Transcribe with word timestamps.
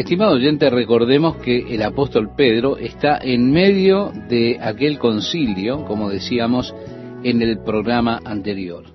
Estimado 0.00 0.32
oyente, 0.32 0.70
recordemos 0.70 1.36
que 1.36 1.74
el 1.74 1.82
apóstol 1.82 2.30
Pedro 2.34 2.78
está 2.78 3.18
en 3.22 3.52
medio 3.52 4.10
de 4.30 4.58
aquel 4.58 4.98
concilio, 4.98 5.84
como 5.84 6.08
decíamos 6.08 6.74
en 7.22 7.42
el 7.42 7.62
programa 7.62 8.18
anterior. 8.24 8.86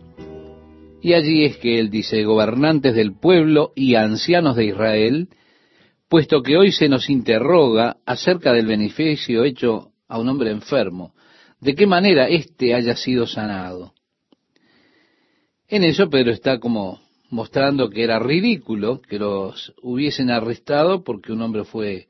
Y 1.03 1.13
allí 1.13 1.45
es 1.45 1.57
que 1.57 1.79
él 1.79 1.91
dice, 1.91 2.23
gobernantes 2.23 2.95
del 2.95 3.13
pueblo 3.13 3.71
y 3.75 3.93
ancianos 3.93 4.55
de 4.55 4.65
Israel, 4.65 5.29
puesto 6.09 6.41
que 6.41 6.57
hoy 6.57 6.71
se 6.71 6.89
nos 6.89 7.07
interroga 7.07 7.97
acerca 8.03 8.51
del 8.51 8.65
beneficio 8.65 9.43
hecho 9.43 9.91
a 10.07 10.17
un 10.17 10.27
hombre 10.27 10.49
enfermo, 10.49 11.13
de 11.61 11.75
qué 11.75 11.85
manera 11.85 12.27
éste 12.29 12.73
haya 12.73 12.95
sido 12.95 13.27
sanado. 13.27 13.93
En 15.67 15.83
eso 15.83 16.09
Pedro 16.09 16.31
está 16.31 16.59
como 16.59 17.04
mostrando 17.29 17.89
que 17.89 18.03
era 18.03 18.19
ridículo 18.19 19.01
que 19.01 19.19
los 19.19 19.73
hubiesen 19.81 20.29
arrestado 20.29 21.03
porque 21.03 21.31
un 21.31 21.41
hombre 21.41 21.63
fue 21.63 22.07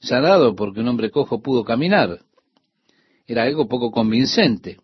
sanado, 0.00 0.54
porque 0.54 0.80
un 0.80 0.88
hombre 0.88 1.10
cojo 1.10 1.42
pudo 1.42 1.64
caminar. 1.64 2.20
Era 3.26 3.44
algo 3.44 3.68
poco 3.68 3.90
convincente. 3.90 4.78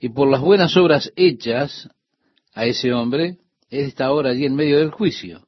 Y 0.00 0.10
por 0.10 0.30
las 0.30 0.40
buenas 0.40 0.76
obras 0.76 1.12
hechas 1.16 1.88
a 2.54 2.66
ese 2.66 2.92
hombre, 2.92 3.38
él 3.70 3.86
está 3.86 4.06
ahora 4.06 4.30
allí 4.30 4.44
en 4.44 4.54
medio 4.54 4.78
del 4.78 4.90
juicio. 4.90 5.46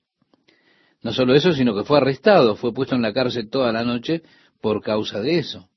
No 1.03 1.13
solo 1.13 1.35
eso, 1.35 1.53
sino 1.53 1.75
que 1.75 1.85
fue 1.85 1.99
arrestado, 1.99 2.57
fue 2.57 2.75
puesto 2.75 2.95
en 2.95 3.03
la 3.03 3.13
cárcel 3.13 3.49
toda 3.49 3.73
la 3.73 3.85
noche 3.85 4.23
por 4.61 4.83
causa 4.83 5.21
de 5.21 5.39
eso. 5.39 5.69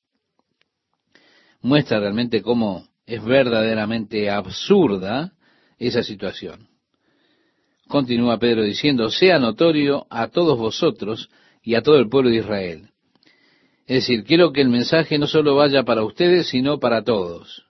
Muestra 1.61 1.99
realmente 1.99 2.41
cómo 2.41 2.87
es 3.05 3.23
verdaderamente 3.23 4.29
absurda 4.29 5.33
esa 5.77 6.03
situación. 6.03 6.72
Continúa 7.87 8.39
Pedro 8.39 8.63
diciendo, 8.63 9.09
sea 9.09 9.39
notorio 9.39 10.07
a 10.09 10.27
todos 10.29 10.57
vosotros 10.57 11.29
y 11.61 11.75
a 11.75 11.81
todo 11.81 11.97
el 11.99 12.09
pueblo 12.09 12.29
de 12.29 12.37
Israel. 12.37 12.89
Es 13.85 14.07
decir, 14.07 14.23
quiero 14.23 14.51
que 14.53 14.61
el 14.61 14.69
mensaje 14.69 15.17
no 15.17 15.27
solo 15.27 15.55
vaya 15.55 15.83
para 15.83 16.03
ustedes, 16.03 16.47
sino 16.47 16.79
para 16.79 17.03
todos. 17.03 17.65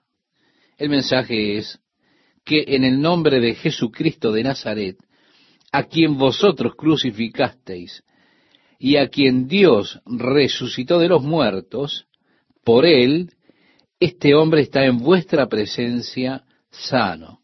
El 0.78 0.88
mensaje 0.88 1.58
es 1.58 1.80
que 2.44 2.64
en 2.68 2.84
el 2.84 3.00
nombre 3.00 3.40
de 3.40 3.54
Jesucristo 3.54 4.32
de 4.32 4.44
Nazaret, 4.44 4.96
a 5.72 5.84
quien 5.84 6.16
vosotros 6.16 6.74
crucificasteis 6.76 8.04
y 8.78 8.96
a 8.96 9.08
quien 9.08 9.48
Dios 9.48 10.00
resucitó 10.06 10.98
de 10.98 11.08
los 11.08 11.22
muertos, 11.22 12.06
por 12.64 12.86
él, 12.86 13.30
este 13.98 14.34
hombre 14.34 14.62
está 14.62 14.84
en 14.84 14.98
vuestra 14.98 15.48
presencia 15.48 16.44
sano. 16.70 17.40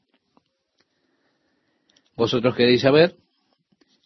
¿Vosotros 2.20 2.54
queréis 2.54 2.82
saber? 2.82 3.14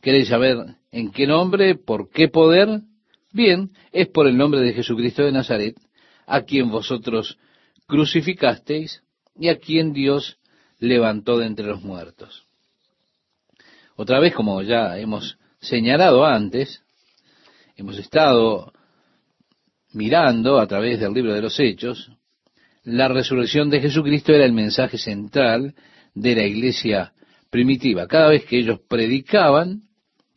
¿Queréis 0.00 0.28
saber 0.28 0.56
en 0.92 1.10
qué 1.10 1.26
nombre, 1.26 1.74
por 1.74 2.10
qué 2.10 2.28
poder? 2.28 2.82
Bien, 3.32 3.72
es 3.90 4.06
por 4.06 4.28
el 4.28 4.36
nombre 4.36 4.60
de 4.60 4.72
Jesucristo 4.72 5.24
de 5.24 5.32
Nazaret, 5.32 5.74
a 6.24 6.42
quien 6.42 6.70
vosotros 6.70 7.36
crucificasteis 7.88 9.02
y 9.36 9.48
a 9.48 9.58
quien 9.58 9.92
Dios 9.92 10.38
levantó 10.78 11.38
de 11.38 11.46
entre 11.46 11.66
los 11.66 11.82
muertos. 11.82 12.46
Otra 13.96 14.20
vez, 14.20 14.32
como 14.32 14.62
ya 14.62 14.96
hemos 14.96 15.36
señalado 15.58 16.24
antes, 16.24 16.84
hemos 17.74 17.98
estado 17.98 18.72
mirando 19.92 20.60
a 20.60 20.68
través 20.68 21.00
del 21.00 21.14
libro 21.14 21.34
de 21.34 21.42
los 21.42 21.58
Hechos, 21.58 22.12
la 22.84 23.08
resurrección 23.08 23.70
de 23.70 23.80
Jesucristo 23.80 24.32
era 24.32 24.44
el 24.44 24.52
mensaje 24.52 24.98
central 24.98 25.74
de 26.14 26.36
la 26.36 26.44
iglesia 26.44 27.10
primitiva. 27.54 28.08
Cada 28.08 28.30
vez 28.30 28.44
que 28.46 28.58
ellos 28.58 28.80
predicaban, 28.88 29.82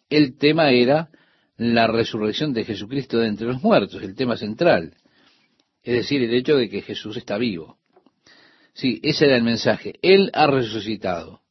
el 0.07 0.37
tema 0.37 0.69
era 0.69 1.09
la 1.57 1.87
resurrección 1.87 2.53
de 2.53 2.63
Jesucristo 2.63 3.17
de 3.17 3.27
entre 3.29 3.47
los 3.47 3.63
muertos, 3.63 4.03
el 4.03 4.13
tema 4.13 4.37
central. 4.37 4.93
Es 5.81 5.95
decir, 5.95 6.21
el 6.21 6.35
hecho 6.35 6.55
de 6.55 6.69
que 6.69 6.83
Jesús 6.83 7.17
está 7.17 7.39
vivo. 7.39 7.79
Sí, 8.75 8.99
ese 9.01 9.25
era 9.25 9.35
el 9.35 9.41
mensaje. 9.41 9.95
Él 10.03 10.29
ha 10.31 10.45
resucitado. 10.45 11.41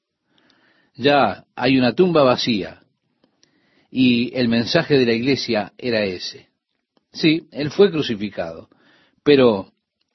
Ya 0.94 1.46
hay 1.56 1.76
una 1.78 1.96
tumba 1.96 2.22
vacía. 2.22 2.84
Y 3.90 4.32
el 4.36 4.46
mensaje 4.46 4.96
de 4.96 5.06
la 5.06 5.14
iglesia 5.14 5.72
era 5.78 6.04
ese. 6.04 6.48
Sí, 7.10 7.48
Él 7.50 7.72
fue 7.72 7.90
crucificado, 7.90 8.68
pero 9.24 9.72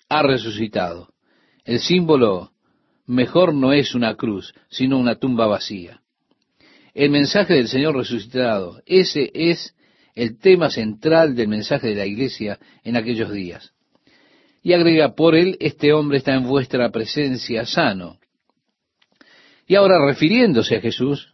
ha 0.08 0.24
resucitado. 0.24 1.10
El 1.66 1.82
símbolo 1.82 2.54
mejor 3.06 3.54
no 3.54 3.74
es 3.74 3.96
una 3.96 4.16
cruz, 4.16 4.54
sino 4.70 4.98
una 4.98 5.16
tumba 5.16 5.48
vacía. 5.48 6.02
El 6.94 7.10
mensaje 7.10 7.54
del 7.54 7.68
Señor 7.68 7.96
resucitado, 7.96 8.82
ese 8.86 9.32
es 9.34 9.76
el 10.14 10.38
tema 10.40 10.70
central 10.70 11.36
del 11.36 11.48
mensaje 11.48 11.88
de 11.88 11.96
la 11.96 12.06
iglesia 12.06 12.60
en 12.84 12.98
aquellos 12.98 13.32
días. 13.32 13.72
Y 14.62 14.74
agrega, 14.74 15.16
por 15.16 15.36
él 15.36 15.58
este 15.60 15.94
hombre 15.94 16.18
está 16.18 16.36
en 16.36 16.44
vuestra 16.44 16.92
presencia 16.92 17.66
sano. 17.66 18.20
Y 19.66 19.76
ahora 19.76 20.06
refiriéndose 20.06 20.76
a 20.76 20.82
Jesús, 20.82 21.34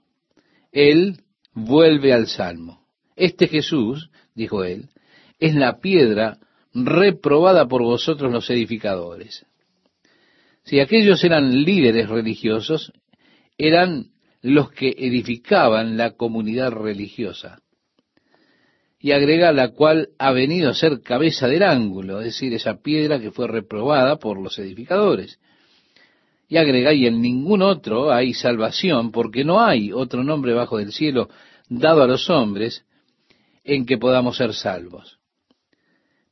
él 0.72 1.22
vuelve 1.54 2.14
al 2.14 2.28
Salmo. 2.28 2.86
Este 3.16 3.48
Jesús, 3.48 4.12
dijo 4.36 4.64
él, 4.64 4.90
es 5.40 5.56
la 5.56 5.80
piedra 5.80 6.38
reprobada 6.74 7.68
por 7.68 7.82
vosotros 7.82 8.32
los 8.32 8.48
edificadores. 8.52 9.47
Si 10.68 10.82
aquellos 10.82 11.24
eran 11.24 11.64
líderes 11.64 12.10
religiosos, 12.10 12.92
eran 13.58 14.08
los 14.42 14.70
que 14.72 14.94
edificaban 14.98 15.96
la 15.96 16.12
comunidad 16.12 16.74
religiosa. 16.74 17.60
Y 19.00 19.14
agrega 19.14 19.54
la 19.54 19.70
cual 19.70 20.10
ha 20.20 20.32
venido 20.34 20.70
a 20.70 20.74
ser 20.74 21.02
cabeza 21.02 21.48
del 21.48 21.64
ángulo, 21.64 22.20
es 22.20 22.26
decir, 22.26 22.54
esa 22.54 22.82
piedra 22.82 23.22
que 23.22 23.32
fue 23.32 23.48
reprobada 23.48 24.18
por 24.18 24.42
los 24.42 24.60
edificadores. 24.60 25.40
Y 26.50 26.58
agrega, 26.58 26.92
y 26.94 27.08
en 27.08 27.22
ningún 27.22 27.62
otro 27.62 28.12
hay 28.12 28.34
salvación, 28.34 29.12
porque 29.14 29.46
no 29.46 29.62
hay 29.62 29.94
otro 29.94 30.22
nombre 30.22 30.54
bajo 30.54 30.80
del 30.80 30.92
cielo 30.92 31.30
dado 31.70 32.04
a 32.04 32.08
los 32.08 32.30
hombres 32.30 32.84
en 33.64 33.86
que 33.86 33.98
podamos 33.98 34.36
ser 34.36 34.54
salvos. 34.54 35.18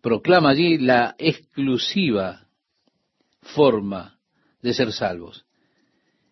Proclama 0.01 0.49
allí 0.49 0.77
la 0.77 1.15
exclusiva 1.17 2.47
forma 3.41 4.14
de 4.65 4.73
ser 4.73 4.91
salvos. 4.91 5.45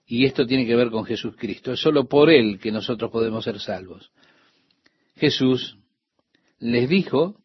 Y 0.08 0.26
esto 0.26 0.48
tiene 0.48 0.66
que 0.66 0.76
ver 0.76 0.90
con 0.90 1.06
Jesucristo. 1.06 1.72
Es 1.72 1.80
solo 1.80 2.08
por 2.10 2.32
Él 2.32 2.60
que 2.60 2.72
nosotros 2.72 3.12
podemos 3.12 3.44
ser 3.44 3.60
salvos. 3.60 4.12
Jesús 5.16 5.78
les 6.58 6.90
dijo 6.90 7.38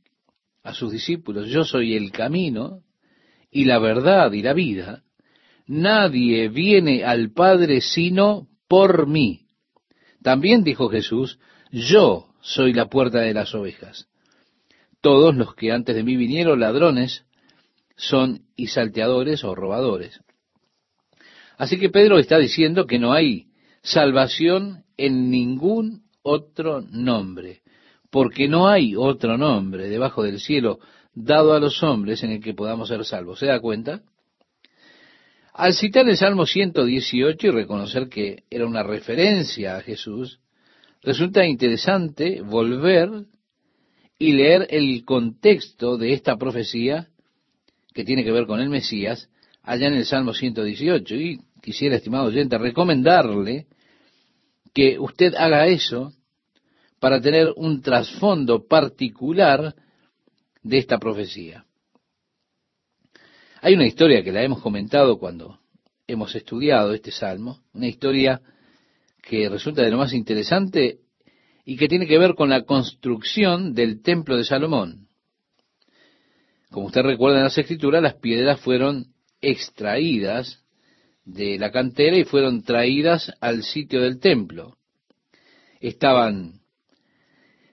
a 0.62 0.72
sus 0.72 0.90
discípulos, 0.90 1.48
yo 1.48 1.64
soy 1.64 1.94
el 1.94 2.10
camino 2.10 2.80
y 3.50 3.66
la 3.66 3.78
verdad 3.78 4.32
y 4.32 4.40
la 4.40 4.54
vida. 4.54 5.02
Nadie 5.66 6.48
viene 6.48 7.04
al 7.04 7.32
Padre 7.32 7.82
sino 7.82 8.48
por 8.66 9.06
mí. 9.06 9.42
También 10.22 10.64
dijo 10.64 10.88
Jesús, 10.88 11.38
yo 11.70 12.28
soy 12.40 12.72
la 12.72 12.86
puerta 12.86 13.20
de 13.20 13.34
las 13.34 13.54
ovejas. 13.54 14.08
Todos 15.02 15.36
los 15.36 15.54
que 15.54 15.70
antes 15.70 15.94
de 15.94 16.02
mí 16.02 16.16
vinieron 16.16 16.60
ladrones 16.60 17.26
son 17.94 18.46
y 18.56 18.68
salteadores 18.68 19.44
o 19.44 19.54
robadores. 19.54 20.22
Así 21.58 21.78
que 21.78 21.90
Pedro 21.90 22.18
está 22.18 22.38
diciendo 22.38 22.86
que 22.86 23.00
no 23.00 23.12
hay 23.12 23.48
salvación 23.82 24.84
en 24.96 25.30
ningún 25.30 26.04
otro 26.22 26.80
nombre, 26.80 27.62
porque 28.10 28.48
no 28.48 28.68
hay 28.68 28.94
otro 28.96 29.36
nombre 29.36 29.88
debajo 29.88 30.22
del 30.22 30.38
cielo 30.38 30.78
dado 31.14 31.52
a 31.52 31.60
los 31.60 31.82
hombres 31.82 32.22
en 32.22 32.30
el 32.30 32.40
que 32.40 32.54
podamos 32.54 32.88
ser 32.88 33.04
salvos. 33.04 33.40
¿Se 33.40 33.46
da 33.46 33.60
cuenta? 33.60 34.02
Al 35.52 35.74
citar 35.74 36.08
el 36.08 36.16
Salmo 36.16 36.46
118 36.46 37.48
y 37.48 37.50
reconocer 37.50 38.08
que 38.08 38.44
era 38.48 38.64
una 38.64 38.84
referencia 38.84 39.76
a 39.76 39.82
Jesús, 39.82 40.38
resulta 41.02 41.44
interesante 41.44 42.40
volver 42.42 43.24
y 44.16 44.32
leer 44.32 44.68
el 44.70 45.04
contexto 45.04 45.96
de 45.96 46.12
esta 46.12 46.36
profecía 46.36 47.08
que 47.92 48.04
tiene 48.04 48.22
que 48.22 48.30
ver 48.30 48.46
con 48.46 48.60
el 48.60 48.68
Mesías 48.68 49.28
allá 49.62 49.88
en 49.88 49.94
el 49.94 50.06
Salmo 50.06 50.32
118. 50.32 51.14
Y 51.16 51.40
quisiera, 51.68 51.96
estimado 51.96 52.28
oyente, 52.28 52.56
recomendarle 52.56 53.66
que 54.72 54.98
usted 54.98 55.34
haga 55.34 55.66
eso 55.66 56.14
para 56.98 57.20
tener 57.20 57.52
un 57.56 57.82
trasfondo 57.82 58.66
particular 58.66 59.74
de 60.62 60.78
esta 60.78 60.98
profecía. 60.98 61.66
Hay 63.60 63.74
una 63.74 63.86
historia 63.86 64.22
que 64.22 64.32
la 64.32 64.42
hemos 64.42 64.62
comentado 64.62 65.18
cuando 65.18 65.58
hemos 66.06 66.34
estudiado 66.34 66.94
este 66.94 67.10
salmo, 67.10 67.60
una 67.74 67.86
historia 67.86 68.40
que 69.20 69.46
resulta 69.50 69.82
de 69.82 69.90
lo 69.90 69.98
más 69.98 70.14
interesante 70.14 71.00
y 71.66 71.76
que 71.76 71.88
tiene 71.88 72.06
que 72.06 72.16
ver 72.16 72.34
con 72.34 72.48
la 72.48 72.62
construcción 72.62 73.74
del 73.74 74.00
templo 74.00 74.38
de 74.38 74.44
Salomón. 74.44 75.08
Como 76.70 76.86
usted 76.86 77.02
recuerda 77.02 77.38
en 77.38 77.44
las 77.44 77.58
escrituras, 77.58 78.02
las 78.02 78.14
piedras 78.14 78.58
fueron 78.58 79.12
extraídas 79.42 80.64
de 81.28 81.58
la 81.58 81.70
cantera 81.70 82.16
y 82.16 82.24
fueron 82.24 82.62
traídas 82.62 83.30
al 83.40 83.62
sitio 83.62 84.00
del 84.00 84.18
templo. 84.18 84.78
Estaban 85.78 86.60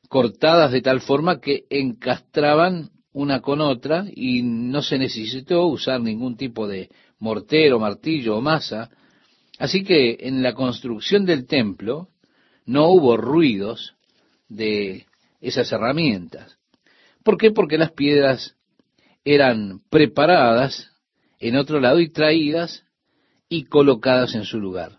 cortadas 0.09 0.73
de 0.73 0.81
tal 0.81 0.99
forma 0.99 1.39
que 1.39 1.63
encastraban 1.69 2.89
una 3.13 3.39
con 3.39 3.61
otra 3.61 4.05
y 4.13 4.43
no 4.43 4.81
se 4.81 4.97
necesitó 4.97 5.67
usar 5.67 6.01
ningún 6.01 6.35
tipo 6.35 6.67
de 6.67 6.89
mortero, 7.19 7.79
martillo 7.79 8.37
o 8.37 8.41
masa. 8.41 8.89
Así 9.57 9.85
que 9.85 10.17
en 10.19 10.43
la 10.43 10.53
construcción 10.53 11.25
del 11.25 11.47
templo 11.47 12.09
no 12.65 12.89
hubo 12.89 13.15
ruidos 13.15 13.95
de 14.49 15.05
esas 15.39 15.71
herramientas. 15.71 16.57
¿Por 17.23 17.37
qué? 17.37 17.51
Porque 17.51 17.77
las 17.77 17.93
piedras 17.93 18.57
eran 19.23 19.79
preparadas 19.89 20.91
en 21.39 21.55
otro 21.55 21.79
lado 21.79 22.01
y 22.01 22.09
traídas 22.09 22.84
y 23.55 23.63
colocadas 23.63 24.35
en 24.35 24.43
su 24.43 24.59
lugar. 24.59 24.97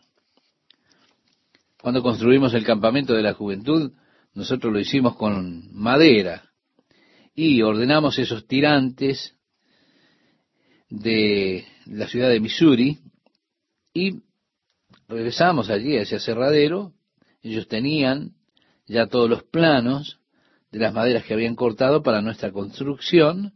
Cuando 1.81 2.03
construimos 2.03 2.55
el 2.55 2.65
campamento 2.65 3.13
de 3.13 3.23
la 3.23 3.35
juventud, 3.35 3.93
nosotros 4.33 4.73
lo 4.73 4.81
hicimos 4.81 5.17
con 5.17 5.75
madera, 5.75 6.51
y 7.35 7.61
ordenamos 7.61 8.19
esos 8.19 8.47
tirantes 8.47 9.35
de 10.89 11.67
la 11.85 12.09
ciudad 12.09 12.31
de 12.31 12.41
Missouri 12.41 12.99
y 13.93 14.23
regresamos 15.07 15.69
allí 15.69 15.97
a 15.97 16.03
ese 16.03 16.17
aserradero. 16.17 16.95
Ellos 17.43 17.69
tenían 17.69 18.37
ya 18.87 19.07
todos 19.07 19.29
los 19.29 19.43
planos 19.43 20.19
de 20.73 20.79
las 20.79 20.95
maderas 20.95 21.25
que 21.25 21.35
habían 21.35 21.57
cortado 21.57 22.03
para 22.03 22.23
nuestra 22.23 22.53
construcción. 22.53 23.53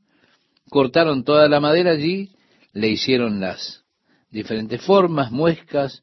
Cortaron 0.69 1.25
toda 1.25 1.49
la 1.49 1.61
madera 1.61 1.93
allí, 1.93 2.33
le 2.75 2.89
hicieron 2.89 3.41
las 3.41 3.80
diferentes 4.31 4.81
formas, 4.83 5.31
muescas, 5.31 6.03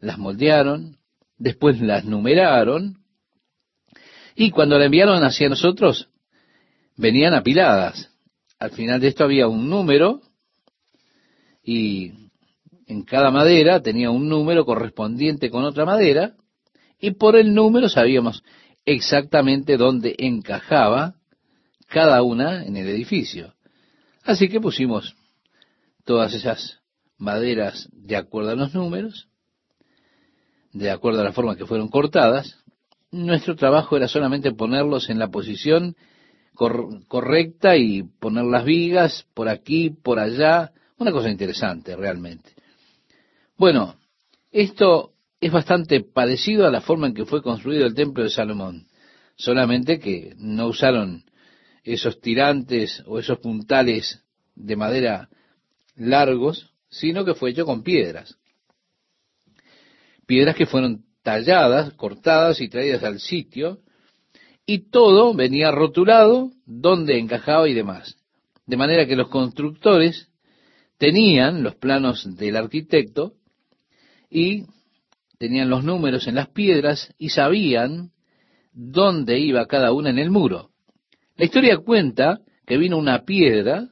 las 0.00 0.18
moldearon, 0.18 0.96
después 1.36 1.80
las 1.80 2.04
numeraron 2.04 2.98
y 4.34 4.50
cuando 4.50 4.78
la 4.78 4.84
enviaron 4.84 5.24
hacia 5.24 5.48
nosotros, 5.48 6.08
venían 6.96 7.34
apiladas. 7.34 8.10
Al 8.58 8.70
final 8.70 9.00
de 9.00 9.08
esto 9.08 9.24
había 9.24 9.48
un 9.48 9.68
número 9.68 10.20
y 11.62 12.12
en 12.86 13.02
cada 13.02 13.30
madera 13.30 13.82
tenía 13.82 14.10
un 14.10 14.28
número 14.28 14.64
correspondiente 14.64 15.50
con 15.50 15.64
otra 15.64 15.84
madera 15.84 16.34
y 17.00 17.12
por 17.12 17.36
el 17.36 17.54
número 17.54 17.88
sabíamos 17.88 18.42
exactamente 18.84 19.76
dónde 19.76 20.14
encajaba 20.18 21.16
cada 21.88 22.22
una 22.22 22.64
en 22.64 22.76
el 22.76 22.88
edificio. 22.88 23.54
Así 24.22 24.48
que 24.48 24.60
pusimos 24.60 25.14
todas 26.04 26.34
esas 26.34 26.77
maderas 27.18 27.88
de 27.92 28.16
acuerdo 28.16 28.50
a 28.50 28.54
los 28.54 28.74
números, 28.74 29.28
de 30.72 30.90
acuerdo 30.90 31.20
a 31.20 31.24
la 31.24 31.32
forma 31.32 31.56
que 31.56 31.66
fueron 31.66 31.88
cortadas. 31.88 32.64
Nuestro 33.10 33.56
trabajo 33.56 33.96
era 33.96 34.08
solamente 34.08 34.52
ponerlos 34.52 35.10
en 35.10 35.18
la 35.18 35.28
posición 35.28 35.96
correcta 36.54 37.76
y 37.76 38.02
poner 38.02 38.44
las 38.44 38.64
vigas 38.64 39.26
por 39.34 39.48
aquí, 39.48 39.90
por 39.90 40.18
allá, 40.18 40.72
una 40.98 41.12
cosa 41.12 41.30
interesante 41.30 41.94
realmente. 41.94 42.50
Bueno, 43.56 43.96
esto 44.50 45.12
es 45.40 45.52
bastante 45.52 46.00
parecido 46.00 46.66
a 46.66 46.70
la 46.70 46.80
forma 46.80 47.06
en 47.06 47.14
que 47.14 47.24
fue 47.24 47.42
construido 47.42 47.86
el 47.86 47.94
templo 47.94 48.24
de 48.24 48.30
Salomón, 48.30 48.88
solamente 49.36 50.00
que 50.00 50.34
no 50.36 50.66
usaron 50.66 51.24
esos 51.84 52.20
tirantes 52.20 53.02
o 53.06 53.18
esos 53.18 53.38
puntales 53.38 54.24
de 54.56 54.76
madera 54.76 55.28
largos, 55.96 56.72
sino 56.90 57.24
que 57.24 57.34
fue 57.34 57.50
hecho 57.50 57.64
con 57.64 57.82
piedras. 57.82 58.36
Piedras 60.26 60.56
que 60.56 60.66
fueron 60.66 61.04
talladas, 61.22 61.92
cortadas 61.94 62.60
y 62.60 62.68
traídas 62.68 63.02
al 63.02 63.20
sitio 63.20 63.80
y 64.66 64.90
todo 64.90 65.34
venía 65.34 65.70
rotulado, 65.70 66.50
dónde 66.66 67.18
encajaba 67.18 67.68
y 67.68 67.74
demás. 67.74 68.16
De 68.66 68.76
manera 68.76 69.06
que 69.06 69.16
los 69.16 69.28
constructores 69.28 70.28
tenían 70.98 71.62
los 71.62 71.74
planos 71.76 72.36
del 72.36 72.56
arquitecto 72.56 73.32
y 74.30 74.66
tenían 75.38 75.70
los 75.70 75.84
números 75.84 76.26
en 76.26 76.34
las 76.34 76.48
piedras 76.48 77.14
y 77.16 77.30
sabían 77.30 78.10
dónde 78.72 79.38
iba 79.38 79.66
cada 79.66 79.92
una 79.92 80.10
en 80.10 80.18
el 80.18 80.30
muro. 80.30 80.70
La 81.36 81.44
historia 81.46 81.78
cuenta 81.78 82.40
que 82.66 82.76
vino 82.76 82.98
una 82.98 83.24
piedra 83.24 83.88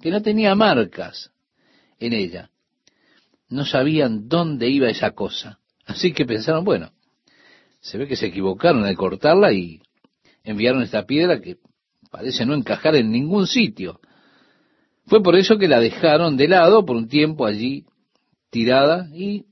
que 0.00 0.10
no 0.10 0.22
tenía 0.22 0.54
marcas 0.54 1.30
en 2.00 2.12
ella. 2.12 2.50
No 3.48 3.64
sabían 3.64 4.28
dónde 4.28 4.68
iba 4.68 4.88
esa 4.88 5.12
cosa. 5.12 5.58
Así 5.86 6.12
que 6.12 6.24
pensaron, 6.24 6.64
bueno, 6.64 6.92
se 7.80 7.98
ve 7.98 8.06
que 8.06 8.16
se 8.16 8.26
equivocaron 8.26 8.84
al 8.84 8.96
cortarla 8.96 9.52
y 9.52 9.80
enviaron 10.44 10.82
esta 10.82 11.06
piedra 11.06 11.40
que 11.40 11.58
parece 12.10 12.44
no 12.44 12.54
encajar 12.54 12.96
en 12.96 13.10
ningún 13.10 13.46
sitio. 13.46 14.00
Fue 15.06 15.22
por 15.22 15.36
eso 15.36 15.58
que 15.58 15.68
la 15.68 15.80
dejaron 15.80 16.36
de 16.36 16.48
lado 16.48 16.84
por 16.84 16.96
un 16.96 17.08
tiempo 17.08 17.46
allí 17.46 17.84
tirada 18.50 19.08
y 19.12 19.46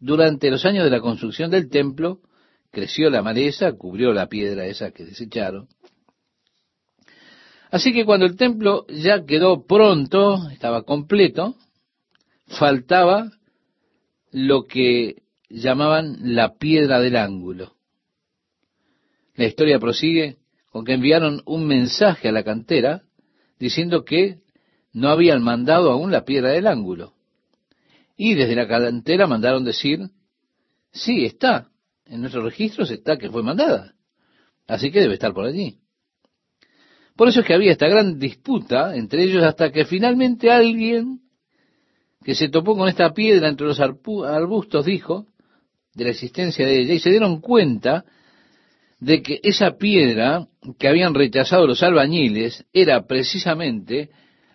durante 0.00 0.50
los 0.50 0.64
años 0.64 0.84
de 0.84 0.90
la 0.90 1.00
construcción 1.00 1.50
del 1.50 1.68
templo 1.68 2.20
creció 2.70 3.10
la 3.10 3.22
maleza, 3.22 3.72
cubrió 3.72 4.12
la 4.12 4.28
piedra 4.28 4.66
esa 4.66 4.90
que 4.90 5.04
desecharon. 5.04 5.68
Así 7.72 7.94
que 7.94 8.04
cuando 8.04 8.26
el 8.26 8.36
templo 8.36 8.84
ya 8.88 9.24
quedó 9.24 9.66
pronto, 9.66 10.46
estaba 10.50 10.82
completo, 10.82 11.56
faltaba 12.46 13.32
lo 14.30 14.66
que 14.66 15.22
llamaban 15.48 16.18
la 16.34 16.58
piedra 16.58 17.00
del 17.00 17.16
ángulo. 17.16 17.72
La 19.36 19.46
historia 19.46 19.78
prosigue 19.78 20.36
con 20.70 20.84
que 20.84 20.92
enviaron 20.92 21.40
un 21.46 21.66
mensaje 21.66 22.28
a 22.28 22.32
la 22.32 22.44
cantera 22.44 23.04
diciendo 23.58 24.04
que 24.04 24.40
no 24.92 25.08
habían 25.08 25.42
mandado 25.42 25.90
aún 25.90 26.12
la 26.12 26.26
piedra 26.26 26.50
del 26.50 26.66
ángulo. 26.66 27.14
Y 28.18 28.34
desde 28.34 28.54
la 28.54 28.68
cantera 28.68 29.26
mandaron 29.26 29.64
decir, 29.64 30.10
sí, 30.90 31.24
está, 31.24 31.70
en 32.04 32.20
nuestros 32.20 32.44
registros 32.44 32.90
está 32.90 33.16
que 33.16 33.30
fue 33.30 33.42
mandada. 33.42 33.94
Así 34.66 34.90
que 34.90 35.00
debe 35.00 35.14
estar 35.14 35.32
por 35.32 35.46
allí. 35.46 35.81
Por 37.16 37.28
eso 37.28 37.40
es 37.40 37.46
que 37.46 37.54
había 37.54 37.72
esta 37.72 37.88
gran 37.88 38.18
disputa 38.18 38.96
entre 38.96 39.24
ellos 39.24 39.42
hasta 39.44 39.70
que 39.70 39.84
finalmente 39.84 40.50
alguien 40.50 41.20
que 42.24 42.34
se 42.34 42.48
topó 42.48 42.76
con 42.76 42.88
esta 42.88 43.12
piedra 43.12 43.48
entre 43.48 43.66
los 43.66 43.80
arbustos 43.80 44.86
dijo 44.86 45.26
de 45.94 46.04
la 46.04 46.10
existencia 46.10 46.66
de 46.66 46.80
ella 46.80 46.94
y 46.94 47.00
se 47.00 47.10
dieron 47.10 47.40
cuenta 47.40 48.04
de 48.98 49.20
que 49.22 49.40
esa 49.42 49.72
piedra 49.72 50.46
que 50.78 50.88
habían 50.88 51.14
rechazado 51.14 51.66
los 51.66 51.82
albañiles 51.82 52.64
era 52.72 53.06
precisamente 53.06 54.10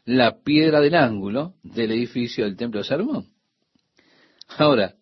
la 0.06 0.42
piedra 0.42 0.80
del 0.80 0.96
ángulo 0.96 1.56
del 1.64 1.92
edificio 1.92 2.46
del 2.46 2.56
templo 2.56 2.80
de 2.80 2.86
Salomón. 2.86 3.28
Ahora, 4.58 4.96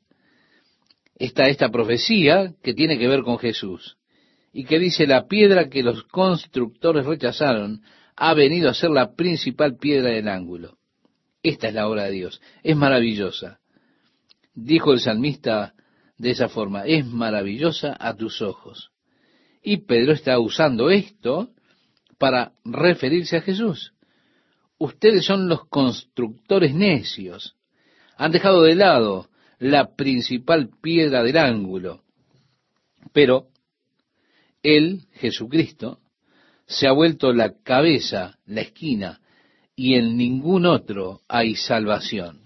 está 1.15 1.47
esta 1.47 1.69
profecía 1.69 2.55
que 2.63 2.73
tiene 2.73 2.97
que 2.97 3.07
ver 3.07 3.21
con 3.21 3.37
Jesús 3.37 3.97
y 4.57 4.63
que 4.63 4.79
dice 4.79 5.05
la 5.05 5.27
piedra 5.27 5.67
que 5.67 5.83
los 5.83 6.03
constructores 6.03 7.05
rechazaron 7.05 7.81
ha 8.15 8.33
venido 8.33 8.69
a 8.69 8.73
ser 8.73 8.89
la 8.89 9.13
principal 9.13 9.75
piedra 9.75 10.11
del 10.11 10.29
ángulo. 10.29 10.77
Esta 11.43 11.67
es 11.67 11.73
la 11.73 11.89
obra 11.89 12.05
de 12.05 12.11
Dios, 12.11 12.41
es 12.63 12.73
maravillosa. 12.77 13.59
Dijo 14.53 14.93
el 14.93 15.01
salmista 15.01 15.73
de 16.17 16.31
esa 16.31 16.47
forma, 16.47 16.85
es 16.85 17.05
maravillosa 17.05 17.97
a 17.99 18.15
tus 18.15 18.41
ojos. 18.41 18.91
Y 19.61 19.79
Pedro 19.85 20.13
está 20.13 20.39
usando 20.39 20.89
esto 20.89 21.49
para 22.17 22.53
referirse 22.63 23.35
a 23.35 23.41
Jesús. 23.41 23.91
Ustedes 24.77 25.25
son 25.25 25.49
los 25.49 25.67
constructores 25.67 26.73
necios. 26.73 27.57
Han 28.15 28.31
dejado 28.31 28.63
de 28.63 28.75
lado 28.75 29.27
la 29.59 29.95
principal 29.97 30.69
piedra 30.81 31.23
del 31.23 31.39
ángulo. 31.39 32.03
Pero 33.11 33.49
Él, 34.65 35.03
Jesucristo, 35.13 35.99
se 36.67 36.87
ha 36.87 36.91
vuelto 36.91 37.31
la 37.33 37.61
cabeza, 37.61 38.39
la 38.45 38.61
esquina, 38.61 39.21
y 39.75 39.95
en 39.95 40.17
ningún 40.17 40.65
otro 40.65 41.21
hay 41.27 41.55
salvación. 41.55 42.41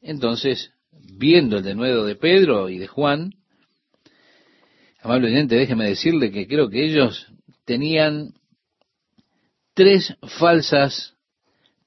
Entonces, 0.00 0.72
viendo 0.92 1.58
el 1.58 1.64
denuedo 1.64 2.04
de 2.06 2.16
Pedro 2.16 2.68
y 2.68 2.78
de 2.78 2.86
Juan, 2.86 3.32
Amable 5.04 5.28
oyente, 5.28 5.56
déjeme 5.56 5.86
decirle 5.86 6.30
que 6.30 6.48
creo 6.48 6.70
que 6.70 6.82
ellos 6.82 7.26
tenían 7.66 8.32
tres 9.74 10.16
falsas 10.38 11.14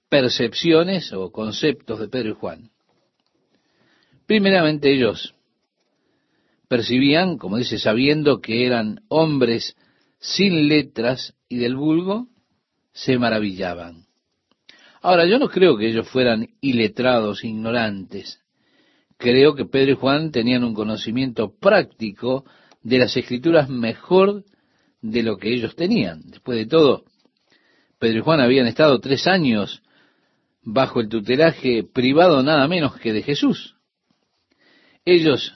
percepciones 0.08 1.12
o 1.14 1.32
conceptos 1.32 2.00
de 2.00 2.10
Pedro 2.10 2.30
y 2.30 2.34
Juan. 2.34 2.70
Primeramente 4.28 4.94
ellos 4.94 5.34
percibían, 6.68 7.38
como 7.38 7.58
dice, 7.58 7.80
sabiendo 7.80 8.42
que 8.42 8.66
eran 8.66 9.02
hombres 9.08 9.76
sin 10.20 10.68
letras 10.68 11.36
y 11.48 11.58
del 11.58 11.76
vulgo, 11.76 12.28
se 12.92 13.18
maravillaban. 13.18 14.06
Ahora, 15.02 15.26
yo 15.26 15.40
no 15.40 15.48
creo 15.50 15.78
que 15.78 15.88
ellos 15.88 16.10
fueran 16.10 16.50
iletrados, 16.60 17.44
ignorantes. 17.44 18.42
Creo 19.18 19.56
que 19.56 19.66
Pedro 19.66 19.92
y 19.92 19.96
Juan 19.96 20.32
tenían 20.32 20.64
un 20.64 20.74
conocimiento 20.74 21.54
práctico 21.58 22.46
de 22.84 23.00
las 23.00 23.16
escrituras 23.16 23.70
mejor 23.70 24.44
de 25.02 25.24
lo 25.24 25.38
que 25.38 25.54
ellos 25.54 25.76
tenían. 25.76 26.22
Después 26.26 26.58
de 26.58 26.66
todo, 26.66 27.06
Pedro 28.00 28.20
y 28.20 28.22
Juan 28.22 28.42
habían 28.42 28.68
estado 28.68 29.00
tres 29.00 29.28
años 29.28 29.82
bajo 30.62 31.00
el 31.00 31.10
tutelaje 31.10 31.84
privado 31.84 32.44
nada 32.44 32.68
menos 32.68 32.96
que 33.00 33.14
de 33.14 33.24
Jesús. 33.24 33.76
Ellos 35.06 35.54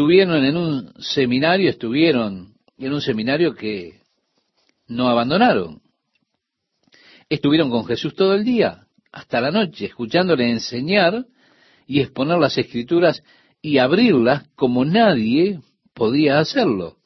tuvieron 0.00 0.42
en 0.46 0.56
un 0.56 0.94
seminario, 0.98 1.68
estuvieron 1.68 2.54
en 2.78 2.90
un 2.90 3.02
seminario 3.02 3.54
que 3.54 4.00
no 4.88 5.10
abandonaron. 5.10 5.82
Estuvieron 7.28 7.68
con 7.68 7.84
Jesús 7.84 8.14
todo 8.14 8.34
el 8.34 8.42
día, 8.42 8.86
hasta 9.12 9.42
la 9.42 9.50
noche, 9.50 9.84
escuchándole 9.84 10.48
enseñar 10.50 11.26
y 11.86 12.00
exponer 12.00 12.38
las 12.38 12.56
escrituras 12.56 13.22
y 13.60 13.76
abrirlas 13.76 14.48
como 14.54 14.86
nadie 14.86 15.60
podía 15.92 16.38
hacerlo. 16.38 16.96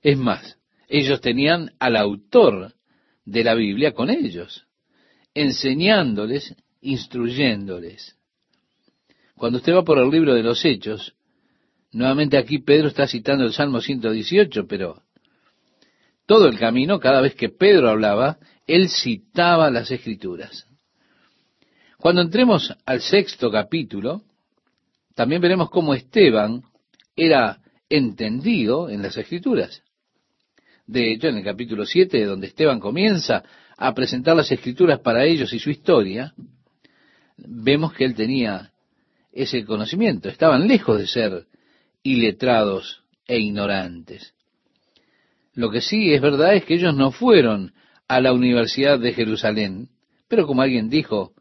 Es 0.00 0.16
más, 0.16 0.56
ellos 0.88 1.20
tenían 1.20 1.72
al 1.78 1.94
autor 1.94 2.72
de 3.26 3.44
la 3.44 3.54
Biblia 3.54 3.92
con 3.92 4.08
ellos, 4.08 4.66
enseñándoles, 5.34 6.54
instruyéndoles. 6.80 8.16
Cuando 9.36 9.58
usted 9.58 9.74
va 9.74 9.84
por 9.84 9.98
el 9.98 10.08
libro 10.08 10.32
de 10.32 10.42
los 10.42 10.64
Hechos, 10.64 11.14
nuevamente 11.94 12.36
aquí 12.36 12.58
Pedro 12.58 12.88
está 12.88 13.06
citando 13.06 13.44
el 13.44 13.52
Salmo 13.52 13.80
118, 13.80 14.66
pero 14.66 15.02
todo 16.26 16.48
el 16.48 16.58
camino, 16.58 17.00
cada 17.00 17.20
vez 17.20 17.34
que 17.34 17.48
Pedro 17.48 17.90
hablaba, 17.90 18.38
él 18.66 18.88
citaba 18.88 19.70
las 19.70 19.90
escrituras. 19.90 20.66
Cuando 21.98 22.20
entremos 22.20 22.74
al 22.84 23.00
sexto 23.00 23.50
capítulo, 23.50 24.22
también 25.14 25.40
veremos 25.40 25.70
cómo 25.70 25.94
Esteban 25.94 26.62
era 27.16 27.60
entendido 27.88 28.90
en 28.90 29.02
las 29.02 29.16
escrituras. 29.16 29.82
De 30.86 31.12
hecho, 31.12 31.28
en 31.28 31.38
el 31.38 31.44
capítulo 31.44 31.86
7, 31.86 32.24
donde 32.24 32.48
Esteban 32.48 32.80
comienza 32.80 33.42
a 33.76 33.94
presentar 33.94 34.36
las 34.36 34.50
escrituras 34.50 35.00
para 35.00 35.24
ellos 35.24 35.52
y 35.52 35.58
su 35.58 35.70
historia, 35.70 36.34
vemos 37.36 37.92
que 37.94 38.04
él 38.04 38.14
tenía 38.14 38.70
ese 39.32 39.64
conocimiento. 39.64 40.28
Estaban 40.28 40.68
lejos 40.68 40.98
de 40.98 41.06
ser 41.06 41.46
iletrados 42.04 43.02
e 43.26 43.40
ignorantes. 43.40 44.34
Lo 45.54 45.70
que 45.70 45.80
sí 45.80 46.12
es 46.12 46.20
verdad 46.20 46.54
es 46.54 46.64
que 46.64 46.74
ellos 46.74 46.94
no 46.94 47.10
fueron 47.10 47.74
a 48.06 48.20
la 48.20 48.32
Universidad 48.32 49.00
de 49.00 49.12
Jerusalén, 49.12 49.88
pero 50.28 50.46
como 50.46 50.62
alguien 50.62 50.88
dijo, 50.88 51.32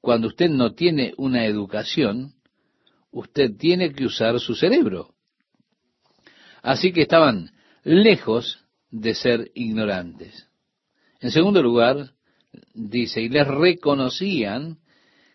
cuando 0.00 0.28
usted 0.28 0.50
no 0.50 0.74
tiene 0.74 1.14
una 1.16 1.46
educación, 1.46 2.34
usted 3.10 3.56
tiene 3.56 3.92
que 3.92 4.04
usar 4.04 4.38
su 4.38 4.54
cerebro. 4.54 5.14
Así 6.62 6.92
que 6.92 7.02
estaban 7.02 7.50
lejos 7.82 8.64
de 8.90 9.14
ser 9.14 9.50
ignorantes. 9.54 10.48
En 11.20 11.30
segundo 11.30 11.62
lugar, 11.62 12.12
dice, 12.74 13.22
y 13.22 13.28
les 13.28 13.46
reconocían 13.46 14.78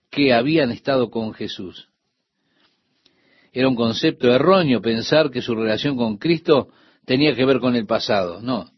que 0.09 0.33
habían 0.33 0.71
estado 0.71 1.09
con 1.09 1.33
Jesús. 1.33 1.90
Era 3.51 3.67
un 3.67 3.75
concepto 3.75 4.31
erróneo 4.31 4.81
pensar 4.81 5.29
que 5.29 5.41
su 5.41 5.53
relación 5.55 5.98
con 5.98 6.17
Cristo 6.17 6.70
tenía 7.05 7.36
que 7.36 7.46
ver 7.46 7.60
con 7.60 7.75
el 7.75 7.86
pasado. 7.86 8.41
No, 8.41 8.72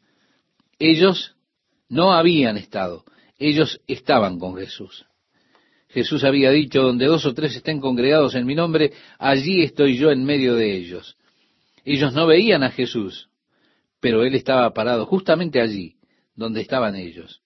ellos 0.80 1.36
no 1.89 2.13
habían 2.13 2.58
estado, 2.58 3.03
ellos 3.38 3.80
estaban 3.88 4.39
con 4.39 4.56
Jesús. 4.58 5.06
Jesús 5.89 6.24
había 6.24 6.50
dicho, 6.50 6.82
donde 6.82 7.06
dos 7.06 7.24
o 7.25 7.36
tres 7.36 7.56
estén 7.56 7.80
congregados 7.80 8.34
en 8.34 8.48
mi 8.48 8.56
nombre, 8.56 8.94
allí 9.20 9.62
estoy 9.62 9.96
yo 9.96 10.10
en 10.12 10.25
medio 10.25 10.56
de 10.56 10.75
ellos. 10.75 11.18
Ellos 11.86 12.13
no 12.13 12.25
veían 12.25 12.63
a 12.63 12.72
Jesús, 12.72 13.30
pero 14.00 14.24
Él 14.24 14.34
estaba 14.34 14.74
parado 14.74 15.06
justamente 15.06 15.62
allí, 15.62 15.98
donde 16.36 16.62
estaban 16.62 16.96
ellos. 16.96 17.44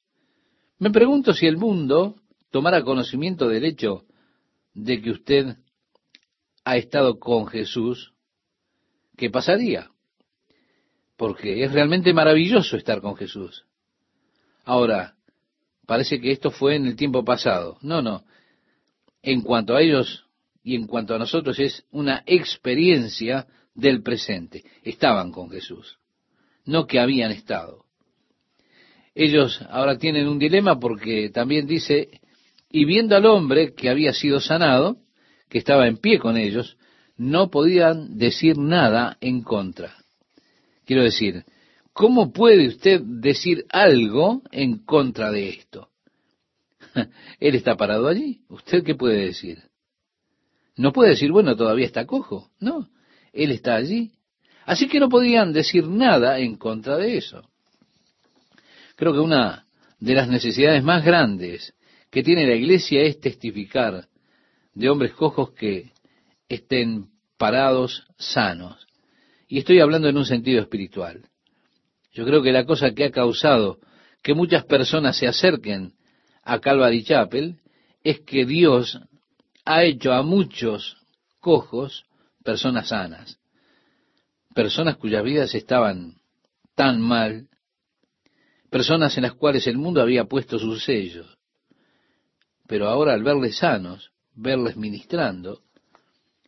Me 0.79 0.91
pregunto 0.91 1.33
si 1.33 1.45
el 1.45 1.57
mundo 1.57 2.15
tomara 2.49 2.83
conocimiento 2.83 3.49
del 3.49 3.65
hecho 3.65 4.05
de 4.73 5.01
que 5.01 5.11
usted 5.11 5.57
ha 6.67 6.75
estado 6.75 7.17
con 7.17 7.47
Jesús, 7.47 8.11
¿qué 9.15 9.29
pasaría? 9.29 9.89
Porque 11.15 11.63
es 11.63 11.71
realmente 11.71 12.13
maravilloso 12.13 12.75
estar 12.75 12.99
con 12.99 13.15
Jesús. 13.15 13.65
Ahora, 14.65 15.15
parece 15.85 16.19
que 16.19 16.29
esto 16.29 16.51
fue 16.51 16.75
en 16.75 16.85
el 16.85 16.97
tiempo 16.97 17.23
pasado. 17.23 17.77
No, 17.81 18.01
no. 18.01 18.25
En 19.21 19.43
cuanto 19.43 19.77
a 19.77 19.81
ellos 19.81 20.25
y 20.61 20.75
en 20.75 20.87
cuanto 20.87 21.15
a 21.15 21.17
nosotros 21.17 21.57
es 21.57 21.85
una 21.89 22.23
experiencia 22.25 23.47
del 23.73 24.03
presente. 24.03 24.65
Estaban 24.83 25.31
con 25.31 25.49
Jesús, 25.49 25.97
no 26.65 26.85
que 26.85 26.99
habían 26.99 27.31
estado. 27.31 27.85
Ellos 29.15 29.61
ahora 29.69 29.97
tienen 29.97 30.27
un 30.27 30.37
dilema 30.37 30.77
porque 30.77 31.29
también 31.29 31.65
dice, 31.65 32.19
y 32.69 32.83
viendo 32.83 33.15
al 33.15 33.25
hombre 33.25 33.73
que 33.73 33.89
había 33.89 34.11
sido 34.11 34.41
sanado, 34.41 34.97
que 35.49 35.57
estaba 35.57 35.87
en 35.87 35.97
pie 35.97 36.19
con 36.19 36.37
ellos, 36.37 36.77
no 37.17 37.49
podían 37.49 38.17
decir 38.17 38.57
nada 38.57 39.17
en 39.21 39.41
contra. 39.41 39.95
Quiero 40.85 41.03
decir, 41.03 41.43
¿cómo 41.93 42.31
puede 42.31 42.67
usted 42.67 43.01
decir 43.01 43.65
algo 43.69 44.41
en 44.51 44.85
contra 44.85 45.31
de 45.31 45.49
esto? 45.49 45.89
Él 47.39 47.55
está 47.55 47.75
parado 47.75 48.07
allí. 48.07 48.41
¿Usted 48.49 48.83
qué 48.83 48.95
puede 48.95 49.25
decir? 49.25 49.63
No 50.75 50.93
puede 50.93 51.11
decir, 51.11 51.31
bueno, 51.31 51.55
todavía 51.55 51.85
está 51.85 52.05
cojo. 52.05 52.49
No, 52.59 52.87
Él 53.33 53.51
está 53.51 53.75
allí. 53.75 54.11
Así 54.65 54.87
que 54.87 54.99
no 54.99 55.09
podían 55.09 55.53
decir 55.53 55.87
nada 55.87 56.39
en 56.39 56.57
contra 56.57 56.97
de 56.97 57.17
eso. 57.17 57.49
Creo 58.95 59.13
que 59.13 59.19
una 59.19 59.65
de 59.99 60.13
las 60.13 60.27
necesidades 60.27 60.83
más 60.83 61.03
grandes 61.03 61.73
que 62.11 62.23
tiene 62.23 62.45
la 62.45 62.55
iglesia 62.55 63.01
es 63.03 63.19
testificar 63.19 64.07
de 64.77 64.91
hombres 64.91 65.13
cojos 65.13 65.53
que 65.53 65.91
estén 66.47 67.09
parados 67.39 68.05
sanos. 68.19 68.85
Y 69.47 69.57
estoy 69.57 69.79
hablando 69.79 70.07
en 70.07 70.17
un 70.17 70.25
sentido 70.25 70.61
espiritual. 70.61 71.23
Yo 72.11 72.25
creo 72.25 72.43
que 72.43 72.51
la 72.51 72.63
cosa 72.63 72.91
que 72.91 73.05
ha 73.05 73.11
causado 73.11 73.79
que 74.21 74.35
muchas 74.35 74.65
personas 74.65 75.17
se 75.17 75.27
acerquen 75.27 75.93
a 76.43 76.59
Calvary 76.59 77.03
Chapel 77.03 77.59
es 78.03 78.19
que 78.19 78.45
Dios 78.45 78.99
ha 79.65 79.83
hecho 79.83 80.13
a 80.13 80.21
muchos 80.21 80.97
cojos 81.39 82.05
personas 82.43 82.89
sanas, 82.89 83.39
personas 84.53 84.97
cuyas 84.97 85.23
vidas 85.23 85.55
estaban 85.55 86.17
tan 86.75 87.01
mal, 87.01 87.47
personas 88.69 89.17
en 89.17 89.23
las 89.23 89.33
cuales 89.33 89.65
el 89.65 89.79
mundo 89.79 90.01
había 90.01 90.25
puesto 90.25 90.59
sus 90.59 90.83
sellos. 90.83 91.35
Pero 92.67 92.89
ahora 92.89 93.13
al 93.13 93.23
verles 93.23 93.57
sanos, 93.57 94.11
verles 94.37 94.77
ministrando, 94.77 95.63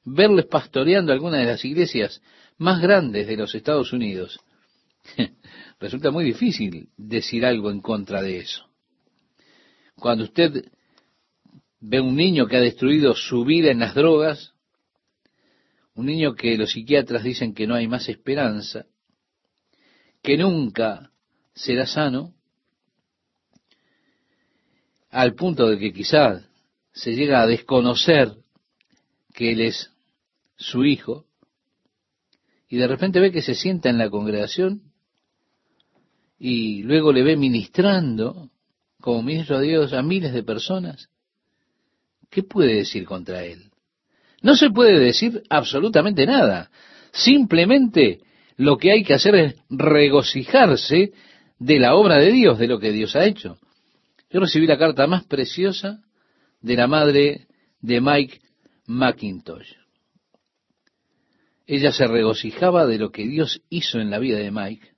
verles 0.06 0.46
pastoreando 0.46 1.12
algunas 1.12 1.42
de 1.42 1.48
las 1.48 1.66
iglesias 1.66 2.22
más 2.58 2.82
grandes 2.82 3.28
de 3.28 3.36
los 3.36 3.54
Estados 3.56 3.92
Unidos. 3.92 4.40
Resulta 5.80 6.12
muy 6.12 6.24
difícil 6.24 6.90
decir 6.96 7.46
algo 7.46 7.72
en 7.72 7.82
contra 7.82 8.22
de 8.22 8.38
eso. 8.38 8.66
Cuando 9.96 10.24
usted 10.24 10.66
ve 11.82 12.00
un 12.00 12.16
niño 12.16 12.48
que 12.48 12.58
ha 12.58 12.62
destruido 12.62 13.16
su 13.16 13.44
vida 13.44 13.72
en 13.72 13.80
las 13.80 13.96
drogas, 13.96 14.54
un 15.96 16.06
niño 16.06 16.36
que 16.36 16.58
los 16.58 16.72
psiquiatras 16.72 17.24
dicen 17.24 17.54
que 17.54 17.68
no 17.68 17.76
hay 17.76 17.88
más 17.88 18.08
esperanza, 18.08 18.86
que 20.22 20.38
nunca 20.38 21.12
será 21.54 21.86
sano, 21.86 22.36
al 25.10 25.34
punto 25.34 25.68
de 25.68 25.80
que 25.80 25.92
quizás 25.92 26.49
se 26.92 27.16
llega 27.16 27.42
a 27.42 27.48
desconocer 27.48 28.34
que 29.34 29.52
Él 29.52 29.62
es 29.62 29.92
su 30.58 30.86
hijo, 30.86 31.26
y 32.70 32.78
de 32.78 32.88
repente 32.88 33.20
ve 33.20 33.32
que 33.32 33.42
se 33.42 33.56
sienta 33.56 33.90
en 33.90 33.98
la 33.98 34.10
congregación 34.10 34.84
y 36.38 36.84
luego 36.84 37.12
le 37.12 37.24
ve 37.24 37.36
ministrando 37.36 38.50
como 39.02 39.24
ministro 39.24 39.60
de 39.60 39.68
Dios 39.68 39.94
a 39.94 40.04
miles 40.04 40.34
de 40.34 40.44
personas, 40.44 41.10
¿qué 42.30 42.44
puede 42.44 42.76
decir 42.76 43.06
contra 43.06 43.44
él? 43.44 43.72
No 44.42 44.56
se 44.56 44.70
puede 44.70 45.00
decir 45.00 45.42
absolutamente 45.50 46.26
nada. 46.26 46.70
Simplemente 47.12 48.20
lo 48.56 48.78
que 48.78 48.92
hay 48.92 49.04
que 49.04 49.16
hacer 49.16 49.36
es 49.36 49.56
regocijarse 49.70 51.12
de 51.58 51.80
la 51.80 51.96
obra 51.96 52.18
de 52.18 52.32
Dios, 52.32 52.60
de 52.60 52.68
lo 52.68 52.80
que 52.80 52.92
Dios 52.92 53.16
ha 53.16 53.26
hecho. 53.26 53.58
Yo 54.30 54.40
recibí 54.40 54.68
la 54.68 54.78
carta 54.78 55.08
más 55.08 55.26
preciosa 55.26 56.02
de 56.62 56.76
la 56.76 56.88
madre 56.88 57.48
de 57.82 58.02
Mike 58.02 58.42
McIntosh. 58.88 59.76
Ella 61.66 61.92
se 61.92 62.08
regocijaba 62.08 62.86
de 62.86 62.98
lo 62.98 63.12
que 63.12 63.28
Dios 63.28 63.62
hizo 63.70 64.00
en 64.00 64.10
la 64.10 64.20
vida 64.20 64.40
de 64.40 64.52
Mike, 64.52 64.90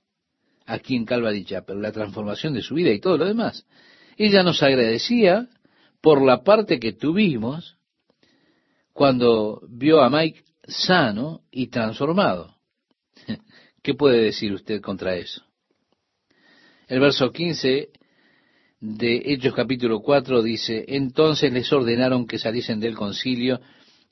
aquí 0.66 0.96
en 0.96 1.04
Calvary 1.04 1.44
Chapel, 1.44 1.82
la 1.82 1.92
transformación 1.92 2.54
de 2.54 2.62
su 2.62 2.74
vida 2.74 2.90
y 2.90 3.00
todo 3.00 3.18
lo 3.18 3.26
demás. 3.26 3.66
Ella 4.16 4.42
nos 4.42 4.62
agradecía 4.62 5.48
por 6.00 6.24
la 6.24 6.42
parte 6.42 6.80
que 6.80 6.92
tuvimos 6.92 7.76
cuando 8.92 9.62
vio 9.68 10.00
a 10.02 10.10
Mike 10.10 10.44
sano 10.66 11.42
y 11.50 11.68
transformado. 11.68 12.56
¿Qué 13.82 13.94
puede 13.94 14.22
decir 14.22 14.52
usted 14.52 14.80
contra 14.80 15.16
eso? 15.16 15.42
El 16.88 17.00
verso 17.00 17.30
15 17.30 17.90
de 18.82 19.22
Hechos 19.26 19.54
capítulo 19.54 20.00
4 20.00 20.42
dice, 20.42 20.84
entonces 20.88 21.52
les 21.52 21.72
ordenaron 21.72 22.26
que 22.26 22.40
saliesen 22.40 22.80
del 22.80 22.96
concilio 22.96 23.60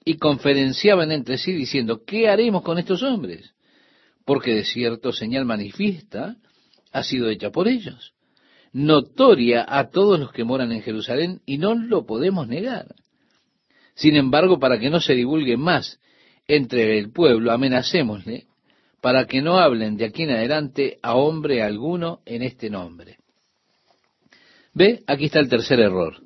y 0.05 0.17
conferenciaban 0.17 1.11
entre 1.11 1.39
sí 1.39 1.53
diciendo, 1.53 2.05
¿qué 2.07 2.29
haremos 2.29 2.62
con 2.62 2.79
estos 2.79 3.03
hombres? 3.03 3.53
Porque 4.25 4.55
de 4.55 4.65
cierto 4.65 5.12
señal 5.12 5.45
manifiesta 5.45 6.37
ha 6.93 7.03
sido 7.03 7.29
hecha 7.31 7.50
por 7.50 7.67
ellos, 7.67 8.12
notoria 8.73 9.67
a 9.69 9.91
todos 9.91 10.21
los 10.21 10.31
que 10.31 10.45
moran 10.45 10.71
en 10.71 10.83
Jerusalén 10.83 11.41
y 11.45 11.59
no 11.59 11.75
lo 11.75 12.07
podemos 12.07 12.47
negar. 12.47 12.95
Sin 13.97 14.15
embargo, 14.15 14.61
para 14.61 14.79
que 14.79 14.89
no 14.89 15.00
se 15.00 15.15
divulgue 15.15 15.57
más 15.57 15.99
entre 16.47 16.97
el 16.97 17.11
pueblo, 17.11 17.50
amenacémosle 17.50 18.47
para 19.00 19.25
que 19.25 19.43
no 19.43 19.59
hablen 19.59 19.97
de 19.97 20.05
aquí 20.05 20.23
en 20.23 20.31
adelante 20.31 20.99
a 21.03 21.17
hombre 21.17 21.61
alguno 21.65 22.21
en 22.25 22.43
este 22.43 22.71
nombre. 22.71 23.20
Ve, 24.73 25.03
aquí 25.07 25.27
está 25.27 25.41
el 25.41 25.49
tercer 25.49 25.81
error. 25.81 26.17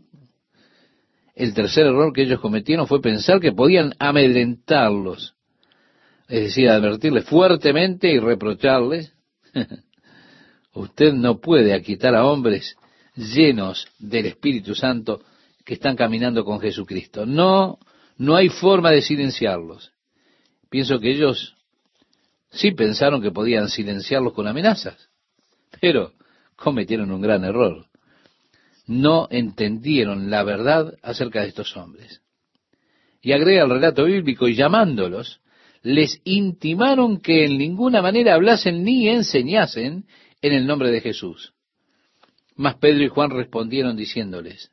El 1.35 1.55
tercer 1.55 1.87
error 1.87 2.13
que 2.13 2.23
ellos 2.23 2.41
cometieron 2.41 2.87
fue 2.87 3.01
pensar 3.01 3.41
que 3.41 3.53
podían 3.53 3.95
amedrentarlos, 3.99 5.35
es 6.29 6.41
decir, 6.45 6.69
advertirles 6.69 7.25
fuertemente 7.25 8.13
y 8.13 8.19
reprocharles. 8.19 9.13
Usted 10.75 11.13
no 11.13 11.41
puede 11.41 11.73
aquitar 11.73 12.15
a 12.15 12.25
hombres 12.27 12.77
llenos 13.17 13.89
del 13.99 14.27
Espíritu 14.27 14.75
Santo 14.75 15.23
que 15.65 15.75
están 15.75 15.97
caminando 15.97 16.45
con 16.45 16.61
Jesucristo. 16.61 17.27
No, 17.27 17.79
no 18.17 18.37
hay 18.37 18.49
forma 18.49 18.91
de 18.91 19.03
silenciarlos. 19.03 19.93
Pienso 20.69 20.99
que 20.99 21.11
ellos 21.11 21.55
Sí 22.55 22.71
pensaron 22.71 23.21
que 23.21 23.33
podían 23.33 23.69
silenciarlos 23.69 24.33
con 24.33 24.47
amenazas, 24.47 25.11
pero 25.81 26.13
cometieron 26.55 27.11
un 27.11 27.21
gran 27.21 27.45
error. 27.45 27.87
No 28.87 29.29
entendieron 29.31 30.31
la 30.31 30.43
verdad 30.43 30.95
acerca 31.03 31.43
de 31.43 31.49
estos 31.49 31.77
hombres. 31.77 32.23
Y 33.23 33.33
agrega 33.33 33.65
el 33.65 33.71
relato 33.71 34.05
bíblico 34.05 34.49
y 34.49 34.55
llamándolos, 34.55 35.41
les 35.83 36.21
intimaron 36.25 37.21
que 37.21 37.45
en 37.45 37.59
ninguna 37.59 38.03
manera 38.03 38.35
hablasen 38.35 38.85
ni 38.85 39.09
enseñasen 39.09 40.07
en 40.43 40.53
el 40.53 40.67
nombre 40.67 40.91
de 40.91 41.01
Jesús. 41.01 41.55
Mas 42.57 42.77
Pedro 42.77 43.05
y 43.05 43.09
Juan 43.09 43.31
respondieron 43.31 43.97
diciéndoles, 43.97 44.71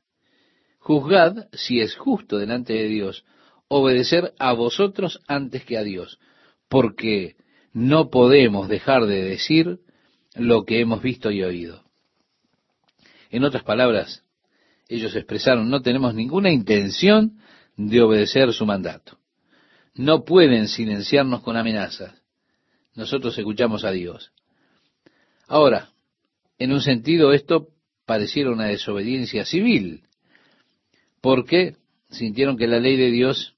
Juzgad 0.80 1.48
si 1.53 1.80
es 1.80 1.96
justo 1.96 2.38
delante 2.38 2.74
de 2.74 2.88
Dios 2.88 3.24
obedecer 3.68 4.34
a 4.39 4.53
vosotros 4.53 5.22
antes 5.27 5.63
que 5.63 5.77
a 5.77 5.84
Dios, 5.84 6.20
porque 6.68 7.36
no 7.74 8.10
podemos 8.10 8.68
dejar 8.68 9.06
de 9.06 9.24
decir 9.24 9.80
lo 10.36 10.65
que 10.65 10.80
hemos 10.80 11.01
visto 11.01 11.32
y 11.32 11.44
oído. 11.44 11.84
En 13.31 13.45
otras 13.45 13.63
palabras, 13.63 14.23
ellos 14.89 15.15
expresaron, 15.15 15.69
no 15.69 15.81
tenemos 15.81 16.13
ninguna 16.13 16.51
intención 16.51 17.39
de 17.77 18.01
obedecer 18.01 18.51
su 18.53 18.65
mandato. 18.65 19.17
No 19.95 20.25
pueden 20.25 20.67
silenciarnos 20.67 21.41
con 21.41 21.55
amenazas. 21.55 22.21
Nosotros 22.93 23.38
escuchamos 23.38 23.85
a 23.85 23.91
Dios. 23.91 24.31
Ahora, 25.47 25.89
en 26.59 26.73
un 26.73 26.81
sentido 26.81 27.31
esto 27.31 27.69
pareciera 28.05 28.51
una 28.51 28.67
desobediencia 28.67 29.45
civil, 29.45 30.03
porque 31.21 31.77
sintieron 32.09 32.57
que 32.57 32.67
la 32.67 32.79
ley 32.79 32.97
de 32.97 33.11
Dios 33.11 33.55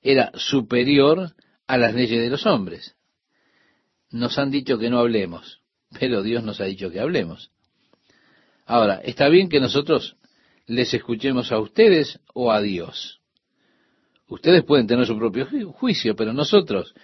era 0.00 0.30
superior 0.34 1.34
a 1.66 1.76
las 1.76 1.94
leyes 1.94 2.20
de 2.20 2.30
los 2.30 2.46
hombres. 2.46 2.94
Nos 4.10 4.38
han 4.38 4.52
dicho 4.52 4.78
que 4.78 4.90
no 4.90 4.98
hablemos, 4.98 5.60
pero 5.98 6.22
Dios 6.22 6.44
nos 6.44 6.60
ha 6.60 6.64
dicho 6.64 6.90
que 6.90 7.00
hablemos. 7.00 7.50
Ahora, 8.66 9.00
está 9.04 9.28
bien 9.28 9.48
que 9.48 9.60
nosotros 9.60 10.16
les 10.66 10.92
escuchemos 10.94 11.52
a 11.52 11.58
ustedes 11.58 12.20
o 12.32 12.50
a 12.50 12.60
Dios. 12.60 13.20
Ustedes 14.28 14.64
pueden 14.64 14.86
tener 14.86 15.06
su 15.06 15.18
propio 15.18 15.46
juicio, 15.72 16.16
pero 16.16 16.32
nosotros, 16.32 16.94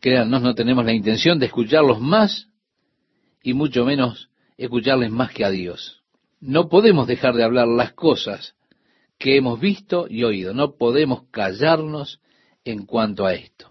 créannos, 0.00 0.42
no 0.42 0.54
tenemos 0.54 0.84
la 0.84 0.92
intención 0.92 1.38
de 1.38 1.46
escucharlos 1.46 2.00
más 2.00 2.48
y 3.42 3.54
mucho 3.54 3.84
menos 3.84 4.30
escucharles 4.56 5.10
más 5.10 5.32
que 5.32 5.44
a 5.44 5.50
Dios. 5.50 6.02
No 6.40 6.68
podemos 6.68 7.06
dejar 7.06 7.34
de 7.34 7.44
hablar 7.44 7.68
las 7.68 7.92
cosas 7.92 8.54
que 9.18 9.36
hemos 9.36 9.60
visto 9.60 10.06
y 10.08 10.24
oído. 10.24 10.52
No 10.54 10.76
podemos 10.76 11.22
callarnos 11.30 12.20
en 12.64 12.84
cuanto 12.84 13.26
a 13.26 13.34
esto. 13.34 13.70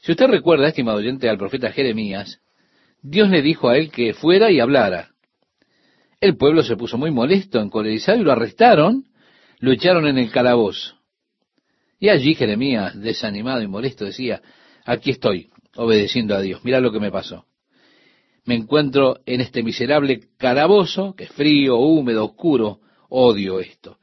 Si 0.00 0.12
usted 0.12 0.26
recuerda, 0.26 0.68
estimado 0.68 0.98
oyente, 0.98 1.28
al 1.28 1.38
profeta 1.38 1.70
Jeremías, 1.72 2.40
Dios 3.02 3.28
le 3.28 3.42
dijo 3.42 3.68
a 3.68 3.76
él 3.76 3.90
que 3.90 4.14
fuera 4.14 4.50
y 4.50 4.60
hablara. 4.60 5.13
El 6.24 6.38
pueblo 6.38 6.62
se 6.62 6.74
puso 6.74 6.96
muy 6.96 7.10
molesto, 7.10 7.60
encolerizado, 7.60 8.18
y 8.18 8.24
lo 8.24 8.32
arrestaron, 8.32 9.04
lo 9.58 9.72
echaron 9.72 10.06
en 10.06 10.16
el 10.16 10.30
calabozo. 10.30 10.94
Y 12.00 12.08
allí 12.08 12.34
Jeremías, 12.34 12.98
desanimado 12.98 13.60
y 13.60 13.66
molesto, 13.68 14.06
decía, 14.06 14.40
aquí 14.86 15.10
estoy, 15.10 15.50
obedeciendo 15.76 16.34
a 16.34 16.40
Dios, 16.40 16.64
mira 16.64 16.80
lo 16.80 16.90
que 16.90 16.98
me 16.98 17.10
pasó. 17.10 17.44
Me 18.46 18.54
encuentro 18.54 19.18
en 19.26 19.42
este 19.42 19.62
miserable 19.62 20.28
calabozo, 20.38 21.14
que 21.14 21.24
es 21.24 21.30
frío, 21.30 21.76
húmedo, 21.76 22.24
oscuro, 22.24 22.80
odio 23.10 23.60
esto. 23.60 23.98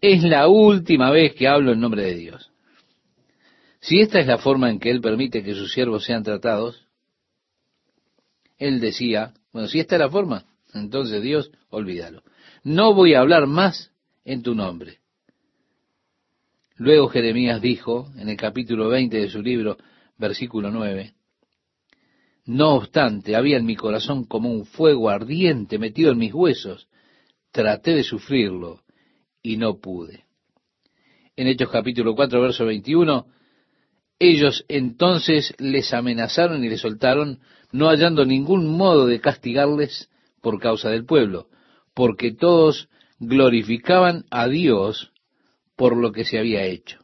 Es 0.00 0.24
la 0.24 0.48
última 0.48 1.12
vez 1.12 1.36
que 1.36 1.46
hablo 1.46 1.70
en 1.70 1.78
nombre 1.78 2.02
de 2.02 2.16
Dios. 2.16 2.50
Si 3.78 4.00
esta 4.00 4.18
es 4.18 4.26
la 4.26 4.38
forma 4.38 4.70
en 4.70 4.80
que 4.80 4.90
Él 4.90 5.00
permite 5.00 5.44
que 5.44 5.54
sus 5.54 5.72
siervos 5.72 6.02
sean 6.04 6.24
tratados, 6.24 6.88
Él 8.58 8.80
decía, 8.80 9.34
bueno, 9.52 9.68
si 9.68 9.78
esta 9.78 9.94
es 9.94 10.00
la 10.00 10.10
forma, 10.10 10.49
entonces 10.74 11.22
Dios, 11.22 11.50
olvídalo. 11.68 12.22
No 12.62 12.94
voy 12.94 13.14
a 13.14 13.20
hablar 13.20 13.46
más 13.46 13.92
en 14.24 14.42
tu 14.42 14.54
nombre. 14.54 14.98
Luego 16.76 17.08
Jeremías 17.08 17.60
dijo, 17.60 18.10
en 18.16 18.28
el 18.28 18.36
capítulo 18.36 18.88
20 18.88 19.16
de 19.18 19.28
su 19.28 19.42
libro, 19.42 19.76
versículo 20.16 20.70
9, 20.70 21.12
No 22.46 22.74
obstante, 22.74 23.36
había 23.36 23.58
en 23.58 23.66
mi 23.66 23.76
corazón 23.76 24.24
como 24.24 24.50
un 24.50 24.64
fuego 24.64 25.10
ardiente 25.10 25.78
metido 25.78 26.12
en 26.12 26.18
mis 26.18 26.32
huesos. 26.32 26.88
Traté 27.50 27.94
de 27.94 28.02
sufrirlo 28.02 28.82
y 29.42 29.56
no 29.56 29.78
pude. 29.78 30.24
En 31.36 31.48
Hechos 31.48 31.70
capítulo 31.70 32.14
4, 32.14 32.40
verso 32.40 32.64
21, 32.66 33.26
ellos 34.18 34.64
entonces 34.68 35.54
les 35.58 35.92
amenazaron 35.94 36.62
y 36.62 36.68
les 36.68 36.80
soltaron, 36.80 37.40
no 37.72 37.88
hallando 37.88 38.24
ningún 38.24 38.68
modo 38.68 39.06
de 39.06 39.20
castigarles 39.20 40.10
por 40.40 40.60
causa 40.60 40.90
del 40.90 41.04
pueblo, 41.04 41.48
porque 41.94 42.32
todos 42.32 42.88
glorificaban 43.18 44.24
a 44.30 44.48
Dios 44.48 45.12
por 45.76 45.96
lo 45.96 46.12
que 46.12 46.24
se 46.24 46.38
había 46.38 46.64
hecho. 46.64 46.98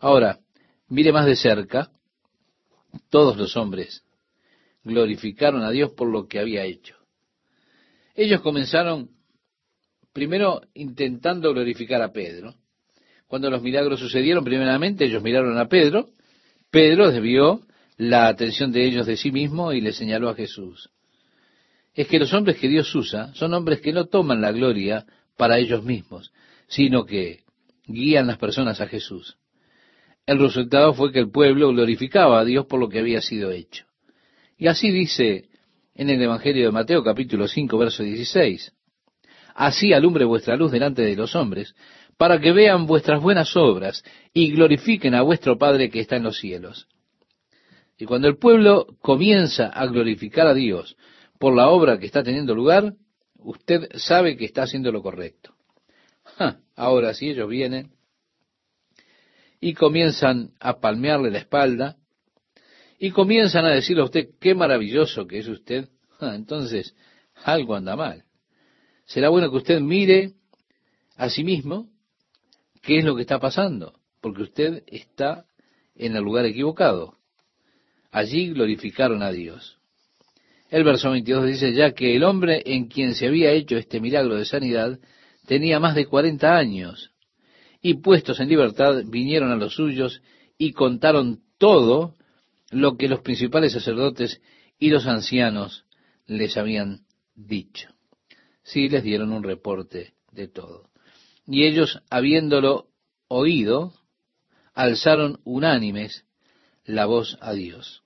Ahora, 0.00 0.40
mire 0.88 1.12
más 1.12 1.26
de 1.26 1.36
cerca, 1.36 1.90
todos 3.10 3.36
los 3.36 3.56
hombres 3.56 4.04
glorificaron 4.84 5.62
a 5.62 5.70
Dios 5.70 5.92
por 5.92 6.08
lo 6.08 6.26
que 6.26 6.38
había 6.38 6.64
hecho. 6.64 6.96
Ellos 8.14 8.40
comenzaron 8.40 9.10
primero 10.12 10.60
intentando 10.74 11.52
glorificar 11.52 12.02
a 12.02 12.12
Pedro, 12.12 12.54
cuando 13.26 13.48
los 13.48 13.62
milagros 13.62 14.00
sucedieron, 14.00 14.44
primeramente 14.44 15.06
ellos 15.06 15.22
miraron 15.22 15.56
a 15.56 15.68
Pedro, 15.68 16.10
Pedro 16.70 17.10
desvió 17.10 17.62
la 17.96 18.28
atención 18.28 18.72
de 18.72 18.84
ellos 18.84 19.06
de 19.06 19.16
sí 19.16 19.32
mismo 19.32 19.72
y 19.72 19.80
le 19.80 19.92
señaló 19.92 20.28
a 20.28 20.34
Jesús. 20.34 20.90
Es 21.94 22.08
que 22.08 22.18
los 22.18 22.32
hombres 22.32 22.58
que 22.58 22.68
Dios 22.68 22.94
usa 22.94 23.34
son 23.34 23.52
hombres 23.54 23.80
que 23.80 23.92
no 23.92 24.06
toman 24.06 24.40
la 24.40 24.52
gloria 24.52 25.04
para 25.36 25.58
ellos 25.58 25.84
mismos, 25.84 26.32
sino 26.66 27.04
que 27.04 27.40
guían 27.86 28.26
las 28.26 28.38
personas 28.38 28.80
a 28.80 28.86
Jesús. 28.86 29.36
El 30.24 30.38
resultado 30.38 30.94
fue 30.94 31.12
que 31.12 31.18
el 31.18 31.30
pueblo 31.30 31.68
glorificaba 31.68 32.40
a 32.40 32.44
Dios 32.44 32.66
por 32.66 32.80
lo 32.80 32.88
que 32.88 33.00
había 33.00 33.20
sido 33.20 33.50
hecho. 33.50 33.84
Y 34.56 34.68
así 34.68 34.90
dice 34.90 35.48
en 35.94 36.08
el 36.08 36.22
Evangelio 36.22 36.66
de 36.66 36.72
Mateo 36.72 37.02
capítulo 37.02 37.48
5, 37.48 37.76
verso 37.76 38.02
16. 38.02 38.72
Así 39.54 39.92
alumbre 39.92 40.24
vuestra 40.24 40.56
luz 40.56 40.72
delante 40.72 41.02
de 41.02 41.16
los 41.16 41.34
hombres, 41.34 41.74
para 42.16 42.40
que 42.40 42.52
vean 42.52 42.86
vuestras 42.86 43.20
buenas 43.20 43.56
obras 43.56 44.02
y 44.32 44.52
glorifiquen 44.52 45.14
a 45.14 45.22
vuestro 45.22 45.58
Padre 45.58 45.90
que 45.90 46.00
está 46.00 46.16
en 46.16 46.22
los 46.22 46.38
cielos. 46.38 46.86
Y 47.98 48.06
cuando 48.06 48.28
el 48.28 48.36
pueblo 48.36 48.86
comienza 49.00 49.66
a 49.66 49.86
glorificar 49.86 50.46
a 50.46 50.54
Dios 50.54 50.96
por 51.42 51.56
la 51.56 51.70
obra 51.70 51.98
que 51.98 52.06
está 52.06 52.22
teniendo 52.22 52.54
lugar, 52.54 52.94
usted 53.34 53.88
sabe 53.96 54.36
que 54.36 54.44
está 54.44 54.62
haciendo 54.62 54.92
lo 54.92 55.02
correcto. 55.02 55.52
ahora 56.76 57.14
si 57.14 57.30
ellos 57.30 57.48
vienen 57.48 57.90
y 59.58 59.74
comienzan 59.74 60.52
a 60.60 60.78
palmearle 60.78 61.32
la 61.32 61.38
espalda 61.38 61.96
y 62.96 63.10
comienzan 63.10 63.64
a 63.64 63.70
decirle 63.70 64.02
a 64.02 64.04
usted 64.04 64.28
qué 64.40 64.54
maravilloso 64.54 65.26
que 65.26 65.40
es 65.40 65.48
usted, 65.48 65.88
entonces 66.20 66.94
algo 67.42 67.74
anda 67.74 67.96
mal. 67.96 68.22
Será 69.04 69.28
bueno 69.28 69.50
que 69.50 69.56
usted 69.56 69.80
mire 69.80 70.34
a 71.16 71.28
sí 71.28 71.42
mismo 71.42 71.90
qué 72.82 72.98
es 72.98 73.04
lo 73.04 73.16
que 73.16 73.22
está 73.22 73.40
pasando, 73.40 73.98
porque 74.20 74.42
usted 74.42 74.84
está 74.86 75.44
en 75.96 76.14
el 76.14 76.22
lugar 76.22 76.46
equivocado. 76.46 77.16
Allí 78.12 78.50
glorificaron 78.50 79.24
a 79.24 79.32
Dios. 79.32 79.81
El 80.72 80.84
verso 80.84 81.10
22 81.10 81.46
dice, 81.48 81.74
ya 81.74 81.92
que 81.92 82.16
el 82.16 82.24
hombre 82.24 82.62
en 82.64 82.88
quien 82.88 83.14
se 83.14 83.26
había 83.26 83.50
hecho 83.50 83.76
este 83.76 84.00
milagro 84.00 84.36
de 84.36 84.46
sanidad 84.46 84.98
tenía 85.46 85.78
más 85.78 85.94
de 85.94 86.06
cuarenta 86.06 86.56
años, 86.56 87.12
y 87.82 88.00
puestos 88.00 88.40
en 88.40 88.48
libertad 88.48 89.02
vinieron 89.04 89.50
a 89.50 89.56
los 89.56 89.74
suyos 89.74 90.22
y 90.56 90.72
contaron 90.72 91.40
todo 91.58 92.16
lo 92.70 92.96
que 92.96 93.06
los 93.06 93.20
principales 93.20 93.74
sacerdotes 93.74 94.40
y 94.78 94.88
los 94.88 95.06
ancianos 95.06 95.84
les 96.26 96.56
habían 96.56 97.00
dicho. 97.34 97.90
Sí, 98.62 98.88
les 98.88 99.02
dieron 99.02 99.30
un 99.34 99.42
reporte 99.42 100.14
de 100.30 100.48
todo. 100.48 100.88
Y 101.46 101.64
ellos, 101.64 102.00
habiéndolo 102.08 102.86
oído, 103.28 103.92
alzaron 104.72 105.38
unánimes 105.44 106.24
la 106.86 107.04
voz 107.04 107.36
a 107.42 107.52
Dios. 107.52 108.02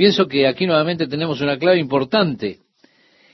Pienso 0.00 0.28
que 0.28 0.46
aquí 0.46 0.66
nuevamente 0.66 1.06
tenemos 1.06 1.42
una 1.42 1.58
clave 1.58 1.78
importante 1.78 2.60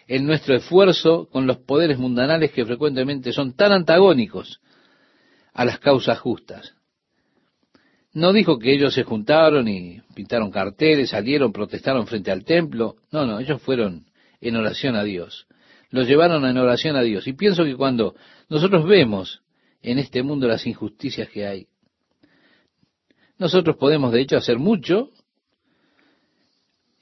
en 0.09 0.26
nuestro 0.26 0.57
esfuerzo 0.57 1.29
con 1.31 1.46
los 1.46 1.59
poderes 1.59 1.96
mundanales 1.96 2.50
que 2.50 2.64
frecuentemente 2.64 3.33
son 3.33 3.55
tan 3.55 3.70
antagónicos 3.70 4.61
a 5.52 5.64
las 5.64 5.79
causas 5.79 6.18
justas. 6.18 6.74
No 8.12 8.33
dijo 8.33 8.59
que 8.59 8.72
ellos 8.74 8.94
se 8.94 9.05
juntaron 9.05 9.68
y 9.68 10.00
pintaron 10.16 10.50
carteles, 10.50 11.11
salieron, 11.11 11.52
protestaron 11.52 12.05
frente 12.09 12.33
al 12.33 12.44
templo. 12.44 12.96
No, 13.12 13.26
no, 13.26 13.38
ellos 13.38 13.62
fueron 13.62 14.07
en 14.40 14.57
oración 14.57 14.96
a 14.96 15.05
Dios. 15.05 15.46
Los 15.90 16.09
llevaron 16.09 16.44
en 16.46 16.59
oración 16.59 16.96
a 16.96 17.02
Dios. 17.02 17.29
Y 17.29 17.35
pienso 17.35 17.62
que 17.62 17.76
cuando 17.76 18.16
nosotros 18.48 18.88
vemos 18.88 19.40
en 19.83 20.00
este 20.00 20.24
mundo 20.24 20.48
las 20.48 20.66
injusticias 20.66 21.29
que 21.29 21.46
hay, 21.46 21.68
nosotros 23.38 23.76
podemos 23.76 24.11
de 24.11 24.22
hecho 24.22 24.37
hacer 24.37 24.59
mucho, 24.59 25.11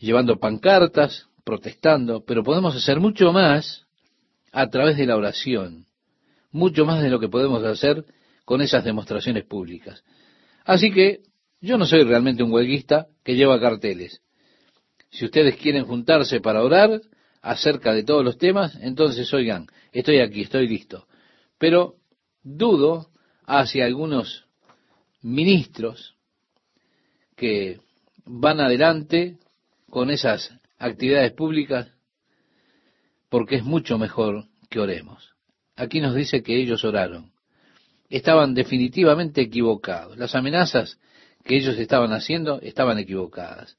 llevando 0.05 0.38
pancartas, 0.38 1.29
protestando, 1.45 2.25
pero 2.25 2.43
podemos 2.43 2.77
hacer 2.77 3.01
mucho 3.01 3.33
más 3.33 3.87
a 4.53 4.69
través 4.69 4.97
de 4.97 5.07
la 5.07 5.17
oración, 5.17 5.87
mucho 6.53 6.85
más 6.85 7.03
de 7.03 7.11
lo 7.11 7.19
que 7.19 7.29
podemos 7.29 7.64
hacer 7.64 8.05
con 8.45 8.61
esas 8.61 8.85
demostraciones 8.85 9.45
públicas. 9.45 10.05
Así 10.64 10.90
que 10.90 11.21
yo 11.61 11.79
no 11.79 11.87
soy 11.87 12.05
realmente 12.05 12.43
un 12.43 12.53
huelguista 12.53 13.07
que 13.25 13.35
lleva 13.35 13.61
carteles. 13.61 14.21
Si 15.11 15.25
ustedes 15.25 15.57
quieren 15.57 15.85
juntarse 15.85 16.40
para 16.40 16.62
orar 16.62 17.01
acerca 17.40 17.93
de 17.95 18.05
todos 18.05 18.25
los 18.25 18.37
temas, 18.37 18.77
entonces 18.83 19.33
oigan, 19.33 19.67
estoy 19.93 20.21
aquí, 20.21 20.43
estoy 20.43 20.69
listo. 20.69 21.07
Pero 21.59 21.97
dudo 22.43 23.09
hacia 23.47 23.87
algunos 23.87 24.47
ministros 25.23 26.17
que 27.37 27.81
van 28.25 28.61
adelante 28.61 29.38
con 29.94 30.11
esas 30.11 30.52
actividades 30.76 31.33
públicas 31.33 31.88
porque 33.30 33.57
es 33.57 33.64
mucho 33.64 33.96
mejor 33.96 34.44
que 34.68 34.80
oremos. 34.80 35.35
Aquí 35.74 36.00
nos 36.00 36.14
dice 36.14 36.42
que 36.42 36.61
ellos 36.61 36.85
oraron 36.85 37.33
estaban 38.09 38.54
definitivamente 38.54 39.40
equivocados. 39.40 40.16
Las 40.16 40.35
amenazas 40.35 41.00
que 41.44 41.57
ellos 41.57 41.76
estaban 41.78 42.12
haciendo 42.12 42.61
estaban 42.61 42.98
equivocadas. 42.98 43.76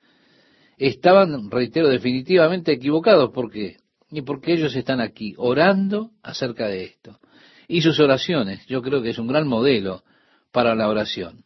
Estaban, 0.77 1.49
reitero, 1.49 1.87
definitivamente 1.87 2.73
equivocados. 2.73 3.31
¿Por 3.31 3.49
qué? 3.49 3.77
Y 4.11 4.21
porque 4.23 4.53
ellos 4.53 4.75
están 4.75 4.99
aquí 4.99 5.33
orando 5.37 6.11
acerca 6.21 6.67
de 6.67 6.83
esto. 6.83 7.19
Y 7.67 7.81
sus 7.81 7.99
oraciones, 7.99 8.65
yo 8.67 8.81
creo 8.81 9.01
que 9.01 9.11
es 9.11 9.17
un 9.17 9.27
gran 9.27 9.47
modelo 9.47 10.03
para 10.51 10.75
la 10.75 10.89
oración. 10.89 11.45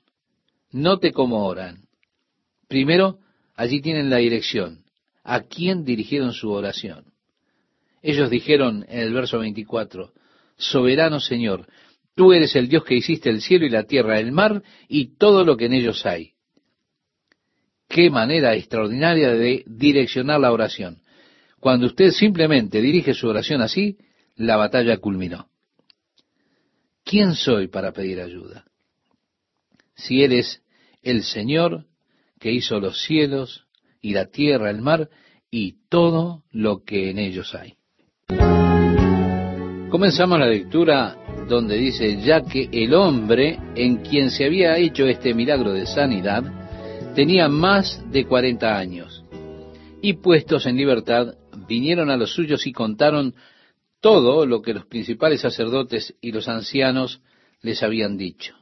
Note 0.72 1.12
cómo 1.14 1.46
oran. 1.46 1.84
Primero, 2.68 3.20
allí 3.60 3.82
tienen 3.82 4.10
la 4.10 4.18
dirección. 4.18 4.86
¿A 5.22 5.42
quién 5.42 5.84
dirigieron 5.84 6.32
su 6.32 6.50
oración? 6.50 7.12
Ellos 8.02 8.30
dijeron 8.30 8.86
en 8.88 9.00
el 9.00 9.14
verso 9.14 9.40
24, 9.40 10.14
Soberano 10.56 11.20
Señor, 11.20 11.68
Tú 12.16 12.32
eres 12.34 12.56
el 12.56 12.70
Dios 12.70 12.86
que 12.86 12.96
hiciste 12.96 13.30
el 13.30 13.42
cielo 13.42 13.66
y 13.66 13.70
la 13.70 13.84
tierra, 13.84 14.20
el 14.20 14.32
mar 14.32 14.64
y 14.88 15.18
todo 15.18 15.44
lo 15.44 15.56
que 15.58 15.66
en 15.66 15.74
ellos 15.74 16.06
hay. 16.06 16.32
Qué 17.88 18.10
manera 18.10 18.56
extraordinaria 18.56 19.34
de 19.34 19.64
direccionar 19.68 20.40
la 20.40 20.52
oración. 20.52 21.02
Cuando 21.60 21.86
usted 21.86 22.12
simplemente 22.12 22.82
dirige 22.82 23.14
su 23.14 23.28
oración 23.28 23.62
así, 23.62 23.98
la 24.36 24.56
batalla 24.56 24.98
culminó. 24.98 25.50
¿Quién 27.04 27.36
soy 27.36 27.68
para 27.68 27.92
pedir 27.92 28.22
ayuda? 28.22 28.66
Si 29.96 30.24
Él 30.24 30.34
es 30.34 30.62
el 31.02 31.24
Señor 31.24 31.89
que 32.40 32.52
hizo 32.52 32.80
los 32.80 33.02
cielos 33.04 33.66
y 34.02 34.14
la 34.14 34.28
tierra, 34.28 34.70
el 34.70 34.82
mar 34.82 35.10
y 35.52 35.76
todo 35.90 36.44
lo 36.52 36.84
que 36.84 37.10
en 37.10 37.20
ellos 37.20 37.54
hay. 37.56 37.76
Comenzamos 39.90 40.40
la 40.40 40.48
lectura 40.48 41.18
donde 41.48 41.78
dice, 41.78 42.22
ya 42.22 42.42
que 42.42 42.70
el 42.72 42.94
hombre 42.94 43.58
en 43.76 43.98
quien 43.98 44.30
se 44.30 44.46
había 44.46 44.78
hecho 44.78 45.06
este 45.08 45.34
milagro 45.34 45.74
de 45.74 45.88
sanidad 45.88 46.44
tenía 47.16 47.50
más 47.50 48.04
de 48.12 48.26
cuarenta 48.26 48.78
años, 48.78 49.24
y 50.02 50.14
puestos 50.14 50.68
en 50.68 50.78
libertad, 50.78 51.34
vinieron 51.68 52.10
a 52.12 52.18
los 52.18 52.34
suyos 52.34 52.68
y 52.68 52.72
contaron 52.72 53.34
todo 54.00 54.46
lo 54.46 54.62
que 54.62 54.74
los 54.74 54.86
principales 54.86 55.42
sacerdotes 55.42 56.16
y 56.22 56.32
los 56.32 56.48
ancianos 56.48 57.22
les 57.62 57.84
habían 57.84 58.16
dicho. 58.16 58.59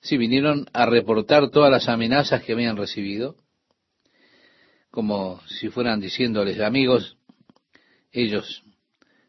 Si 0.00 0.16
vinieron 0.16 0.66
a 0.72 0.86
reportar 0.86 1.50
todas 1.50 1.70
las 1.70 1.88
amenazas 1.88 2.42
que 2.42 2.52
habían 2.52 2.76
recibido, 2.76 3.36
como 4.90 5.40
si 5.46 5.68
fueran 5.68 6.00
diciéndoles, 6.00 6.60
amigos, 6.60 7.16
ellos 8.12 8.62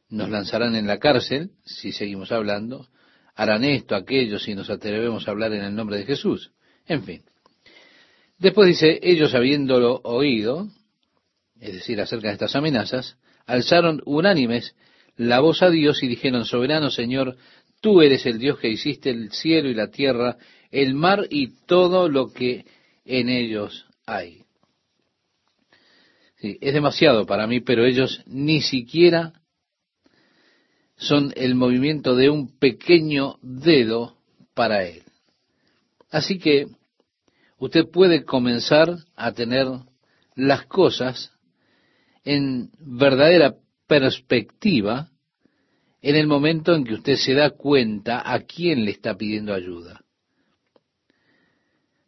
nos 0.09 0.29
lanzarán 0.29 0.75
en 0.75 0.87
la 0.87 0.99
cárcel, 0.99 1.51
si 1.65 1.91
seguimos 1.91 2.31
hablando, 2.31 2.87
harán 3.35 3.63
esto, 3.63 3.95
aquello, 3.95 4.39
si 4.39 4.55
nos 4.55 4.69
atrevemos 4.69 5.27
a 5.27 5.31
hablar 5.31 5.53
en 5.53 5.63
el 5.63 5.75
nombre 5.75 5.97
de 5.97 6.05
Jesús. 6.05 6.51
En 6.87 7.03
fin. 7.03 7.23
Después 8.37 8.67
dice, 8.67 8.99
ellos 9.01 9.35
habiéndolo 9.35 10.01
oído, 10.03 10.67
es 11.59 11.73
decir, 11.73 11.99
acerca 12.01 12.27
de 12.29 12.33
estas 12.33 12.55
amenazas, 12.55 13.17
alzaron 13.45 14.01
unánimes 14.05 14.75
la 15.17 15.41
voz 15.41 15.61
a 15.61 15.69
Dios 15.69 16.01
y 16.01 16.07
dijeron, 16.07 16.45
soberano 16.45 16.89
Señor, 16.89 17.35
tú 17.81 18.01
eres 18.01 18.25
el 18.25 18.39
Dios 18.39 18.57
que 18.59 18.69
hiciste 18.69 19.09
el 19.09 19.31
cielo 19.31 19.69
y 19.69 19.73
la 19.73 19.91
tierra, 19.91 20.37
el 20.71 20.93
mar 20.93 21.27
y 21.29 21.55
todo 21.65 22.09
lo 22.09 22.31
que 22.31 22.65
en 23.05 23.29
ellos 23.29 23.85
hay. 24.05 24.43
Es 26.41 26.73
demasiado 26.73 27.25
para 27.25 27.47
mí, 27.47 27.59
pero 27.59 27.85
ellos 27.85 28.21
ni 28.25 28.61
siquiera 28.61 29.33
son 30.95 31.33
el 31.35 31.55
movimiento 31.55 32.15
de 32.15 32.29
un 32.29 32.57
pequeño 32.57 33.37
dedo 33.41 34.17
para 34.53 34.85
él. 34.85 35.03
Así 36.11 36.39
que 36.39 36.67
usted 37.57 37.89
puede 37.89 38.23
comenzar 38.23 38.97
a 39.15 39.33
tener 39.33 39.67
las 40.35 40.65
cosas 40.65 41.31
en 42.23 42.71
verdadera 42.79 43.55
perspectiva 43.87 45.09
en 46.01 46.15
el 46.15 46.27
momento 46.27 46.73
en 46.73 46.85
que 46.85 46.93
usted 46.93 47.15
se 47.15 47.33
da 47.33 47.49
cuenta 47.49 48.21
a 48.31 48.39
quién 48.41 48.85
le 48.85 48.91
está 48.91 49.15
pidiendo 49.15 49.53
ayuda. 49.53 50.01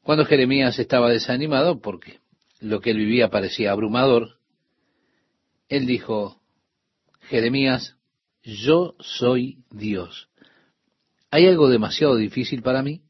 Cuando 0.03 0.25
Jeremías 0.25 0.79
estaba 0.79 1.09
desanimado, 1.09 1.79
porque 1.79 2.19
lo 2.59 2.79
que 2.81 2.91
él 2.91 2.97
vivía 2.97 3.29
parecía 3.29 3.71
abrumador, 3.71 4.37
él 5.69 5.85
dijo, 5.85 6.41
Jeremías, 7.21 7.95
yo 8.43 8.95
soy 8.99 9.59
Dios. 9.69 10.29
¿Hay 11.29 11.47
algo 11.47 11.69
demasiado 11.69 12.15
difícil 12.15 12.61
para 12.61 12.81
mí? 12.81 13.01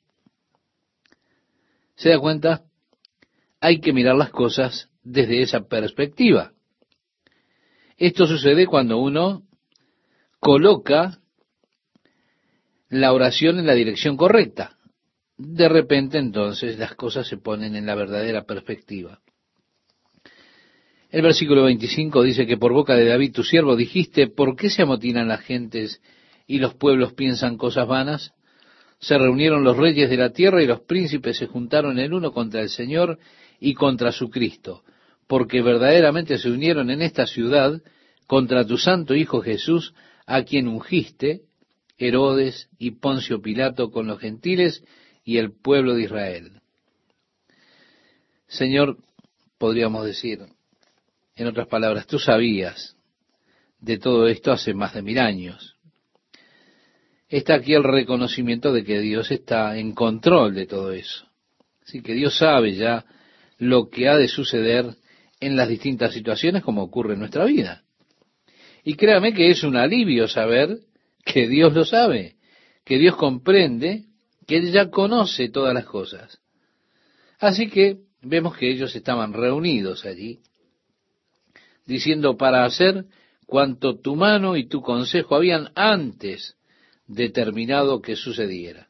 ¿Se 1.96 2.10
da 2.10 2.20
cuenta? 2.20 2.64
Hay 3.60 3.80
que 3.80 3.94
mirar 3.94 4.16
las 4.16 4.32
cosas 4.32 4.90
desde 5.04 5.42
esa 5.42 5.62
perspectiva. 5.62 6.52
Esto 7.98 8.28
sucede 8.28 8.66
cuando 8.66 8.98
uno 8.98 9.44
coloca 10.40 11.20
la 12.90 13.14
oración 13.14 13.60
en 13.60 13.68
la 13.68 13.74
dirección 13.74 14.18
correcta. 14.18 14.78
De 15.44 15.68
repente 15.68 16.20
entonces 16.20 16.78
las 16.78 16.94
cosas 16.94 17.28
se 17.28 17.38
ponen 17.38 17.76
en 17.76 17.88
la 17.88 17.96
verdadera 17.96 18.44
perspectiva. 18.44 19.22
El 21.10 21.24
versículo 21.24 21.64
25 21.64 22.22
dice 22.22 22.46
que 22.46 22.58
por 22.58 22.74
boca 22.74 22.94
de 22.96 23.06
David 23.06 23.34
tu 23.34 23.44
siervo 23.44 23.76
dijiste, 23.76 24.28
¿por 24.28 24.56
qué 24.56 24.70
se 24.70 24.84
amotinan 24.84 25.28
las 25.28 25.42
gentes 25.42 26.00
y 26.46 26.60
los 26.60 26.76
pueblos 26.76 27.14
piensan 27.14 27.58
cosas 27.58 27.88
vanas? 27.88 28.34
Se 29.00 29.18
reunieron 29.18 29.64
los 29.64 29.78
reyes 29.78 30.12
de 30.12 30.18
la 30.18 30.30
tierra 30.30 30.62
y 30.62 30.68
los 30.68 30.82
príncipes 30.82 31.38
se 31.38 31.48
juntaron 31.48 31.98
el 31.98 32.14
uno 32.14 32.32
contra 32.32 32.62
el 32.62 32.70
Señor 32.70 33.18
y 33.60 33.74
contra 33.74 34.12
su 34.12 34.30
Cristo, 34.30 34.84
porque 35.28 35.64
verdaderamente 35.64 36.38
se 36.38 36.52
unieron 36.52 36.92
en 36.92 37.02
esta 37.02 37.26
ciudad 37.26 37.82
contra 38.28 38.64
tu 38.64 38.78
santo 38.78 39.16
Hijo 39.16 39.42
Jesús, 39.42 39.96
a 40.28 40.44
quien 40.44 40.68
ungiste, 40.68 41.42
Herodes 41.98 42.70
y 42.78 42.92
Poncio 42.92 43.42
Pilato 43.42 43.90
con 43.90 44.06
los 44.06 44.20
gentiles 44.20 44.84
y 45.32 45.38
el 45.38 45.54
pueblo 45.54 45.96
de 45.96 46.04
Israel. 46.04 46.52
Señor, 48.48 48.98
podríamos 49.58 50.06
decir, 50.06 50.40
en 51.38 51.48
otras 51.48 51.68
palabras, 51.68 52.06
tú 52.06 52.20
sabías 52.20 52.98
de 53.80 53.98
todo 53.98 54.28
esto 54.28 54.52
hace 54.52 54.74
más 54.74 54.94
de 54.94 55.02
mil 55.02 55.20
años. 55.20 55.78
Está 57.30 57.56
aquí 57.56 57.74
el 57.74 57.84
reconocimiento 57.86 58.74
de 58.74 58.84
que 58.84 59.00
Dios 59.00 59.32
está 59.32 59.78
en 59.78 59.94
control 59.94 60.54
de 60.54 60.68
todo 60.68 60.92
eso. 60.92 61.26
Así 61.82 62.02
que 62.02 62.14
Dios 62.14 62.38
sabe 62.38 62.76
ya 62.76 63.06
lo 63.58 63.90
que 63.90 64.10
ha 64.10 64.18
de 64.18 64.28
suceder 64.28 64.98
en 65.40 65.56
las 65.56 65.70
distintas 65.70 66.14
situaciones 66.14 66.62
como 66.62 66.84
ocurre 66.84 67.14
en 67.14 67.20
nuestra 67.20 67.46
vida. 67.46 67.84
Y 68.84 68.96
créame 68.96 69.34
que 69.34 69.50
es 69.50 69.64
un 69.64 69.78
alivio 69.78 70.28
saber 70.28 70.80
que 71.24 71.48
Dios 71.48 71.72
lo 71.74 71.86
sabe, 71.86 72.36
que 72.84 72.98
Dios 72.98 73.16
comprende, 73.16 74.11
que 74.52 74.58
Él 74.58 74.74
ya 74.74 74.90
conoce 74.90 75.48
todas 75.48 75.74
las 75.74 75.86
cosas. 75.86 76.42
Así 77.40 77.70
que 77.70 78.00
vemos 78.22 78.58
que 78.58 78.70
ellos 78.70 78.94
estaban 78.94 79.32
reunidos 79.32 80.04
allí, 80.06 80.42
diciendo 81.86 82.36
para 82.36 82.66
hacer 82.66 83.06
cuanto 83.46 83.98
tu 84.00 84.18
mano 84.18 84.58
y 84.58 84.68
tu 84.68 84.82
consejo 84.82 85.36
habían 85.36 85.70
antes 85.74 86.58
determinado 87.08 88.02
que 88.02 88.18
sucediera. 88.18 88.90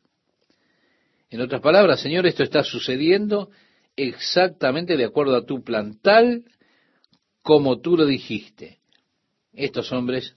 En 1.30 1.42
otras 1.42 1.62
palabras, 1.62 2.02
Señor, 2.02 2.26
esto 2.26 2.42
está 2.42 2.64
sucediendo 2.64 3.52
exactamente 3.96 4.98
de 4.98 5.06
acuerdo 5.06 5.36
a 5.36 5.46
tu 5.46 5.64
plan, 5.64 6.00
tal 6.02 6.44
como 7.44 7.82
tú 7.82 7.98
lo 7.98 8.08
dijiste. 8.08 8.80
Estos 9.54 9.92
hombres 9.92 10.36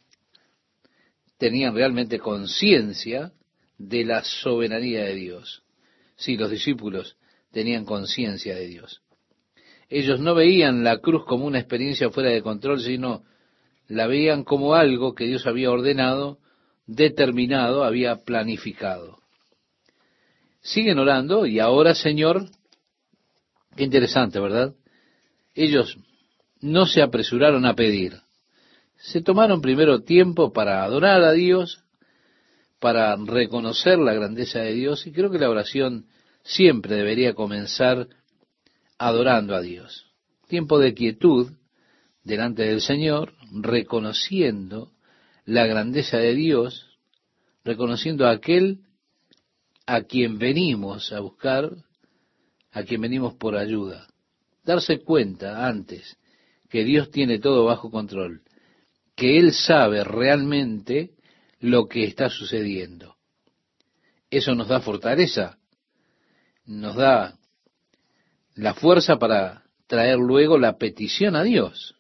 tenían 1.39 1.75
realmente 1.75 2.19
conciencia 2.19 3.33
de 3.79 4.05
la 4.05 4.23
soberanía 4.23 5.05
de 5.05 5.15
Dios. 5.15 5.63
Sí, 6.17 6.37
los 6.37 6.51
discípulos 6.51 7.17
tenían 7.51 7.85
conciencia 7.85 8.55
de 8.55 8.67
Dios. 8.67 9.03
Ellos 9.89 10.21
no 10.21 10.35
veían 10.35 10.85
la 10.85 10.99
cruz 10.99 11.25
como 11.25 11.45
una 11.45 11.59
experiencia 11.59 12.11
fuera 12.11 12.31
de 12.31 12.43
control, 12.43 12.81
sino 12.81 13.25
la 13.87 14.07
veían 14.07 14.45
como 14.45 14.75
algo 14.75 15.15
que 15.15 15.27
Dios 15.27 15.47
había 15.47 15.71
ordenado, 15.71 16.39
determinado, 16.87 17.85
había 17.85 18.17
planificado. 18.17 19.19
Siguen 20.61 20.99
orando 20.99 21.47
y 21.47 21.61
ahora, 21.61 21.95
Señor, 21.95 22.47
interesante, 23.77 24.41
¿verdad? 24.41 24.75
Ellos 25.55 25.99
no 26.61 26.87
se 26.87 27.03
apresuraron 27.03 27.67
a 27.67 27.75
pedir. 27.75 28.15
Se 28.97 29.21
tomaron 29.21 29.61
primero 29.61 30.03
tiempo 30.03 30.53
para 30.53 30.83
adorar 30.83 31.23
a 31.23 31.33
Dios, 31.33 31.84
para 32.85 33.17
reconocer 33.17 33.99
la 33.99 34.13
grandeza 34.13 34.59
de 34.59 34.75
Dios, 34.75 35.07
y 35.07 35.13
creo 35.13 35.31
que 35.31 35.39
la 35.39 35.49
oración 35.49 36.05
siempre 36.43 36.97
debería 36.97 37.33
comenzar 37.33 38.09
adorando 38.99 39.55
a 39.55 39.63
Dios. 39.63 40.13
Tiempo 40.49 40.79
de 40.79 40.93
quietud 40.93 41.51
delante 42.25 42.65
del 42.65 42.83
Señor, 42.83 43.33
reconociendo 43.53 44.93
la 45.47 45.65
grandeza 45.65 46.19
de 46.19 46.35
Dios, 46.35 46.99
reconociendo 47.65 48.27
a 48.27 48.33
aquel 48.33 48.81
a 49.87 50.03
quien 50.03 50.37
venimos 50.37 51.11
a 51.11 51.21
buscar, 51.21 51.71
a 52.71 52.83
quien 52.83 53.01
venimos 53.01 53.33
por 53.33 53.57
ayuda. 53.57 54.09
Darse 54.63 54.99
cuenta 54.99 55.67
antes 55.67 56.19
que 56.69 56.85
Dios 56.85 57.11
tiene 57.11 57.39
todo 57.39 57.65
bajo 57.65 57.91
control, 57.91 58.43
que 59.17 59.39
Él 59.39 59.55
sabe 59.55 60.05
realmente 60.05 61.14
lo 61.65 61.89
que 61.89 62.05
está 62.05 62.29
sucediendo. 62.29 63.17
Eso 64.29 64.55
nos 64.55 64.69
da 64.69 64.81
fortaleza, 64.81 65.57
nos 66.67 66.95
da 66.95 67.39
la 68.55 68.75
fuerza 68.75 69.17
para 69.19 69.63
traer 69.87 70.19
luego 70.19 70.59
la 70.59 70.77
petición 70.77 71.37
a 71.37 71.43
Dios. 71.43 71.97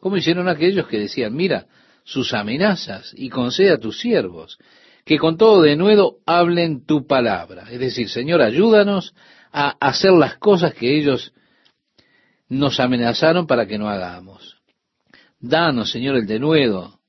Como 0.00 0.16
hicieron 0.16 0.48
aquellos 0.48 0.86
que 0.88 0.98
decían, 0.98 1.34
mira 1.34 1.66
sus 2.04 2.32
amenazas 2.32 3.12
y 3.14 3.28
concede 3.28 3.70
a 3.70 3.78
tus 3.78 3.98
siervos 4.00 4.58
que 5.04 5.18
con 5.18 5.36
todo 5.36 5.60
de 5.60 5.76
nuevo 5.76 6.20
hablen 6.24 6.86
tu 6.86 7.06
palabra. 7.06 7.70
Es 7.70 7.80
decir, 7.80 8.08
Señor, 8.08 8.40
ayúdanos 8.40 9.14
a 9.52 9.76
hacer 9.78 10.12
las 10.12 10.38
cosas 10.38 10.72
que 10.72 10.96
ellos 10.96 11.34
nos 12.48 12.80
amenazaron 12.80 13.46
para 13.46 13.66
que 13.66 13.76
no 13.76 13.90
hagamos. 13.90 14.56
Danos, 15.38 15.90
Señor, 15.90 16.16
el 16.16 16.26
denuedo 16.26 17.03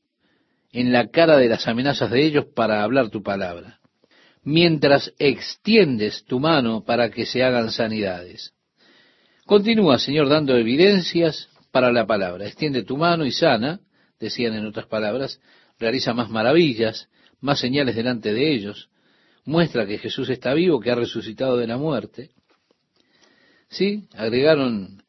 en 0.75 0.91
la 0.91 1.07
cara 1.07 1.37
de 1.37 1.49
las 1.49 1.67
amenazas 1.67 2.11
de 2.11 2.25
ellos 2.25 2.45
para 2.53 2.83
hablar 2.83 3.09
tu 3.09 3.23
palabra 3.23 3.79
mientras 4.45 5.11
extiendes 5.17 6.23
tu 6.25 6.39
mano 6.39 6.85
para 6.85 7.09
que 7.09 7.25
se 7.25 7.43
hagan 7.43 7.71
sanidades. 7.71 8.53
Continúa, 9.45 9.99
Señor, 9.99 10.29
dando 10.29 10.55
evidencias 10.55 11.49
para 11.71 11.91
la 11.91 12.05
palabra. 12.05 12.45
Extiende 12.45 12.83
tu 12.83 12.95
mano 12.95 13.25
y 13.25 13.31
sana, 13.31 13.81
decían 14.19 14.53
en 14.53 14.65
otras 14.65 14.85
palabras, 14.85 15.41
realiza 15.79 16.13
más 16.13 16.29
maravillas, 16.29 17.09
más 17.41 17.59
señales 17.59 17.95
delante 17.95 18.33
de 18.33 18.53
ellos, 18.53 18.89
muestra 19.43 19.85
que 19.85 19.97
Jesús 19.97 20.29
está 20.29 20.53
vivo, 20.53 20.79
que 20.79 20.91
ha 20.91 20.95
resucitado 20.95 21.57
de 21.57 21.67
la 21.67 21.77
muerte. 21.77 22.29
Sí, 23.67 24.07
agregaron 24.13 25.03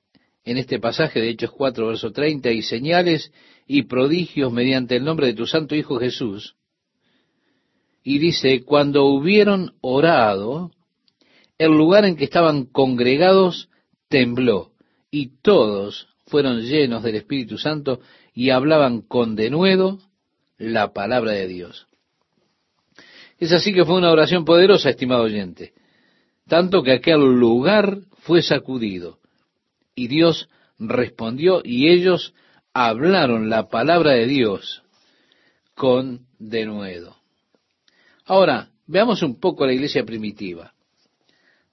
en 0.44 0.58
este 0.58 0.80
pasaje 0.80 1.20
de 1.20 1.28
Hechos 1.28 1.50
4, 1.50 1.88
verso 1.88 2.10
30, 2.10 2.50
y 2.50 2.62
señales 2.62 3.30
y 3.66 3.82
prodigios 3.82 4.52
mediante 4.52 4.96
el 4.96 5.04
nombre 5.04 5.26
de 5.26 5.34
tu 5.34 5.46
Santo 5.46 5.74
Hijo 5.74 5.98
Jesús, 5.98 6.56
y 8.02 8.18
dice, 8.18 8.62
cuando 8.62 9.06
hubieron 9.06 9.74
orado, 9.80 10.70
el 11.58 11.72
lugar 11.72 12.04
en 12.04 12.14
que 12.14 12.24
estaban 12.24 12.64
congregados 12.66 13.68
tembló, 14.08 14.70
y 15.10 15.38
todos 15.42 16.08
fueron 16.26 16.60
llenos 16.60 17.02
del 17.02 17.16
Espíritu 17.16 17.58
Santo 17.58 18.00
y 18.34 18.50
hablaban 18.50 19.00
con 19.00 19.34
denuedo 19.34 19.98
la 20.58 20.92
palabra 20.92 21.32
de 21.32 21.48
Dios. 21.48 21.86
Es 23.38 23.52
así 23.52 23.72
que 23.72 23.84
fue 23.84 23.96
una 23.96 24.10
oración 24.10 24.44
poderosa, 24.44 24.90
estimado 24.90 25.24
oyente, 25.24 25.72
tanto 26.46 26.82
que 26.82 26.92
aquel 26.92 27.20
lugar 27.20 27.98
fue 28.18 28.42
sacudido, 28.42 29.18
y 29.94 30.08
Dios 30.08 30.48
respondió, 30.78 31.60
y 31.64 31.88
ellos 31.88 32.34
hablaron 32.84 33.48
la 33.48 33.68
palabra 33.68 34.12
de 34.12 34.26
Dios 34.26 34.82
con 35.74 36.26
denuedo. 36.38 37.16
Ahora, 38.26 38.68
veamos 38.86 39.22
un 39.22 39.40
poco 39.40 39.64
la 39.64 39.72
iglesia 39.72 40.04
primitiva. 40.04 40.74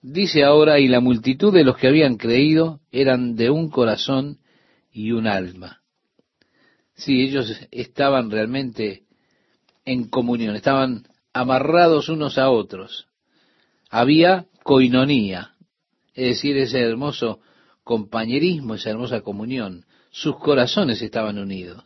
Dice 0.01 0.45
ahora, 0.45 0.79
y 0.79 0.87
la 0.87 1.01
multitud 1.01 1.53
de 1.53 1.65
los 1.65 1.77
que 1.77 1.87
habían 1.87 2.15
creído 2.15 2.79
eran 2.89 3.35
de 3.35 3.49
un 3.49 3.69
corazón 3.69 4.39
y 4.93 5.11
un 5.11 5.27
alma. 5.27 5.81
Sí, 6.95 7.21
ellos 7.21 7.53
estaban 7.71 8.31
realmente 8.31 9.03
en 9.83 10.07
comunión, 10.07 10.55
estaban 10.55 11.07
amarrados 11.33 12.07
unos 12.07 12.37
a 12.37 12.49
otros. 12.49 13.07
Había 13.89 14.45
coinonía, 14.63 15.55
es 16.13 16.35
decir, 16.35 16.55
ese 16.57 16.79
hermoso 16.79 17.41
compañerismo, 17.83 18.75
esa 18.75 18.91
hermosa 18.91 19.19
comunión. 19.19 19.85
Sus 20.13 20.37
corazones 20.37 21.01
estaban 21.01 21.37
unidos 21.37 21.83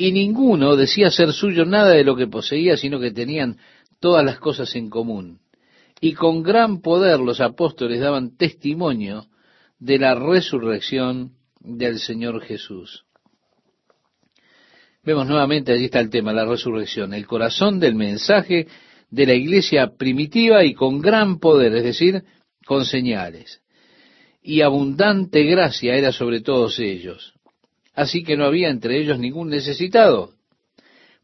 y 0.00 0.12
ninguno 0.12 0.76
decía 0.76 1.10
ser 1.10 1.32
suyo 1.32 1.66
nada 1.66 1.90
de 1.90 2.04
lo 2.04 2.14
que 2.16 2.28
poseía, 2.28 2.76
sino 2.76 3.00
que 3.00 3.10
tenían 3.10 3.58
todas 4.00 4.24
las 4.24 4.38
cosas 4.38 4.74
en 4.76 4.88
común. 4.88 5.40
Y 6.00 6.14
con 6.14 6.44
gran 6.44 6.80
poder 6.80 7.18
los 7.18 7.40
apóstoles 7.40 8.00
daban 8.00 8.36
testimonio 8.36 9.26
de 9.80 9.98
la 9.98 10.14
resurrección 10.14 11.32
del 11.60 11.98
Señor 11.98 12.40
Jesús. 12.42 13.04
Vemos 15.02 15.26
nuevamente, 15.26 15.72
allí 15.72 15.86
está 15.86 15.98
el 15.98 16.10
tema, 16.10 16.32
la 16.32 16.44
resurrección, 16.44 17.12
el 17.12 17.26
corazón 17.26 17.80
del 17.80 17.96
mensaje 17.96 18.68
de 19.10 19.26
la 19.26 19.34
iglesia 19.34 19.96
primitiva 19.98 20.64
y 20.64 20.74
con 20.74 21.00
gran 21.00 21.40
poder, 21.40 21.74
es 21.74 21.82
decir, 21.82 22.22
con 22.64 22.84
señales. 22.84 23.62
Y 24.42 24.62
abundante 24.62 25.44
gracia 25.44 25.94
era 25.94 26.12
sobre 26.12 26.40
todos 26.40 26.78
ellos 26.78 27.34
así 27.98 28.22
que 28.22 28.36
no 28.36 28.44
había 28.44 28.68
entre 28.68 29.00
ellos 29.00 29.18
ningún 29.18 29.48
necesitado, 29.48 30.30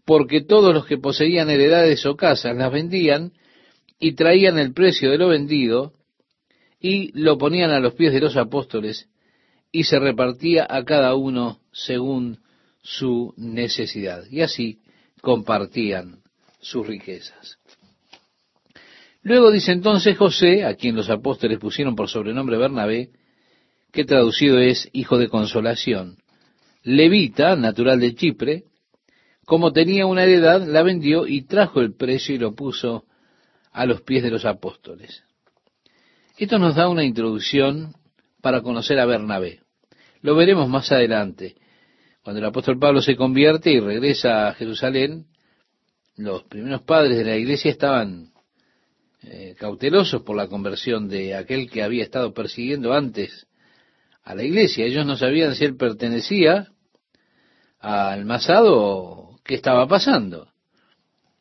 porque 0.05 0.41
todos 0.41 0.75
los 0.75 0.87
que 0.87 0.99
poseían 0.99 1.49
heredades 1.49 2.05
o 2.05 2.17
casas 2.17 2.57
las 2.57 2.73
vendían 2.73 3.33
y 4.01 4.15
traían 4.15 4.59
el 4.59 4.73
precio 4.73 5.13
de 5.13 5.19
lo 5.19 5.29
vendido 5.29 5.93
y 6.81 7.17
lo 7.17 7.39
ponían 7.39 7.71
a 7.71 7.79
los 7.79 7.95
pies 7.95 8.13
de 8.13 8.21
los 8.21 8.37
apóstoles 8.37 9.09
y 9.71 9.85
se 9.85 10.01
repartía 10.01 10.67
a 10.69 10.85
cada 10.85 11.15
uno 11.15 11.61
según 11.73 12.41
su 12.83 13.33
necesidad. 13.37 14.25
Y 14.29 14.41
así 14.41 14.81
compartían 15.21 16.23
sus 16.61 16.85
riquezas. 16.85 17.59
Luego 19.25 19.51
dice 19.51 19.73
entonces 19.73 20.19
José, 20.19 20.65
a 20.65 20.75
quien 20.75 20.95
los 20.95 21.09
apóstoles 21.09 21.59
pusieron 21.59 21.97
por 21.97 22.11
sobrenombre 22.11 22.59
Bernabé, 22.59 23.09
que 23.91 24.05
traducido 24.05 24.59
es 24.59 24.91
hijo 24.93 25.17
de 25.17 25.29
consolación, 25.29 26.19
levita, 26.83 27.57
natural 27.57 28.01
de 28.01 28.15
Chipre, 28.15 28.65
como 29.47 29.73
tenía 29.73 30.05
una 30.05 30.25
heredad, 30.25 30.67
la 30.67 30.83
vendió 30.83 31.27
y 31.27 31.43
trajo 31.43 31.81
el 31.81 31.95
precio 31.95 32.35
y 32.35 32.39
lo 32.39 32.55
puso 32.55 33.05
a 33.73 33.87
los 33.87 34.03
pies 34.03 34.23
de 34.23 34.31
los 34.31 34.45
apóstoles. 34.45 35.25
Esto 36.37 36.59
nos 36.59 36.75
da 36.75 36.89
una 36.89 37.05
introducción 37.05 37.95
para 38.43 38.61
conocer 38.61 38.99
a 38.99 39.07
Bernabé. 39.07 39.61
Lo 40.21 40.35
veremos 40.35 40.69
más 40.69 40.93
adelante. 40.93 41.55
Cuando 42.23 42.41
el 42.41 42.47
apóstol 42.47 42.79
Pablo 42.79 43.01
se 43.01 43.17
convierte 43.17 43.73
y 43.73 43.81
regresa 43.81 44.49
a 44.49 44.55
Jerusalén, 44.55 45.27
los 46.17 46.45
primeros 46.45 46.83
padres 46.83 47.17
de 47.17 47.25
la 47.25 47.37
iglesia 47.37 47.71
estaban 47.71 48.34
eh, 49.27 49.55
cautelosos 49.59 50.23
por 50.23 50.37
la 50.37 50.49
conversión 50.49 51.09
de 51.09 51.35
aquel 51.35 51.71
que 51.71 51.83
había 51.83 52.03
estado 52.03 52.33
persiguiendo 52.35 52.93
antes 52.93 53.47
a 54.23 54.35
la 54.35 54.43
iglesia. 54.43 54.87
Ellos 54.87 55.07
no 55.07 55.17
sabían 55.17 55.55
si 55.55 55.65
él 55.65 55.77
pertenecía 55.77 56.69
al 57.79 58.25
masado 58.25 58.77
o 58.77 59.41
qué 59.45 59.55
estaba 59.55 59.87
pasando. 59.87 60.49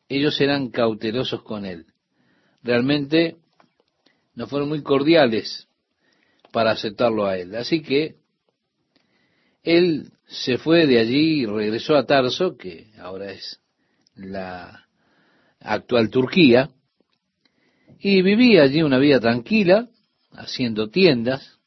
Ellos 0.08 0.40
eran 0.40 0.70
cautelosos 0.70 1.42
con 1.42 1.64
él. 1.64 1.86
Realmente 2.62 3.36
no 4.34 4.46
fueron 4.46 4.68
muy 4.68 4.82
cordiales 4.82 5.68
para 6.52 6.72
aceptarlo 6.72 7.26
a 7.26 7.38
él. 7.38 7.54
Así 7.54 7.82
que 7.82 8.16
él 9.62 10.12
se 10.26 10.58
fue 10.58 10.86
de 10.86 10.98
allí 10.98 11.42
y 11.42 11.46
regresó 11.46 11.96
a 11.96 12.06
Tarso, 12.06 12.56
que 12.56 12.92
ahora 12.98 13.32
es 13.32 13.60
la 14.14 14.86
actual 15.60 16.10
Turquía, 16.10 16.70
y 18.04 18.20
vivía 18.20 18.64
allí 18.64 18.82
una 18.82 18.98
vida 18.98 19.18
tranquila, 19.18 19.88
haciendo 20.32 20.90
tiendas. 20.90 21.58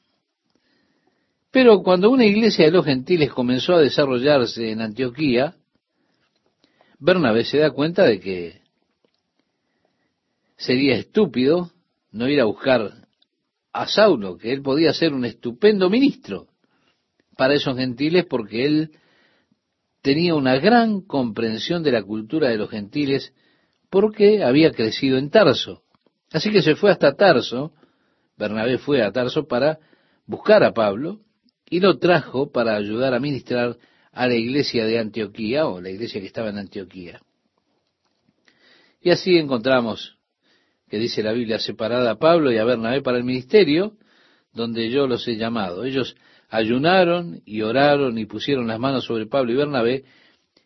Pero 1.49 1.81
cuando 1.81 2.11
una 2.11 2.25
iglesia 2.25 2.65
de 2.65 2.71
los 2.71 2.85
gentiles 2.85 3.31
comenzó 3.31 3.73
a 3.73 3.81
desarrollarse 3.81 4.69
en 4.69 4.81
Antioquía, 4.81 5.55
Bernabé 6.99 7.43
se 7.43 7.57
da 7.57 7.71
cuenta 7.71 8.03
de 8.03 8.19
que 8.19 8.61
sería 10.57 10.95
estúpido 10.95 11.71
no 12.11 12.29
ir 12.29 12.39
a 12.39 12.45
buscar 12.45 13.07
a 13.73 13.87
Saulo, 13.87 14.37
que 14.37 14.53
él 14.53 14.61
podía 14.61 14.93
ser 14.93 15.15
un 15.15 15.25
estupendo 15.25 15.89
ministro 15.89 16.49
para 17.35 17.55
esos 17.55 17.75
gentiles 17.75 18.27
porque 18.29 18.63
él 18.63 18.91
tenía 20.03 20.35
una 20.35 20.57
gran 20.59 21.01
comprensión 21.01 21.81
de 21.81 21.93
la 21.93 22.03
cultura 22.03 22.49
de 22.49 22.57
los 22.57 22.69
gentiles 22.69 23.33
porque 23.89 24.43
había 24.43 24.71
crecido 24.71 25.17
en 25.17 25.31
Tarso. 25.31 25.81
Así 26.31 26.51
que 26.51 26.61
se 26.61 26.75
fue 26.75 26.91
hasta 26.91 27.15
Tarso, 27.15 27.73
Bernabé 28.37 28.77
fue 28.77 29.01
a 29.01 29.11
Tarso 29.11 29.47
para 29.47 29.79
buscar 30.25 30.63
a 30.63 30.73
Pablo 30.73 31.21
y 31.69 31.79
lo 31.79 31.97
trajo 31.97 32.51
para 32.51 32.75
ayudar 32.75 33.13
a 33.13 33.19
ministrar 33.19 33.77
a 34.11 34.27
la 34.27 34.35
iglesia 34.35 34.85
de 34.85 34.99
Antioquía 34.99 35.67
o 35.67 35.81
la 35.81 35.89
iglesia 35.89 36.19
que 36.19 36.27
estaba 36.27 36.49
en 36.49 36.57
Antioquía. 36.57 37.21
Y 39.01 39.11
así 39.11 39.37
encontramos 39.37 40.17
que 40.89 40.97
dice 40.97 41.23
la 41.23 41.33
Biblia 41.33 41.59
separada 41.59 42.11
a 42.11 42.19
Pablo 42.19 42.51
y 42.51 42.57
a 42.57 42.65
Bernabé 42.65 43.01
para 43.01 43.17
el 43.17 43.23
ministerio, 43.23 43.97
donde 44.53 44.89
yo 44.89 45.07
los 45.07 45.27
he 45.27 45.35
llamado. 45.35 45.85
Ellos 45.85 46.15
ayunaron 46.49 47.41
y 47.45 47.61
oraron 47.61 48.17
y 48.17 48.25
pusieron 48.25 48.67
las 48.67 48.79
manos 48.79 49.05
sobre 49.05 49.25
Pablo 49.25 49.51
y 49.51 49.55
Bernabé, 49.55 50.05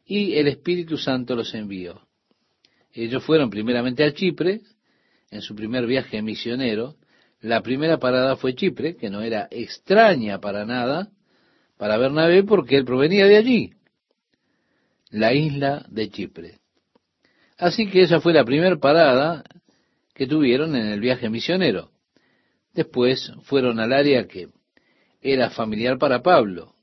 y 0.05 0.35
el 0.35 0.47
Espíritu 0.47 0.97
Santo 0.97 1.35
los 1.35 1.53
envió. 1.53 2.01
Ellos 2.93 3.23
fueron 3.23 3.49
primeramente 3.49 4.03
a 4.03 4.13
Chipre, 4.13 4.61
en 5.31 5.41
su 5.41 5.55
primer 5.55 5.87
viaje 5.87 6.21
misionero. 6.21 6.95
La 7.39 7.61
primera 7.61 7.97
parada 7.97 8.35
fue 8.35 8.53
Chipre, 8.53 8.95
que 8.95 9.09
no 9.09 9.21
era 9.21 9.47
extraña 9.49 10.39
para 10.39 10.65
nada 10.65 11.09
para 11.77 11.97
Bernabé 11.97 12.43
porque 12.43 12.77
él 12.77 12.85
provenía 12.85 13.25
de 13.25 13.37
allí, 13.37 13.73
la 15.09 15.33
isla 15.33 15.83
de 15.89 16.09
Chipre. 16.11 16.59
Así 17.57 17.87
que 17.87 18.03
esa 18.03 18.21
fue 18.21 18.33
la 18.33 18.45
primera 18.45 18.75
parada 18.75 19.43
que 20.13 20.27
tuvieron 20.27 20.75
en 20.75 20.85
el 20.85 20.99
viaje 20.99 21.27
misionero. 21.27 21.89
Después 22.75 23.31
fueron 23.41 23.79
al 23.79 23.93
área 23.93 24.27
que 24.27 24.49
era 25.21 25.49
familiar 25.49 25.97
para 25.97 26.21
Pablo, 26.21 26.75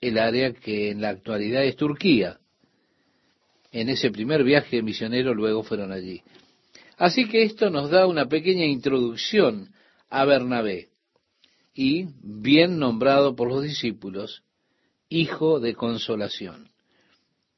el 0.00 0.18
área 0.18 0.54
que 0.54 0.90
en 0.90 1.02
la 1.02 1.10
actualidad 1.10 1.64
es 1.64 1.76
Turquía. 1.76 2.38
En 3.72 3.90
ese 3.90 4.10
primer 4.10 4.42
viaje 4.42 4.80
misionero 4.80 5.34
luego 5.34 5.62
fueron 5.64 5.92
allí. 5.92 6.22
Así 6.96 7.28
que 7.28 7.42
esto 7.42 7.70
nos 7.70 7.90
da 7.90 8.06
una 8.06 8.26
pequeña 8.26 8.64
introducción 8.64 9.72
a 10.08 10.24
Bernabé 10.24 10.88
y 11.74 12.06
bien 12.22 12.78
nombrado 12.78 13.36
por 13.36 13.48
los 13.48 13.62
discípulos, 13.62 14.42
hijo 15.10 15.60
de 15.60 15.74
consolación. 15.74 16.70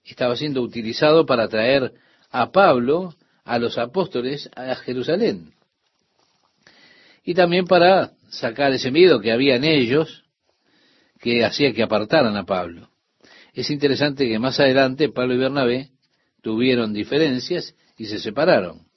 Estaba 0.04 0.36
siendo 0.36 0.60
utilizado 0.60 1.24
para 1.24 1.48
traer 1.48 1.92
a 2.30 2.50
Pablo, 2.50 3.14
a 3.44 3.58
los 3.58 3.78
apóstoles, 3.78 4.50
a 4.56 4.74
Jerusalén. 4.74 5.52
Y 7.22 7.34
también 7.34 7.66
para 7.66 8.12
sacar 8.30 8.72
ese 8.72 8.90
miedo 8.90 9.20
que 9.20 9.30
había 9.30 9.54
en 9.56 9.64
ellos 9.64 10.24
que 11.20 11.44
hacía 11.44 11.72
que 11.72 11.82
apartaran 11.82 12.36
a 12.36 12.44
Pablo. 12.44 12.90
Es 13.52 13.70
interesante 13.70 14.26
que 14.26 14.38
más 14.38 14.58
adelante 14.58 15.10
Pablo 15.10 15.34
y 15.34 15.38
Bernabé 15.38 15.90
tuvieron 16.42 16.92
diferencias 16.92 17.74
y 17.96 18.06
se 18.06 18.18
separaron. 18.18 18.87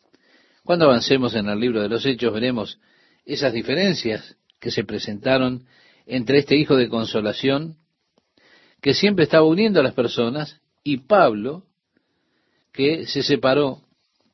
Cuando 0.63 0.85
avancemos 0.85 1.35
en 1.35 1.47
el 1.47 1.59
libro 1.59 1.81
de 1.81 1.89
los 1.89 2.05
Hechos 2.05 2.33
veremos 2.33 2.79
esas 3.25 3.53
diferencias 3.53 4.37
que 4.59 4.71
se 4.71 4.83
presentaron 4.83 5.65
entre 6.05 6.39
este 6.39 6.55
hijo 6.55 6.75
de 6.75 6.89
consolación 6.89 7.77
que 8.81 8.93
siempre 8.93 9.23
estaba 9.23 9.45
uniendo 9.45 9.79
a 9.79 9.83
las 9.83 9.93
personas 9.93 10.59
y 10.83 10.97
Pablo 10.97 11.65
que 12.71 13.05
se 13.05 13.23
separó 13.23 13.81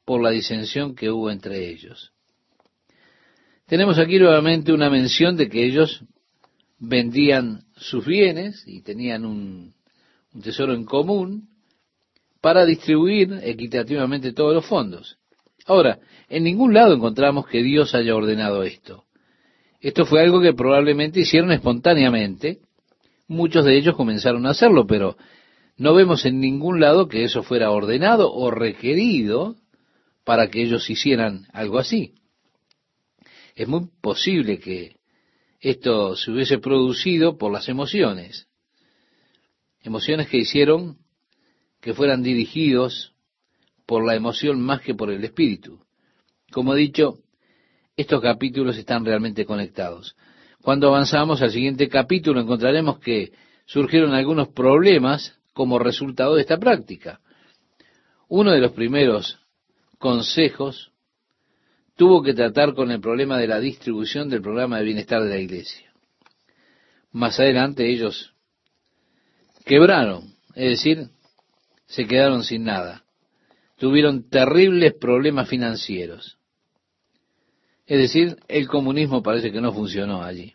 por 0.06 0.22
la 0.22 0.30
disensión 0.30 0.96
que 0.96 1.10
hubo 1.10 1.30
entre 1.30 1.70
ellos. 1.70 2.14
Tenemos 3.66 4.00
aquí 4.00 4.20
nuevamente 4.20 4.72
una 4.72 4.90
mención 4.90 5.36
de 5.36 5.50
que 5.50 5.66
ellos 5.66 6.02
vendían 6.80 7.66
sus 7.76 8.06
bienes 8.06 8.64
y 8.66 8.82
tenían 8.82 9.26
un, 9.26 9.74
tesoro 10.42 10.74
en 10.74 10.86
común 10.86 11.50
para 12.40 12.66
distribuir 12.66 13.40
equitativamente 13.44 14.32
todos 14.32 14.54
los 14.54 14.66
fondos. 14.66 15.18
Ahora, 15.68 16.00
en 16.30 16.44
ningún 16.44 16.74
lado 16.74 16.96
encontramos 16.96 17.46
que 17.48 17.62
Dios 17.62 17.94
haya 17.94 18.16
ordenado 18.16 18.64
esto. 18.64 19.04
Esto 19.82 20.06
fue 20.06 20.22
algo 20.22 20.42
que 20.42 20.54
probablemente 20.54 21.20
hicieron 21.20 21.52
espontáneamente. 21.52 22.60
Muchos 23.28 23.66
de 23.66 23.78
ellos 23.78 23.96
comenzaron 23.96 24.46
a 24.46 24.52
hacerlo, 24.52 24.88
pero 24.88 25.18
no 25.76 25.94
vemos 25.94 26.26
en 26.26 26.40
ningún 26.40 26.80
lado 26.80 27.10
que 27.10 27.26
eso 27.26 27.44
fuera 27.44 27.70
ordenado 27.70 28.34
o 28.34 28.50
requerido 28.50 29.58
para 30.24 30.50
que 30.50 30.64
ellos 30.64 30.90
hicieran 30.90 31.48
algo 31.52 31.80
así. 31.80 32.16
Es 33.54 33.68
muy 33.68 33.90
posible 34.02 34.60
que 34.60 34.96
esto 35.60 36.16
se 36.16 36.32
hubiese 36.32 36.60
producido 36.60 37.38
por 37.38 37.52
las 37.52 37.68
emociones. 37.68 38.48
Emociones 39.82 40.30
que 40.30 40.38
hicieron 40.38 40.98
que 41.82 41.94
fueran 41.94 42.24
dirigidos 42.24 43.17
por 43.88 44.06
la 44.06 44.16
emoción 44.16 44.62
más 44.62 44.82
que 44.82 44.94
por 44.94 45.10
el 45.10 45.24
espíritu. 45.24 45.80
Como 46.52 46.76
he 46.76 46.78
dicho, 46.78 47.20
estos 47.96 48.22
capítulos 48.22 48.78
están 48.78 49.04
realmente 49.04 49.46
conectados. 49.46 50.16
Cuando 50.62 50.90
avanzamos 50.90 51.42
al 51.42 51.52
siguiente 51.52 51.88
capítulo 51.88 52.42
encontraremos 52.42 53.00
que 53.00 53.32
surgieron 53.66 54.14
algunos 54.14 54.50
problemas 54.50 55.40
como 55.54 55.80
resultado 55.80 56.36
de 56.36 56.42
esta 56.42 56.58
práctica. 56.58 57.22
Uno 58.28 58.52
de 58.52 58.60
los 58.60 58.74
primeros 58.74 59.40
consejos 59.98 60.92
tuvo 61.96 62.22
que 62.22 62.34
tratar 62.34 62.76
con 62.76 62.92
el 62.92 63.00
problema 63.00 63.38
de 63.38 63.48
la 63.48 63.60
distribución 63.60 64.30
del 64.30 64.42
programa 64.42 64.78
de 64.78 64.86
bienestar 64.86 65.24
de 65.24 65.30
la 65.30 65.40
iglesia. 65.40 65.92
Más 67.12 67.40
adelante 67.40 67.90
ellos 67.90 68.34
quebraron, 69.66 70.36
es 70.54 70.72
decir, 70.72 71.10
se 71.86 72.06
quedaron 72.06 72.44
sin 72.44 72.66
nada. 72.66 73.07
Tuvieron 73.78 74.30
terribles 74.30 74.94
problemas 74.96 75.48
financieros. 75.48 76.38
Es 77.86 78.00
decir, 78.00 78.38
el 78.48 78.68
comunismo 78.68 79.24
parece 79.24 79.52
que 79.52 79.62
no 79.62 79.72
funcionó 79.72 80.22
allí. 80.22 80.54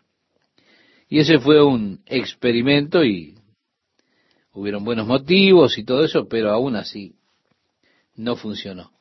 Y 1.09 1.19
ese 1.19 1.39
fue 1.39 1.63
un 1.63 2.01
experimento 2.05 3.03
y 3.03 3.35
hubieron 4.53 4.83
buenos 4.83 5.07
motivos 5.07 5.77
y 5.77 5.83
todo 5.83 6.03
eso, 6.03 6.27
pero 6.27 6.51
aún 6.51 6.75
así 6.75 7.15
no 8.15 8.35
funcionó. 8.35 8.91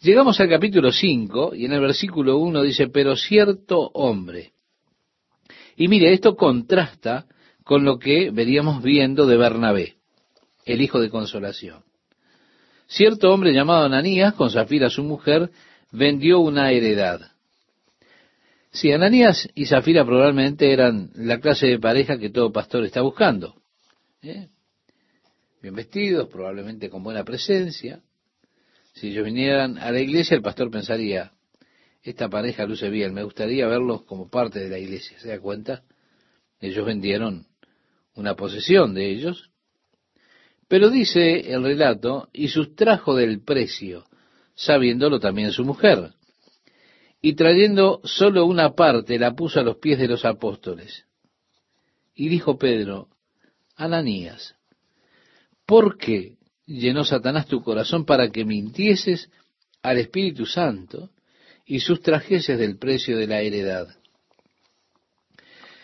Llegamos 0.00 0.40
al 0.40 0.48
capítulo 0.48 0.90
5 0.90 1.54
y 1.54 1.64
en 1.64 1.72
el 1.72 1.80
versículo 1.80 2.38
1 2.38 2.62
dice, 2.62 2.88
pero 2.88 3.16
cierto 3.16 3.90
hombre. 3.94 4.52
Y 5.76 5.88
mire, 5.88 6.12
esto 6.12 6.36
contrasta 6.36 7.26
con 7.64 7.84
lo 7.84 7.98
que 7.98 8.30
veríamos 8.30 8.82
viendo 8.82 9.26
de 9.26 9.36
Bernabé, 9.36 9.96
el 10.64 10.82
hijo 10.82 11.00
de 11.00 11.10
consolación. 11.10 11.84
Cierto 12.92 13.32
hombre 13.32 13.54
llamado 13.54 13.86
Ananías, 13.86 14.34
con 14.34 14.50
Zafira 14.50 14.90
su 14.90 15.02
mujer, 15.02 15.50
vendió 15.92 16.40
una 16.40 16.72
heredad. 16.72 17.22
Si 18.70 18.92
Ananías 18.92 19.48
y 19.54 19.64
Zafira 19.64 20.04
probablemente 20.04 20.70
eran 20.70 21.10
la 21.14 21.40
clase 21.40 21.68
de 21.68 21.78
pareja 21.78 22.18
que 22.18 22.28
todo 22.28 22.52
pastor 22.52 22.84
está 22.84 23.00
buscando. 23.00 23.54
¿eh? 24.20 24.48
Bien 25.62 25.74
vestidos, 25.74 26.28
probablemente 26.28 26.90
con 26.90 27.02
buena 27.02 27.24
presencia, 27.24 28.02
si 28.92 29.08
ellos 29.08 29.24
vinieran 29.24 29.78
a 29.78 29.90
la 29.90 30.00
iglesia, 30.00 30.36
el 30.36 30.42
pastor 30.42 30.70
pensaría, 30.70 31.32
esta 32.02 32.28
pareja 32.28 32.66
luce 32.66 32.90
bien, 32.90 33.14
me 33.14 33.22
gustaría 33.22 33.66
verlos 33.68 34.02
como 34.02 34.28
parte 34.28 34.58
de 34.58 34.68
la 34.68 34.78
iglesia, 34.78 35.18
¿se 35.18 35.28
da 35.28 35.40
cuenta? 35.40 35.82
Ellos 36.60 36.84
vendieron 36.84 37.46
una 38.16 38.34
posesión 38.34 38.92
de 38.92 39.10
ellos, 39.10 39.51
pero 40.72 40.88
dice 40.88 41.52
el 41.52 41.62
relato, 41.62 42.30
y 42.32 42.48
sustrajo 42.48 43.14
del 43.14 43.44
precio, 43.44 44.06
sabiéndolo 44.54 45.20
también 45.20 45.52
su 45.52 45.66
mujer, 45.66 46.14
y 47.20 47.34
trayendo 47.34 48.00
solo 48.04 48.46
una 48.46 48.70
parte 48.70 49.18
la 49.18 49.34
puso 49.34 49.60
a 49.60 49.64
los 49.64 49.76
pies 49.76 49.98
de 49.98 50.08
los 50.08 50.24
apóstoles. 50.24 51.04
Y 52.14 52.30
dijo 52.30 52.56
Pedro, 52.56 53.08
Ananías, 53.76 54.54
¿por 55.66 55.98
qué 55.98 56.38
llenó 56.64 57.04
Satanás 57.04 57.48
tu 57.48 57.62
corazón 57.62 58.06
para 58.06 58.30
que 58.30 58.46
mintieses 58.46 59.28
al 59.82 59.98
Espíritu 59.98 60.46
Santo 60.46 61.10
y 61.66 61.80
sustrajeses 61.80 62.58
del 62.58 62.78
precio 62.78 63.18
de 63.18 63.26
la 63.26 63.42
heredad? 63.42 63.88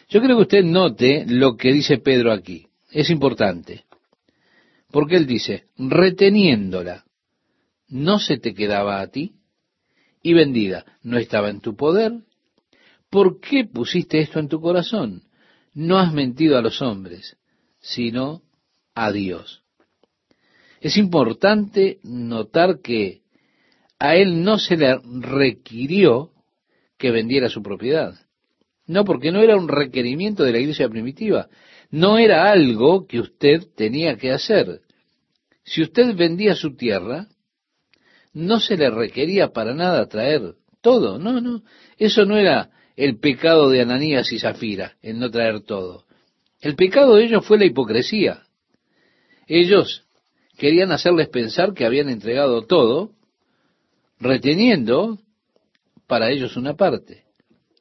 Yo 0.09 0.22
creo 0.22 0.39
que 0.39 0.45
usted 0.45 0.64
note 0.64 1.26
lo 1.28 1.59
que 1.59 1.74
dice 1.74 1.99
Pedro 1.99 2.32
aquí. 2.32 2.68
Es 2.91 3.11
importante. 3.11 3.84
Porque 4.91 5.16
él 5.16 5.26
dice, 5.26 5.66
reteniéndola, 5.76 7.05
¿no 7.89 8.18
se 8.18 8.39
te 8.39 8.55
quedaba 8.55 9.01
a 9.01 9.09
ti? 9.09 9.34
Y 10.22 10.32
vendida, 10.32 10.84
¿no 11.03 11.18
estaba 11.18 11.51
en 11.51 11.61
tu 11.61 11.76
poder? 11.76 12.12
¿Por 13.11 13.41
qué 13.41 13.64
pusiste 13.64 14.20
esto 14.20 14.39
en 14.39 14.49
tu 14.49 14.61
corazón? 14.61 15.22
No 15.74 15.99
has 15.99 16.12
mentido 16.12 16.59
a 16.59 16.62
los 16.62 16.82
hombres, 16.82 17.36
sino 17.80 18.43
a 18.95 19.12
Dios. 19.12 19.62
Es 20.80 20.97
importante 20.97 21.99
notar 22.03 22.80
que 22.80 23.22
a 23.99 24.16
él 24.16 24.43
no 24.43 24.59
se 24.59 24.76
le 24.76 24.99
requirió 25.20 26.32
que 26.97 27.11
vendiera 27.11 27.49
su 27.49 27.62
propiedad. 27.62 28.14
No, 28.89 29.05
porque 29.05 29.30
no 29.30 29.43
era 29.43 29.55
un 29.55 29.68
requerimiento 29.68 30.43
de 30.43 30.53
la 30.53 30.59
iglesia 30.59 30.89
primitiva. 30.89 31.49
No 31.91 32.18
era 32.18 32.51
algo 32.51 33.07
que 33.07 33.20
usted 33.20 33.61
tenía 33.76 34.16
que 34.16 34.32
hacer. 34.32 34.80
Si 35.62 35.82
usted 35.82 36.16
vendía 36.16 36.55
su 36.55 36.74
tierra, 36.74 37.28
no 38.32 38.59
se 38.59 38.78
le 38.78 38.91
requería 38.91 39.49
para 39.49 39.74
nada 39.74 40.09
traer 40.09 40.55
todo. 40.80 41.18
No, 41.18 41.39
no. 41.43 41.62
Eso 41.99 42.24
no 42.24 42.39
era 42.39 42.70
el 42.97 43.18
pecado 43.20 43.68
de 43.68 43.82
Ananías 43.82 44.32
y 44.32 44.39
Zafira, 44.39 44.97
el 45.03 45.18
no 45.18 45.30
traer 45.30 45.61
todo. 45.61 46.07
El 46.62 46.74
pecado 46.74 47.16
de 47.16 47.24
ellos 47.24 47.47
fue 47.47 47.59
la 47.59 47.66
hipocresía. 47.66 48.43
Ellos 49.47 50.05
querían 50.57 50.93
hacerles 50.93 51.28
pensar 51.28 51.74
que 51.74 51.84
habían 51.84 52.09
entregado 52.09 52.62
todo, 52.62 53.12
reteniendo 54.18 55.18
para 56.07 56.30
ellos 56.30 56.57
una 56.57 56.74
parte. 56.74 57.28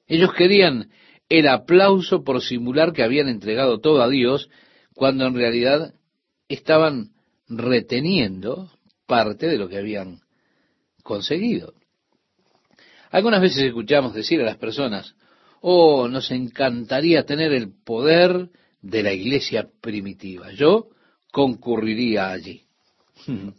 Ellos 0.07 0.33
querían 0.33 0.89
el 1.29 1.47
aplauso 1.47 2.23
por 2.23 2.41
simular 2.41 2.93
que 2.93 3.03
habían 3.03 3.27
entregado 3.27 3.79
todo 3.79 4.01
a 4.01 4.09
Dios, 4.09 4.49
cuando 4.93 5.25
en 5.27 5.35
realidad 5.35 5.93
estaban 6.47 7.11
reteniendo 7.49 8.71
parte 9.05 9.47
de 9.47 9.57
lo 9.57 9.67
que 9.67 9.77
habían 9.77 10.21
conseguido. 11.03 11.73
Algunas 13.11 13.41
veces 13.41 13.63
escuchamos 13.63 14.13
decir 14.13 14.41
a 14.41 14.45
las 14.45 14.57
personas, 14.57 15.15
oh, 15.61 16.07
nos 16.07 16.31
encantaría 16.31 17.25
tener 17.25 17.53
el 17.53 17.73
poder 17.83 18.49
de 18.81 19.03
la 19.03 19.13
iglesia 19.13 19.69
primitiva. 19.81 20.51
Yo 20.51 20.89
concurriría 21.31 22.31
allí. 22.31 22.63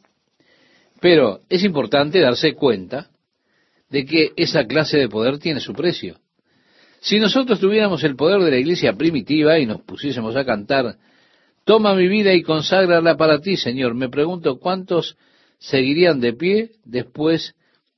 Pero 1.01 1.41
es 1.49 1.65
importante 1.65 2.21
darse 2.21 2.55
cuenta 2.55 3.11
de 3.89 4.05
que 4.05 4.33
esa 4.37 4.67
clase 4.67 4.99
de 4.99 5.09
poder 5.09 5.39
tiene 5.39 5.61
su 5.61 5.73
precio. 5.73 6.19
Si 7.01 7.19
nosotros 7.19 7.61
tuviéramos 7.61 8.03
el 8.05 8.17
poder 8.17 8.41
de 8.41 8.51
la 8.51 8.59
iglesia 8.59 8.95
primitiva 8.95 9.59
y 9.59 9.67
nos 9.67 9.83
pusiésemos 9.83 10.35
a 10.37 10.45
cantar, 10.45 10.97
toma 11.65 11.95
mi 11.95 12.09
vida 12.09 12.35
y 12.35 12.43
conságrala 12.43 13.17
para 13.17 13.41
ti, 13.41 13.57
Señor, 13.57 13.95
me 13.95 14.09
pregunto 14.09 14.59
cuántos 14.59 15.17
seguirían 15.59 16.21
de 16.21 16.33
pie 16.33 16.71
después 16.85 17.55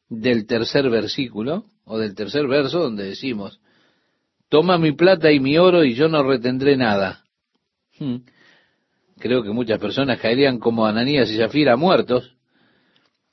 del 0.09 0.47
tercer 0.47 0.91
versículo 0.91 1.65
o 1.85 1.99
del 1.99 2.15
tercer 2.15 2.47
verso 2.47 2.81
donde 2.81 3.05
decimos, 3.05 3.61
toma 4.49 4.79
mi 4.79 4.93
plata 4.93 5.33
y 5.33 5.41
mi 5.41 5.57
oro 5.57 5.85
y 5.85 5.95
yo 5.95 6.09
no 6.09 6.23
retendré 6.23 6.77
nada. 6.77 7.25
Hmm. 7.99 8.17
Creo 9.19 9.43
que 9.43 9.51
muchas 9.51 9.79
personas 9.79 10.19
caerían 10.19 10.59
como 10.59 10.87
Ananías 10.87 11.31
y 11.31 11.37
Zafira 11.37 11.77
muertos, 11.77 12.37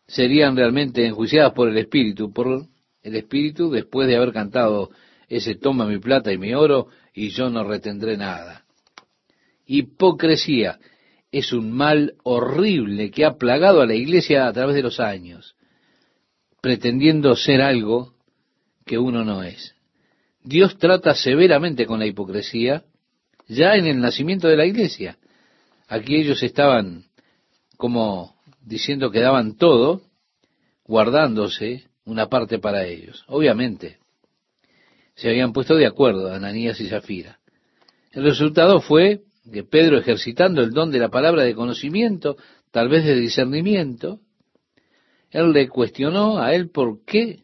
serían 0.06 0.56
realmente 0.56 1.06
enjuiciadas 1.06 1.54
por 1.54 1.70
el 1.70 1.78
Espíritu, 1.78 2.32
por 2.32 2.66
el 3.02 3.16
Espíritu 3.16 3.70
después 3.70 4.08
de 4.08 4.16
haber 4.16 4.34
cantado 4.34 4.92
ese 5.28 5.56
toma 5.56 5.86
mi 5.86 6.00
plata 6.00 6.32
y 6.32 6.38
mi 6.38 6.54
oro 6.54 6.88
y 7.14 7.30
yo 7.30 7.50
no 7.50 7.64
retendré 7.64 8.18
nada. 8.18 8.66
Hipocresía 9.66 10.80
es 11.32 11.52
un 11.52 11.72
mal 11.72 12.16
horrible 12.24 13.12
que 13.12 13.26
ha 13.26 13.36
plagado 13.38 13.82
a 13.82 13.86
la 13.86 13.96
iglesia 13.96 14.48
a 14.48 14.54
través 14.54 14.76
de 14.76 14.84
los 14.84 15.00
años, 15.00 15.56
pretendiendo 16.62 17.36
ser 17.36 17.62
algo 17.62 18.14
que 18.86 18.98
uno 18.98 19.26
no 19.26 19.44
es. 19.44 19.76
Dios 20.44 20.78
trata 20.78 21.14
severamente 21.14 21.86
con 21.86 22.00
la 22.00 22.06
hipocresía 22.06 22.84
ya 23.48 23.76
en 23.76 23.86
el 23.86 24.00
nacimiento 24.00 24.48
de 24.48 24.56
la 24.56 24.66
iglesia. 24.66 25.18
Aquí 25.88 26.16
ellos 26.16 26.42
estaban 26.44 27.06
como 27.78 28.36
diciendo 28.62 29.12
que 29.12 29.22
daban 29.22 29.56
todo, 29.56 30.02
guardándose 30.86 31.86
una 32.06 32.28
parte 32.28 32.60
para 32.60 32.86
ellos. 32.86 33.24
Obviamente, 33.28 33.97
se 35.18 35.30
habían 35.30 35.52
puesto 35.52 35.76
de 35.76 35.88
acuerdo, 35.88 36.32
Ananías 36.32 36.80
y 36.80 36.88
Zafira. 36.88 37.40
El 38.12 38.24
resultado 38.24 38.82
fue 38.82 39.22
que 39.52 39.64
Pedro, 39.64 39.98
ejercitando 39.98 40.62
el 40.62 40.72
don 40.72 40.92
de 40.92 41.00
la 41.00 41.10
palabra 41.10 41.44
de 41.44 41.56
conocimiento, 41.56 42.38
tal 42.72 42.88
vez 42.88 43.04
de 43.04 43.16
discernimiento, 43.16 44.20
él 45.32 45.52
le 45.54 45.68
cuestionó 45.70 46.38
a 46.38 46.54
él 46.54 46.70
por 46.70 47.04
qué 47.04 47.40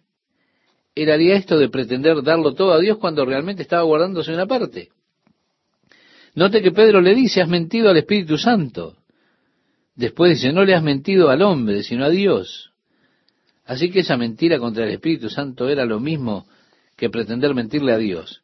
él 0.94 1.10
haría 1.10 1.36
esto 1.36 1.58
de 1.58 1.70
pretender 1.70 2.22
darlo 2.22 2.54
todo 2.54 2.74
a 2.74 2.80
Dios 2.80 3.00
cuando 3.00 3.26
realmente 3.26 3.64
estaba 3.64 3.82
guardándose 3.82 4.32
una 4.32 4.46
parte. 4.46 4.90
Note 6.36 6.62
que 6.62 6.72
Pedro 6.72 7.02
le 7.02 7.16
dice, 7.16 7.42
has 7.42 7.50
mentido 7.50 7.90
al 7.90 7.98
Espíritu 7.98 8.38
Santo. 8.38 8.98
Después 9.96 10.36
dice, 10.36 10.54
no 10.54 10.64
le 10.64 10.76
has 10.76 10.84
mentido 10.84 11.30
al 11.30 11.42
hombre, 11.42 11.82
sino 11.82 12.06
a 12.06 12.10
Dios. 12.10 12.72
Así 13.66 13.90
que 13.90 14.02
esa 14.02 14.16
mentira 14.16 14.60
contra 14.60 14.86
el 14.86 14.92
Espíritu 14.92 15.32
Santo 15.32 15.68
era 15.68 15.86
lo 15.86 16.00
mismo 16.00 16.46
que 17.04 17.10
pretender 17.10 17.54
mentirle 17.54 17.92
a 17.92 17.98
Dios, 17.98 18.44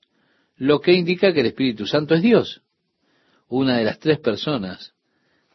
lo 0.57 0.81
que 0.81 0.91
indica 0.91 1.31
que 1.31 1.39
el 1.39 1.45
Espíritu 1.45 1.85
Santo 1.85 2.13
es 2.13 2.21
Dios, 2.21 2.61
una 3.47 3.77
de 3.77 3.85
las 3.85 3.99
tres 3.99 4.19
personas 4.19 4.91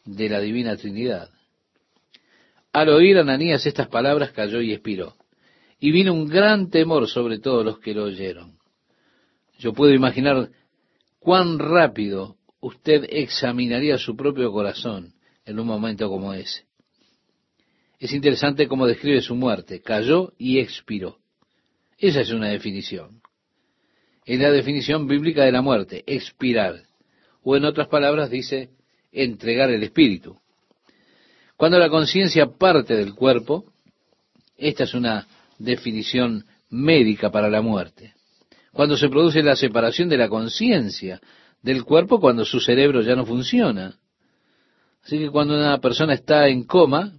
de 0.07 0.31
la 0.31 0.41
Divina 0.41 0.75
Trinidad. 0.79 1.29
Al 2.73 2.89
oír 2.89 3.19
Ananías 3.19 3.67
estas 3.67 3.89
palabras 3.89 4.31
cayó 4.31 4.63
y 4.63 4.73
expiró, 4.73 5.17
y 5.79 5.91
vino 5.91 6.15
un 6.15 6.27
gran 6.27 6.71
temor 6.71 7.07
sobre 7.07 7.41
todos 7.41 7.63
los 7.63 7.79
que 7.79 7.93
lo 7.93 8.05
oyeron. 8.05 8.57
Yo 9.59 9.75
puedo 9.75 9.93
imaginar 9.93 10.49
cuán 11.19 11.59
rápido 11.59 12.37
usted 12.61 13.05
examinaría 13.11 13.99
su 13.99 14.17
propio 14.17 14.51
corazón 14.51 15.13
en 15.45 15.61
un 15.61 15.67
momento 15.67 16.09
como 16.09 16.33
ese. 16.33 16.65
Es 17.99 18.15
interesante 18.15 18.67
cómo 18.67 18.87
describe 18.87 19.21
su 19.21 19.35
muerte. 19.35 19.83
Cayó 19.83 20.33
y 20.39 20.59
expiró. 20.59 21.19
Esa 21.99 22.21
es 22.21 22.31
una 22.31 22.49
definición. 22.49 23.21
Es 24.25 24.41
la 24.41 24.51
definición 24.51 25.07
bíblica 25.07 25.45
de 25.45 25.53
la 25.53 25.63
muerte, 25.63 26.03
expirar. 26.07 26.83
O 27.43 27.57
en 27.57 27.65
otras 27.65 27.89
palabras 27.89 28.31
dice, 28.31 28.71
entregar 29.13 29.71
el 29.71 29.83
espíritu. 29.83 30.39
Cuando 31.57 31.79
la 31.79 31.89
conciencia 31.91 32.47
parte 32.47 32.97
del 32.97 33.15
cuerpo, 33.15 33.73
esta 34.57 34.85
es 34.85 34.95
una 34.95 35.27
definición 35.59 36.47
médica 36.71 37.31
para 37.31 37.49
la 37.49 37.63
muerte. 37.63 38.15
Cuando 38.73 38.97
se 38.97 39.09
produce 39.09 39.43
la 39.43 39.55
separación 39.55 40.09
de 40.09 40.17
la 40.17 40.29
conciencia 40.29 41.21
del 41.63 41.85
cuerpo, 41.85 42.21
cuando 42.21 42.45
su 42.45 42.61
cerebro 42.61 43.03
ya 43.03 43.15
no 43.15 43.25
funciona. 43.25 43.97
Así 45.05 45.19
que 45.19 45.31
cuando 45.31 45.55
una 45.55 45.79
persona 45.79 46.15
está 46.15 46.49
en 46.49 46.65
coma, 46.65 47.13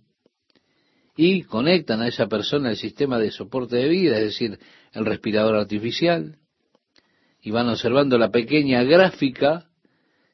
y 1.15 1.43
conectan 1.43 2.01
a 2.01 2.07
esa 2.07 2.27
persona 2.27 2.71
el 2.71 2.77
sistema 2.77 3.17
de 3.19 3.31
soporte 3.31 3.77
de 3.77 3.87
vida, 3.87 4.17
es 4.17 4.25
decir, 4.25 4.59
el 4.91 5.05
respirador 5.05 5.55
artificial, 5.55 6.37
y 7.41 7.51
van 7.51 7.69
observando 7.69 8.17
la 8.17 8.31
pequeña 8.31 8.83
gráfica 8.83 9.69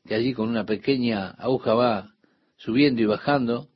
que 0.07 0.15
allí 0.15 0.33
con 0.33 0.49
una 0.49 0.65
pequeña 0.65 1.29
aguja 1.31 1.73
va 1.73 2.13
subiendo 2.57 3.01
y 3.01 3.05
bajando, 3.05 3.69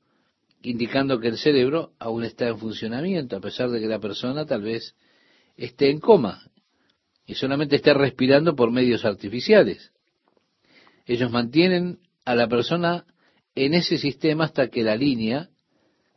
indicando 0.61 1.19
que 1.19 1.27
el 1.27 1.37
cerebro 1.37 1.91
aún 1.99 2.23
está 2.23 2.47
en 2.47 2.57
funcionamiento, 2.57 3.35
a 3.35 3.41
pesar 3.41 3.69
de 3.69 3.79
que 3.79 3.87
la 3.87 3.99
persona 3.99 4.45
tal 4.45 4.63
vez 4.63 4.95
esté 5.57 5.89
en 5.89 5.99
coma 5.99 6.41
y 7.27 7.35
solamente 7.35 7.75
esté 7.75 7.93
respirando 7.93 8.55
por 8.55 8.71
medios 8.71 9.05
artificiales. 9.05 9.91
Ellos 11.05 11.31
mantienen 11.31 11.99
a 12.23 12.33
la 12.35 12.47
persona 12.47 13.05
en 13.53 13.73
ese 13.73 13.97
sistema 13.97 14.45
hasta 14.45 14.69
que 14.69 14.83
la 14.83 14.95
línea 14.95 15.49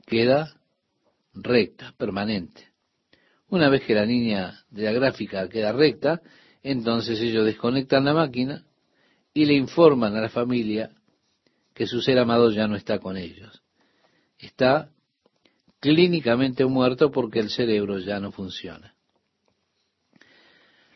queda 0.07 0.58
recta, 1.35 1.95
permanente. 1.97 2.69
Una 3.49 3.69
vez 3.69 3.83
que 3.83 3.95
la 3.95 4.05
línea 4.05 4.55
de 4.71 4.83
la 4.83 4.93
gráfica 4.93 5.49
queda 5.49 5.73
recta, 5.73 6.21
entonces 6.63 7.21
ellos 7.21 7.45
desconectan 7.45 8.05
la 8.05 8.15
máquina 8.15 8.65
y 9.33 9.47
le 9.47 9.55
informan 9.55 10.17
a 10.17 10.21
la 10.21 10.29
familia 10.29 10.91
que 11.75 11.87
su 11.87 12.01
ser 12.01 12.19
amado 12.19 12.51
ya 12.51 12.67
no 12.67 12.77
está 12.77 12.99
con 12.99 13.17
ellos. 13.17 13.63
Está 14.39 14.91
clínicamente 15.81 16.65
muerto 16.67 17.11
porque 17.11 17.39
el 17.39 17.51
cerebro 17.51 17.99
ya 17.99 18.21
no 18.21 18.33
funciona. 18.33 18.95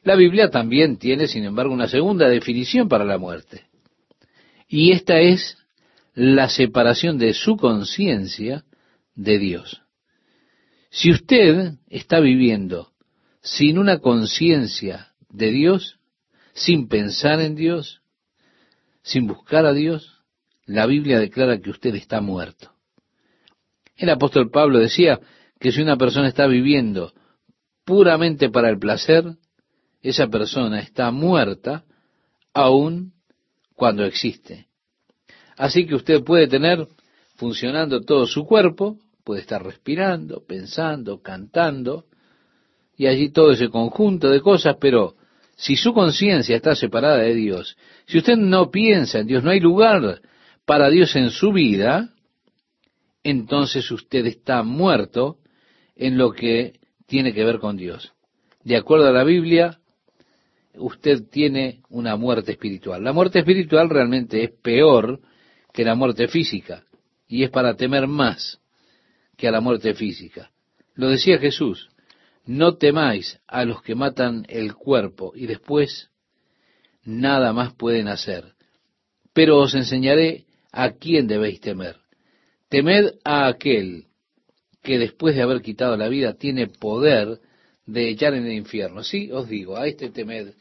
La 0.02 0.16
Biblia 0.16 0.50
también 0.50 0.98
tiene, 0.98 1.28
sin 1.28 1.44
embargo, 1.44 1.72
una 1.72 1.86
segunda 1.86 2.28
definición 2.28 2.88
para 2.88 3.04
la 3.04 3.18
muerte. 3.18 3.66
Y 4.66 4.90
esta 4.92 5.20
es 5.20 5.56
la 6.14 6.48
separación 6.48 7.18
de 7.18 7.34
su 7.34 7.56
conciencia 7.56 8.64
de 9.14 9.38
Dios. 9.38 9.81
Si 10.94 11.10
usted 11.10 11.78
está 11.88 12.20
viviendo 12.20 12.92
sin 13.40 13.78
una 13.78 14.00
conciencia 14.00 15.14
de 15.30 15.50
Dios, 15.50 15.98
sin 16.52 16.86
pensar 16.86 17.40
en 17.40 17.54
Dios, 17.54 18.02
sin 19.02 19.26
buscar 19.26 19.64
a 19.64 19.72
Dios, 19.72 20.22
la 20.66 20.84
Biblia 20.84 21.18
declara 21.18 21.58
que 21.60 21.70
usted 21.70 21.94
está 21.94 22.20
muerto. 22.20 22.72
El 23.96 24.10
apóstol 24.10 24.50
Pablo 24.50 24.80
decía 24.80 25.18
que 25.58 25.72
si 25.72 25.80
una 25.80 25.96
persona 25.96 26.28
está 26.28 26.46
viviendo 26.46 27.14
puramente 27.86 28.50
para 28.50 28.68
el 28.68 28.78
placer, 28.78 29.24
esa 30.02 30.26
persona 30.26 30.80
está 30.80 31.10
muerta 31.10 31.86
aun 32.52 33.14
cuando 33.74 34.04
existe. 34.04 34.68
Así 35.56 35.86
que 35.86 35.94
usted 35.94 36.22
puede 36.22 36.48
tener 36.48 36.86
funcionando 37.36 38.02
todo 38.02 38.26
su 38.26 38.44
cuerpo, 38.44 38.98
puede 39.24 39.40
estar 39.40 39.62
respirando, 39.62 40.44
pensando, 40.46 41.22
cantando, 41.22 42.06
y 42.96 43.06
allí 43.06 43.30
todo 43.30 43.52
ese 43.52 43.68
conjunto 43.68 44.28
de 44.28 44.40
cosas, 44.40 44.76
pero 44.80 45.14
si 45.56 45.76
su 45.76 45.92
conciencia 45.92 46.56
está 46.56 46.74
separada 46.74 47.18
de 47.18 47.34
Dios, 47.34 47.76
si 48.06 48.18
usted 48.18 48.36
no 48.36 48.70
piensa 48.70 49.20
en 49.20 49.26
Dios, 49.26 49.44
no 49.44 49.50
hay 49.50 49.60
lugar 49.60 50.20
para 50.64 50.90
Dios 50.90 51.14
en 51.16 51.30
su 51.30 51.52
vida, 51.52 52.10
entonces 53.22 53.90
usted 53.90 54.26
está 54.26 54.62
muerto 54.62 55.38
en 55.94 56.18
lo 56.18 56.32
que 56.32 56.80
tiene 57.06 57.32
que 57.32 57.44
ver 57.44 57.58
con 57.58 57.76
Dios. 57.76 58.12
De 58.64 58.76
acuerdo 58.76 59.08
a 59.08 59.12
la 59.12 59.24
Biblia, 59.24 59.78
usted 60.74 61.28
tiene 61.30 61.82
una 61.88 62.16
muerte 62.16 62.52
espiritual. 62.52 63.02
La 63.02 63.12
muerte 63.12 63.40
espiritual 63.40 63.90
realmente 63.90 64.42
es 64.42 64.50
peor 64.50 65.20
que 65.72 65.84
la 65.84 65.94
muerte 65.94 66.28
física, 66.28 66.84
y 67.26 67.44
es 67.44 67.50
para 67.50 67.76
temer 67.76 68.06
más 68.06 68.61
que 69.42 69.48
a 69.48 69.50
la 69.50 69.60
muerte 69.60 69.92
física. 69.94 70.52
Lo 70.94 71.08
decía 71.08 71.36
Jesús, 71.36 71.90
no 72.46 72.76
temáis 72.76 73.40
a 73.48 73.64
los 73.64 73.82
que 73.82 73.96
matan 73.96 74.46
el 74.48 74.74
cuerpo 74.74 75.32
y 75.34 75.46
después 75.46 76.10
nada 77.02 77.52
más 77.52 77.74
pueden 77.74 78.06
hacer, 78.06 78.52
pero 79.32 79.58
os 79.58 79.74
enseñaré 79.74 80.44
a 80.70 80.92
quién 80.92 81.26
debéis 81.26 81.60
temer. 81.60 81.96
Temed 82.68 83.14
a 83.24 83.48
aquel 83.48 84.04
que 84.80 85.00
después 85.00 85.34
de 85.34 85.42
haber 85.42 85.60
quitado 85.60 85.96
la 85.96 86.06
vida 86.06 86.34
tiene 86.34 86.68
poder 86.68 87.40
de 87.84 88.10
echar 88.10 88.34
en 88.34 88.46
el 88.46 88.52
infierno. 88.52 89.02
Sí, 89.02 89.32
os 89.32 89.48
digo, 89.48 89.76
a 89.76 89.88
este 89.88 90.10
temed. 90.10 90.52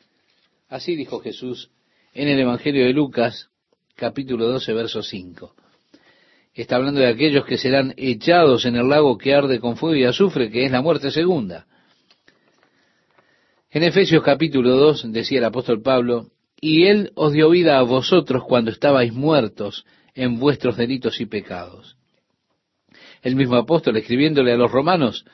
Así 0.70 0.96
dijo 0.96 1.20
Jesús 1.20 1.70
en 2.16 2.30
el 2.30 2.40
Evangelio 2.40 2.84
de 2.84 2.94
Lucas, 2.94 3.52
capítulo 3.96 4.48
12, 4.48 4.74
verso 4.74 5.04
5 5.04 5.61
está 6.54 6.76
hablando 6.76 7.00
de 7.00 7.08
aquellos 7.08 7.46
que 7.46 7.58
serán 7.58 7.94
echados 7.98 8.66
en 8.66 8.76
el 8.76 8.90
lago 8.90 9.18
que 9.18 9.34
arde 9.34 9.60
con 9.60 9.78
fuego 9.78 9.96
y 9.96 10.04
azufre, 10.04 10.50
que 10.50 10.66
es 10.66 10.72
la 10.72 10.82
muerte 10.82 11.12
segunda. 11.12 11.66
En 13.70 13.84
Efesios 13.84 14.22
capítulo 14.24 14.76
2 14.76 15.12
decía 15.14 15.40
el 15.40 15.46
apóstol 15.46 15.82
Pablo, 15.82 16.28
y 16.60 16.88
él 16.88 17.12
os 17.16 17.32
dio 17.32 17.50
vida 17.50 17.80
a 17.80 17.84
vosotros 17.84 18.44
cuando 18.44 18.70
estabais 18.70 19.14
muertos 19.14 19.86
en 20.14 20.40
vuestros 20.40 20.76
delitos 20.76 21.22
y 21.22 21.26
pecados. 21.26 21.96
El 23.22 23.36
mismo 23.36 23.56
apóstol 23.56 23.98
escribiéndole 23.98 24.52
a 24.52 24.58
los 24.58 24.72
romanos 24.72 25.26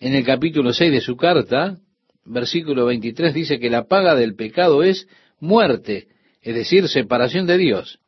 en 0.00 0.14
el 0.14 0.24
capítulo 0.24 0.72
6 0.72 0.90
de 0.90 1.00
su 1.00 1.16
carta, 1.16 1.78
versículo 2.24 2.86
23, 2.86 3.32
dice 3.32 3.58
que 3.60 3.70
la 3.70 3.84
paga 3.84 4.14
del 4.16 4.34
pecado 4.34 4.82
es 4.82 5.06
muerte, 5.38 6.08
es 6.42 6.54
decir, 6.54 6.88
separación 6.88 7.46
de 7.46 7.56
Dios. 7.56 8.00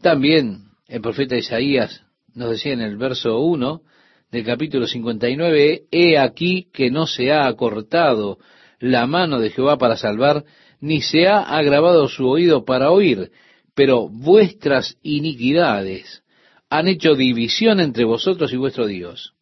También 0.00 0.65
el 0.88 1.00
profeta 1.00 1.36
Isaías 1.36 2.02
nos 2.34 2.50
decía 2.50 2.72
en 2.72 2.80
el 2.80 2.96
verso 2.96 3.40
1 3.40 3.82
del 4.30 4.44
capítulo 4.44 4.86
59, 4.86 5.84
He 5.90 6.18
aquí 6.18 6.68
que 6.72 6.90
no 6.90 7.06
se 7.06 7.32
ha 7.32 7.46
acortado 7.46 8.38
la 8.78 9.06
mano 9.06 9.40
de 9.40 9.50
Jehová 9.50 9.78
para 9.78 9.96
salvar, 9.96 10.44
ni 10.80 11.00
se 11.00 11.26
ha 11.26 11.40
agravado 11.40 12.08
su 12.08 12.28
oído 12.28 12.64
para 12.64 12.90
oír, 12.90 13.30
pero 13.74 14.08
vuestras 14.08 14.98
iniquidades 15.02 16.22
han 16.68 16.88
hecho 16.88 17.14
división 17.14 17.80
entre 17.80 18.04
vosotros 18.04 18.52
y 18.52 18.56
vuestro 18.56 18.86
Dios. 18.86 19.34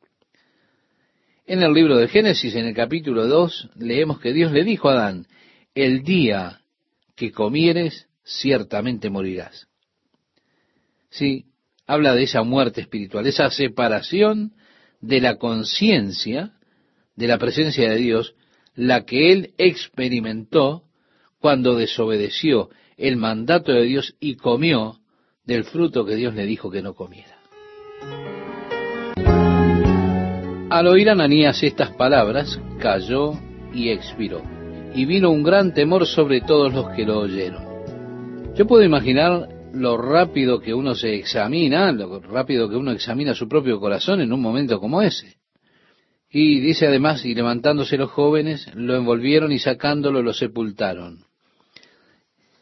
En 1.46 1.62
el 1.62 1.72
libro 1.72 1.96
de 1.98 2.08
Génesis, 2.08 2.54
en 2.54 2.66
el 2.66 2.74
capítulo 2.74 3.26
2, 3.26 3.70
leemos 3.76 4.20
que 4.20 4.32
Dios 4.32 4.52
le 4.52 4.64
dijo 4.64 4.88
a 4.88 4.92
Adán, 4.92 5.26
el 5.74 6.02
día 6.02 6.60
que 7.16 7.32
comieres, 7.32 8.06
ciertamente 8.22 9.10
morirás. 9.10 9.68
Sí, 11.14 11.44
habla 11.86 12.12
de 12.16 12.24
esa 12.24 12.42
muerte 12.42 12.80
espiritual, 12.80 13.24
esa 13.28 13.48
separación 13.48 14.54
de 15.00 15.20
la 15.20 15.36
conciencia 15.36 16.54
de 17.14 17.28
la 17.28 17.38
presencia 17.38 17.88
de 17.88 17.96
Dios, 17.96 18.34
la 18.74 19.04
que 19.04 19.30
él 19.30 19.54
experimentó 19.56 20.82
cuando 21.38 21.76
desobedeció 21.76 22.70
el 22.96 23.16
mandato 23.16 23.70
de 23.70 23.84
Dios 23.84 24.16
y 24.18 24.34
comió 24.34 24.98
del 25.44 25.62
fruto 25.62 26.04
que 26.04 26.16
Dios 26.16 26.34
le 26.34 26.46
dijo 26.46 26.68
que 26.68 26.82
no 26.82 26.94
comiera. 26.94 27.38
Al 30.68 30.88
oír 30.88 31.10
Ananías 31.10 31.62
estas 31.62 31.92
palabras, 31.92 32.58
cayó 32.80 33.34
y 33.72 33.90
expiró, 33.90 34.42
y 34.92 35.04
vino 35.04 35.30
un 35.30 35.44
gran 35.44 35.74
temor 35.74 36.08
sobre 36.08 36.40
todos 36.40 36.74
los 36.74 36.88
que 36.96 37.04
lo 37.04 37.20
oyeron. 37.20 37.62
Yo 38.56 38.66
puedo 38.66 38.82
imaginar 38.82 39.53
lo 39.74 39.96
rápido 39.96 40.60
que 40.60 40.72
uno 40.72 40.94
se 40.94 41.14
examina, 41.14 41.92
lo 41.92 42.20
rápido 42.20 42.68
que 42.68 42.76
uno 42.76 42.92
examina 42.92 43.34
su 43.34 43.48
propio 43.48 43.80
corazón 43.80 44.20
en 44.20 44.32
un 44.32 44.40
momento 44.40 44.80
como 44.80 45.02
ese. 45.02 45.36
Y 46.30 46.60
dice 46.60 46.86
además, 46.86 47.24
y 47.24 47.34
levantándose 47.34 47.96
los 47.96 48.10
jóvenes, 48.10 48.68
lo 48.74 48.96
envolvieron 48.96 49.52
y 49.52 49.58
sacándolo 49.58 50.22
lo 50.22 50.32
sepultaron. 50.32 51.24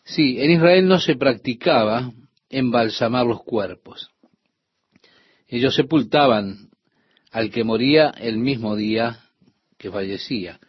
Sí, 0.05 0.41
en 0.41 0.51
Israel 0.51 0.89
no 0.89 0.99
se 0.99 1.17
practicaba 1.17 2.13
embalsamar 2.51 3.27
los 3.27 3.43
cuerpos. 3.43 4.11
Ellos 5.49 5.75
sepultaban 5.75 6.71
al 7.31 7.51
que 7.51 7.65
moría 7.65 8.11
el 8.11 8.39
mismo 8.39 8.77
día 8.77 9.21
que 9.79 9.91
fallecía. 9.91 10.61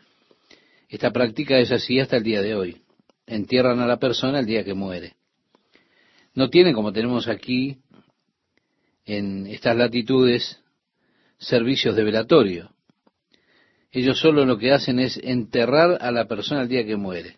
Esta 0.88 1.12
práctica 1.12 1.58
es 1.58 1.72
así 1.72 2.00
hasta 2.00 2.18
el 2.18 2.24
día 2.24 2.42
de 2.42 2.56
hoy. 2.56 2.82
Entierran 3.26 3.80
a 3.80 3.88
la 3.88 3.98
persona 3.98 4.40
el 4.40 4.46
día 4.46 4.64
que 4.64 4.74
muere. 4.74 5.16
No 6.34 6.50
tienen, 6.50 6.74
como 6.74 6.92
tenemos 6.92 7.28
aquí, 7.28 7.78
en 9.06 9.48
estas 9.48 9.76
latitudes, 9.76 10.60
servicios 11.38 11.96
de 11.96 12.04
velatorio. 12.04 12.72
Ellos 13.92 14.20
solo 14.20 14.46
lo 14.46 14.58
que 14.58 14.72
hacen 14.72 15.00
es 15.00 15.18
enterrar 15.18 16.00
a 16.02 16.12
la 16.12 16.28
persona 16.28 16.64
el 16.64 16.70
día 16.70 16.86
que 16.86 16.96
muere. 16.96 17.38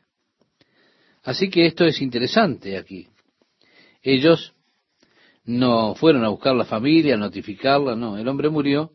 Así 1.23 1.49
que 1.49 1.65
esto 1.65 1.85
es 1.85 2.01
interesante 2.01 2.77
aquí. 2.77 3.07
Ellos 4.01 4.53
no 5.43 5.95
fueron 5.95 6.23
a 6.23 6.29
buscar 6.29 6.55
la 6.55 6.65
familia, 6.65 7.15
a 7.15 7.17
notificarla, 7.17 7.95
no. 7.95 8.17
El 8.17 8.27
hombre 8.27 8.49
murió, 8.49 8.93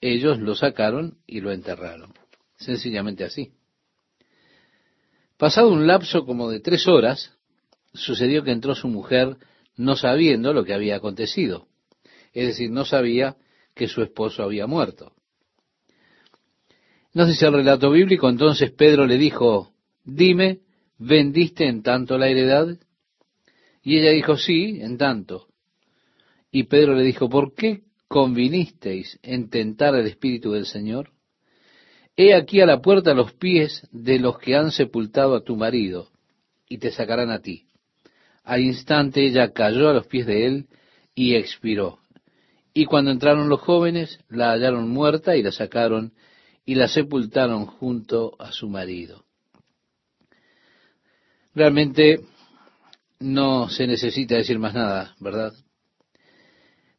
ellos 0.00 0.38
lo 0.40 0.54
sacaron 0.54 1.18
y 1.26 1.40
lo 1.40 1.52
enterraron. 1.52 2.12
Sencillamente 2.56 3.24
así. 3.24 3.52
Pasado 5.36 5.68
un 5.68 5.86
lapso 5.86 6.24
como 6.24 6.50
de 6.50 6.60
tres 6.60 6.88
horas, 6.88 7.35
sucedió 7.96 8.42
que 8.42 8.52
entró 8.52 8.74
su 8.74 8.88
mujer 8.88 9.36
no 9.76 9.96
sabiendo 9.96 10.52
lo 10.52 10.64
que 10.64 10.74
había 10.74 10.96
acontecido. 10.96 11.68
Es 12.32 12.48
decir, 12.48 12.70
no 12.70 12.84
sabía 12.84 13.36
que 13.74 13.88
su 13.88 14.02
esposo 14.02 14.42
había 14.42 14.66
muerto. 14.66 15.12
No 17.12 17.26
dice 17.26 17.46
el 17.46 17.54
relato 17.54 17.90
bíblico, 17.90 18.28
entonces 18.28 18.70
Pedro 18.72 19.06
le 19.06 19.16
dijo, 19.16 19.72
dime, 20.04 20.60
¿vendiste 20.98 21.66
en 21.66 21.82
tanto 21.82 22.18
la 22.18 22.28
heredad? 22.28 22.78
Y 23.82 23.98
ella 23.98 24.10
dijo, 24.10 24.36
sí, 24.36 24.80
en 24.80 24.98
tanto. 24.98 25.48
Y 26.50 26.64
Pedro 26.64 26.94
le 26.94 27.02
dijo, 27.02 27.28
¿por 27.28 27.54
qué 27.54 27.82
convinisteis 28.08 29.18
en 29.22 29.48
tentar 29.50 29.94
el 29.94 30.06
Espíritu 30.06 30.52
del 30.52 30.66
Señor? 30.66 31.10
He 32.16 32.34
aquí 32.34 32.60
a 32.60 32.66
la 32.66 32.80
puerta 32.80 33.14
los 33.14 33.32
pies 33.34 33.86
de 33.92 34.18
los 34.18 34.38
que 34.38 34.56
han 34.56 34.70
sepultado 34.70 35.36
a 35.36 35.44
tu 35.44 35.56
marido, 35.56 36.10
y 36.68 36.78
te 36.78 36.90
sacarán 36.90 37.30
a 37.30 37.40
ti. 37.40 37.65
Al 38.46 38.60
instante 38.60 39.26
ella 39.26 39.52
cayó 39.52 39.88
a 39.88 39.92
los 39.92 40.06
pies 40.06 40.24
de 40.24 40.46
él 40.46 40.68
y 41.16 41.34
expiró. 41.34 41.98
Y 42.72 42.84
cuando 42.84 43.10
entraron 43.10 43.48
los 43.48 43.60
jóvenes, 43.60 44.20
la 44.28 44.52
hallaron 44.52 44.88
muerta 44.88 45.36
y 45.36 45.42
la 45.42 45.50
sacaron 45.50 46.12
y 46.64 46.76
la 46.76 46.86
sepultaron 46.86 47.66
junto 47.66 48.36
a 48.38 48.52
su 48.52 48.68
marido. 48.68 49.24
Realmente 51.56 52.20
no 53.18 53.68
se 53.68 53.88
necesita 53.88 54.36
decir 54.36 54.60
más 54.60 54.74
nada, 54.74 55.16
¿verdad? 55.18 55.52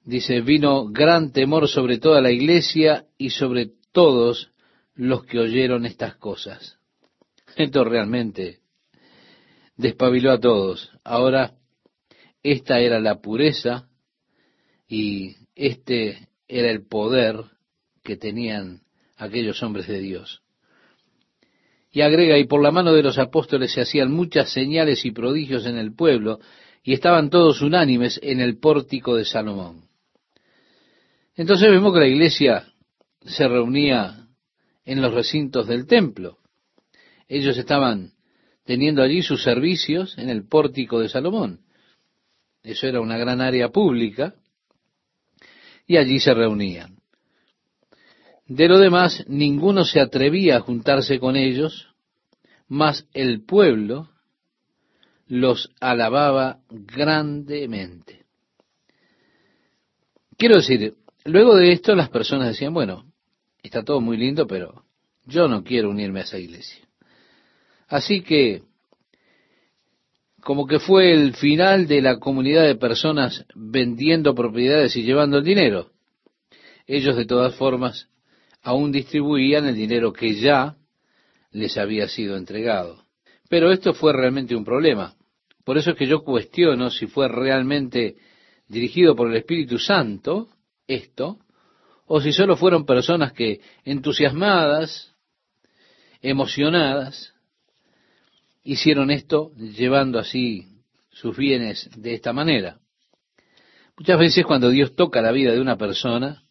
Dice, 0.03 0.41
vino 0.41 0.87
gran 0.87 1.31
temor 1.31 1.69
sobre 1.69 1.97
toda 1.97 2.19
la 2.19 2.31
iglesia 2.31 3.05
y 3.17 3.29
sobre 3.29 3.71
todos 3.93 4.51
los 4.95 5.23
que 5.23 5.39
oyeron 5.39 5.85
estas 5.85 6.17
cosas. 6.17 6.77
Esto 7.55 7.85
realmente 7.85 8.59
despabiló 9.77 10.31
a 10.31 10.39
todos. 10.39 10.91
Ahora, 11.03 11.53
esta 12.43 12.79
era 12.79 12.99
la 12.99 13.21
pureza 13.21 13.87
y 14.87 15.35
este 15.55 16.29
era 16.47 16.69
el 16.71 16.85
poder 16.85 17.43
que 18.03 18.17
tenían 18.17 18.81
aquellos 19.17 19.61
hombres 19.63 19.87
de 19.87 19.99
Dios. 19.99 20.41
Y 21.91 22.01
agrega, 22.01 22.37
y 22.37 22.45
por 22.45 22.61
la 22.61 22.71
mano 22.71 22.93
de 22.93 23.03
los 23.03 23.17
apóstoles 23.17 23.71
se 23.73 23.81
hacían 23.81 24.11
muchas 24.11 24.51
señales 24.51 25.05
y 25.05 25.11
prodigios 25.11 25.65
en 25.65 25.77
el 25.77 25.93
pueblo, 25.93 26.39
y 26.83 26.93
estaban 26.93 27.29
todos 27.29 27.61
unánimes 27.61 28.19
en 28.21 28.39
el 28.39 28.59
pórtico 28.59 29.15
de 29.15 29.25
Salomón. 29.25 29.85
Entonces 31.35 31.69
vemos 31.69 31.93
que 31.93 31.99
la 31.99 32.07
iglesia 32.07 32.71
se 33.25 33.47
reunía 33.47 34.27
en 34.85 35.01
los 35.01 35.13
recintos 35.13 35.67
del 35.67 35.85
templo. 35.85 36.37
Ellos 37.27 37.57
estaban 37.57 38.13
teniendo 38.67 39.01
allí 39.01 39.23
sus 39.23 39.41
servicios 39.43 40.17
en 40.17 40.29
el 40.29 40.45
pórtico 40.45 40.99
de 40.99 41.07
Salomón. 41.07 41.61
Eso 42.63 42.85
era 42.85 42.99
una 42.99 43.17
gran 43.17 43.39
área 43.39 43.69
pública 43.69 44.35
y 45.87 45.95
allí 45.95 46.19
se 46.19 46.33
reunían. 46.33 46.97
De 48.45 48.67
lo 48.67 48.77
demás, 48.77 49.23
ninguno 49.27 49.85
se 49.85 50.01
atrevía 50.01 50.57
a 50.57 50.61
juntarse 50.61 51.17
con 51.17 51.37
ellos, 51.37 51.87
mas 52.67 53.07
el 53.13 53.45
pueblo 53.45 54.09
los 55.27 55.69
alababa 55.79 56.59
grandemente. 56.69 58.25
Quiero 60.37 60.57
decir, 60.57 60.95
luego 61.23 61.55
de 61.55 61.71
esto 61.71 61.95
las 61.95 62.09
personas 62.09 62.49
decían, 62.49 62.73
bueno, 62.73 63.05
está 63.63 63.81
todo 63.83 64.01
muy 64.01 64.17
lindo, 64.17 64.45
pero 64.45 64.83
yo 65.25 65.47
no 65.47 65.63
quiero 65.63 65.89
unirme 65.89 66.19
a 66.19 66.23
esa 66.23 66.37
iglesia. 66.37 66.86
Así 67.87 68.21
que, 68.21 68.63
como 70.41 70.67
que 70.67 70.79
fue 70.79 71.11
el 71.13 71.35
final 71.35 71.87
de 71.87 72.01
la 72.01 72.19
comunidad 72.19 72.63
de 72.63 72.75
personas 72.75 73.45
vendiendo 73.55 74.35
propiedades 74.35 74.95
y 74.95 75.03
llevando 75.03 75.37
el 75.37 75.43
dinero. 75.43 75.91
Ellos 76.85 77.15
de 77.15 77.25
todas 77.25 77.55
formas 77.55 78.09
aún 78.61 78.91
distribuían 78.91 79.65
el 79.65 79.75
dinero 79.75 80.13
que 80.13 80.35
ya 80.35 80.75
les 81.51 81.77
había 81.77 82.07
sido 82.07 82.37
entregado. 82.37 83.03
Pero 83.49 83.71
esto 83.71 83.93
fue 83.93 84.13
realmente 84.13 84.55
un 84.55 84.65
problema. 84.65 85.15
Por 85.63 85.77
eso 85.77 85.91
es 85.91 85.97
que 85.97 86.07
yo 86.07 86.23
cuestiono 86.23 86.89
si 86.89 87.07
fue 87.07 87.27
realmente 87.27 88.15
dirigido 88.67 89.15
por 89.15 89.29
el 89.29 89.37
Espíritu 89.37 89.79
Santo 89.79 90.49
esto, 90.87 91.39
o 92.05 92.21
si 92.21 92.31
solo 92.31 92.55
fueron 92.55 92.85
personas 92.85 93.33
que 93.33 93.59
entusiasmadas, 93.83 95.13
emocionadas, 96.21 97.33
hicieron 98.67 99.11
esto 99.11 99.53
llevando 99.55 100.19
así 100.19 100.67
sus 101.09 101.37
bienes 101.37 101.89
de 101.95 102.13
esta 102.13 102.33
manera. 102.33 102.79
Muchas 103.97 104.19
veces 104.19 104.45
cuando 104.45 104.69
Dios 104.69 104.93
toca 104.93 105.21
la 105.21 105.31
vida 105.31 105.53
de 105.53 105.61
una 105.61 105.77
persona, 105.77 106.43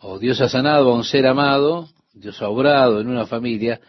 o 0.00 0.18
Dios 0.18 0.40
ha 0.40 0.48
sanado 0.48 0.90
a 0.90 0.96
un 0.96 1.04
ser 1.04 1.26
amado, 1.26 1.88
Dios 2.12 2.42
ha 2.42 2.48
obrado 2.48 3.00
en 3.00 3.06
una 3.06 3.24
familia, 3.24 3.80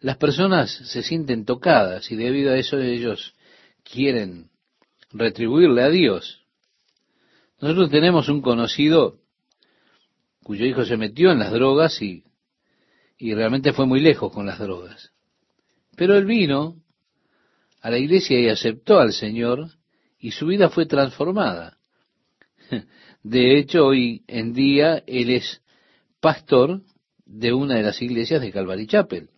las 0.00 0.18
personas 0.18 0.70
se 0.70 1.02
sienten 1.02 1.46
tocadas 1.46 2.10
y 2.12 2.16
debido 2.16 2.52
a 2.52 2.58
eso 2.58 2.78
ellos 2.78 3.34
quieren 3.82 4.50
retribuirle 5.10 5.82
a 5.82 5.88
Dios. 5.88 6.42
Nosotros 7.60 7.90
tenemos 7.90 8.28
un 8.28 8.42
conocido 8.42 9.20
cuyo 10.42 10.66
hijo 10.66 10.84
se 10.84 10.98
metió 10.98 11.32
en 11.32 11.38
las 11.38 11.52
drogas 11.52 12.02
y, 12.02 12.24
y 13.16 13.32
realmente 13.32 13.72
fue 13.72 13.86
muy 13.86 14.00
lejos 14.00 14.30
con 14.32 14.44
las 14.44 14.58
drogas. 14.58 15.12
Pero 15.96 16.16
él 16.16 16.24
vino 16.24 16.76
a 17.80 17.90
la 17.90 17.98
iglesia 17.98 18.38
y 18.40 18.48
aceptó 18.48 18.98
al 18.98 19.12
Señor 19.12 19.70
y 20.18 20.30
su 20.30 20.46
vida 20.46 20.70
fue 20.70 20.86
transformada. 20.86 21.78
De 23.22 23.58
hecho, 23.58 23.86
hoy 23.86 24.24
en 24.26 24.52
día 24.52 25.02
él 25.06 25.30
es 25.30 25.62
pastor 26.20 26.82
de 27.24 27.52
una 27.52 27.76
de 27.76 27.82
las 27.82 28.00
iglesias 28.02 28.40
de 28.40 28.52
Calvary 28.52 28.86
Chapel. 28.86 29.30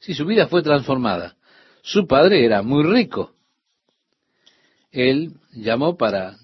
Si 0.00 0.14
su 0.14 0.24
vida 0.24 0.46
fue 0.48 0.62
transformada, 0.62 1.36
su 1.82 2.06
padre 2.06 2.44
era 2.44 2.62
muy 2.62 2.84
rico. 2.84 3.34
Él 4.90 5.34
llamó 5.52 5.96
para 5.96 6.36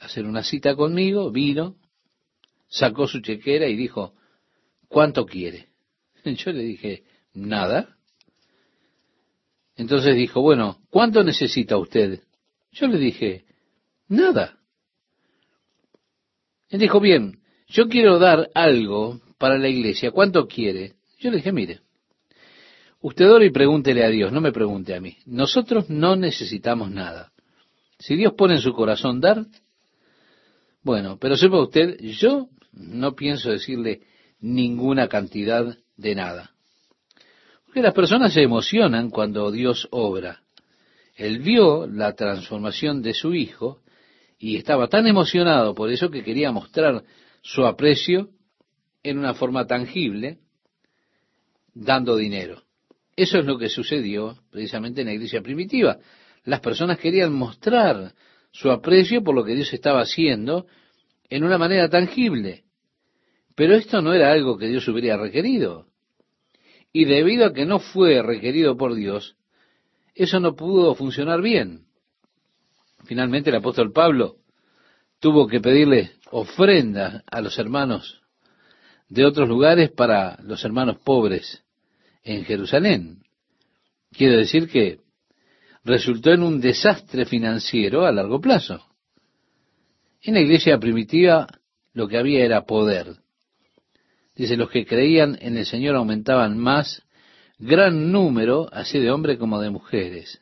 hacer 0.00 0.26
una 0.26 0.42
cita 0.42 0.74
conmigo, 0.74 1.30
vino, 1.30 1.76
sacó 2.68 3.06
su 3.06 3.20
chequera 3.20 3.68
y 3.68 3.76
dijo, 3.76 4.14
¿cuánto 4.88 5.24
quiere? 5.24 5.68
Yo 6.24 6.52
le 6.52 6.62
dije, 6.62 7.04
nada. 7.34 7.96
Entonces 9.76 10.16
dijo, 10.16 10.40
bueno, 10.42 10.78
¿cuánto 10.90 11.24
necesita 11.24 11.76
usted? 11.76 12.20
Yo 12.72 12.86
le 12.88 12.98
dije, 12.98 13.44
nada. 14.08 14.58
Él 16.68 16.80
dijo, 16.80 17.00
bien, 17.00 17.40
yo 17.68 17.88
quiero 17.88 18.18
dar 18.18 18.50
algo 18.54 19.20
para 19.38 19.58
la 19.58 19.68
iglesia, 19.68 20.10
¿cuánto 20.10 20.46
quiere? 20.46 20.94
Yo 21.18 21.30
le 21.30 21.38
dije, 21.38 21.52
mire, 21.52 21.80
usted 23.00 23.30
ora 23.30 23.44
y 23.44 23.50
pregúntele 23.50 24.04
a 24.04 24.08
Dios, 24.08 24.32
no 24.32 24.40
me 24.40 24.52
pregunte 24.52 24.94
a 24.94 25.00
mí. 25.00 25.16
Nosotros 25.26 25.90
no 25.90 26.16
necesitamos 26.16 26.90
nada. 26.90 27.32
Si 27.98 28.16
Dios 28.16 28.34
pone 28.34 28.54
en 28.54 28.60
su 28.60 28.72
corazón 28.72 29.20
dar, 29.20 29.46
bueno, 30.82 31.18
pero 31.18 31.36
sepa 31.36 31.60
usted, 31.60 31.98
yo 32.00 32.48
no 32.72 33.14
pienso 33.14 33.50
decirle 33.50 34.02
ninguna 34.40 35.08
cantidad 35.08 35.76
de 35.96 36.14
nada. 36.14 36.52
Porque 37.72 37.84
las 37.84 37.94
personas 37.94 38.34
se 38.34 38.42
emocionan 38.42 39.08
cuando 39.08 39.50
Dios 39.50 39.88
obra. 39.92 40.42
Él 41.16 41.38
vio 41.38 41.86
la 41.86 42.12
transformación 42.12 43.00
de 43.00 43.14
su 43.14 43.32
hijo 43.32 43.80
y 44.38 44.56
estaba 44.56 44.88
tan 44.88 45.06
emocionado 45.06 45.74
por 45.74 45.90
eso 45.90 46.10
que 46.10 46.22
quería 46.22 46.52
mostrar 46.52 47.02
su 47.40 47.64
aprecio 47.64 48.28
en 49.02 49.16
una 49.16 49.32
forma 49.32 49.66
tangible, 49.66 50.36
dando 51.72 52.16
dinero. 52.16 52.62
Eso 53.16 53.38
es 53.38 53.46
lo 53.46 53.56
que 53.56 53.70
sucedió 53.70 54.36
precisamente 54.50 55.00
en 55.00 55.06
la 55.06 55.14
iglesia 55.14 55.40
primitiva. 55.40 55.96
Las 56.44 56.60
personas 56.60 56.98
querían 56.98 57.32
mostrar 57.32 58.12
su 58.50 58.70
aprecio 58.70 59.24
por 59.24 59.34
lo 59.34 59.44
que 59.44 59.54
Dios 59.54 59.72
estaba 59.72 60.02
haciendo 60.02 60.66
en 61.30 61.42
una 61.42 61.56
manera 61.56 61.88
tangible. 61.88 62.64
Pero 63.54 63.74
esto 63.74 64.02
no 64.02 64.12
era 64.12 64.30
algo 64.30 64.58
que 64.58 64.68
Dios 64.68 64.86
hubiera 64.88 65.16
requerido. 65.16 65.86
Y 66.92 67.06
debido 67.06 67.46
a 67.46 67.52
que 67.52 67.64
no 67.64 67.78
fue 67.78 68.22
requerido 68.22 68.76
por 68.76 68.94
Dios, 68.94 69.36
eso 70.14 70.40
no 70.40 70.54
pudo 70.54 70.94
funcionar 70.94 71.40
bien. 71.40 71.86
Finalmente 73.04 73.50
el 73.50 73.56
apóstol 73.56 73.92
Pablo 73.92 74.36
tuvo 75.18 75.46
que 75.46 75.60
pedirle 75.60 76.12
ofrendas 76.30 77.22
a 77.30 77.40
los 77.40 77.58
hermanos 77.58 78.20
de 79.08 79.24
otros 79.24 79.48
lugares 79.48 79.90
para 79.90 80.38
los 80.42 80.64
hermanos 80.64 80.98
pobres 81.04 81.62
en 82.22 82.44
Jerusalén. 82.44 83.22
Quiere 84.10 84.36
decir 84.36 84.68
que 84.68 85.00
resultó 85.84 86.30
en 86.30 86.42
un 86.42 86.60
desastre 86.60 87.24
financiero 87.24 88.06
a 88.06 88.12
largo 88.12 88.40
plazo. 88.40 88.84
En 90.22 90.34
la 90.34 90.40
iglesia 90.40 90.78
primitiva 90.78 91.46
lo 91.92 92.08
que 92.08 92.18
había 92.18 92.44
era 92.44 92.64
poder. 92.64 93.21
Dice, 94.34 94.56
los 94.56 94.70
que 94.70 94.86
creían 94.86 95.38
en 95.40 95.56
el 95.56 95.66
Señor 95.66 95.96
aumentaban 95.96 96.58
más, 96.58 97.02
gran 97.58 98.10
número, 98.10 98.68
así 98.72 98.98
de 98.98 99.10
hombres 99.10 99.38
como 99.38 99.60
de 99.60 99.70
mujeres. 99.70 100.40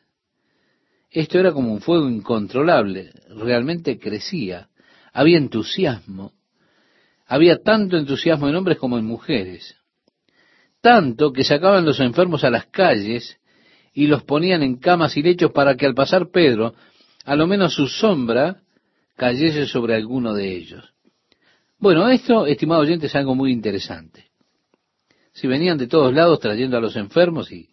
Esto 1.09 1.39
era 1.39 1.51
como 1.51 1.73
un 1.73 1.81
fuego 1.81 2.09
incontrolable, 2.09 3.11
realmente 3.29 3.99
crecía, 3.99 4.69
había 5.11 5.37
entusiasmo, 5.37 6.31
había 7.27 7.61
tanto 7.61 7.97
entusiasmo 7.97 8.47
en 8.47 8.55
hombres 8.55 8.77
como 8.77 8.97
en 8.97 9.05
mujeres, 9.05 9.75
tanto 10.81 11.33
que 11.33 11.43
sacaban 11.43 11.85
los 11.85 11.99
enfermos 11.99 12.43
a 12.43 12.49
las 12.49 12.67
calles 12.67 13.37
y 13.93 14.07
los 14.07 14.23
ponían 14.23 14.63
en 14.63 14.77
camas 14.77 15.17
y 15.17 15.21
lechos 15.21 15.51
para 15.51 15.75
que 15.75 15.85
al 15.85 15.93
pasar 15.93 16.29
Pedro, 16.31 16.73
a 17.25 17.35
lo 17.35 17.45
menos 17.45 17.73
su 17.73 17.87
sombra 17.87 18.61
cayese 19.15 19.67
sobre 19.67 19.95
alguno 19.95 20.33
de 20.33 20.55
ellos. 20.55 20.93
Bueno, 21.81 22.07
esto, 22.09 22.45
estimado 22.45 22.81
oyente, 22.81 23.07
es 23.07 23.15
algo 23.15 23.33
muy 23.33 23.51
interesante. 23.51 24.27
Si 25.33 25.47
venían 25.47 25.79
de 25.79 25.87
todos 25.87 26.13
lados 26.13 26.39
trayendo 26.39 26.77
a 26.77 26.79
los 26.79 26.95
enfermos 26.95 27.51
y 27.51 27.69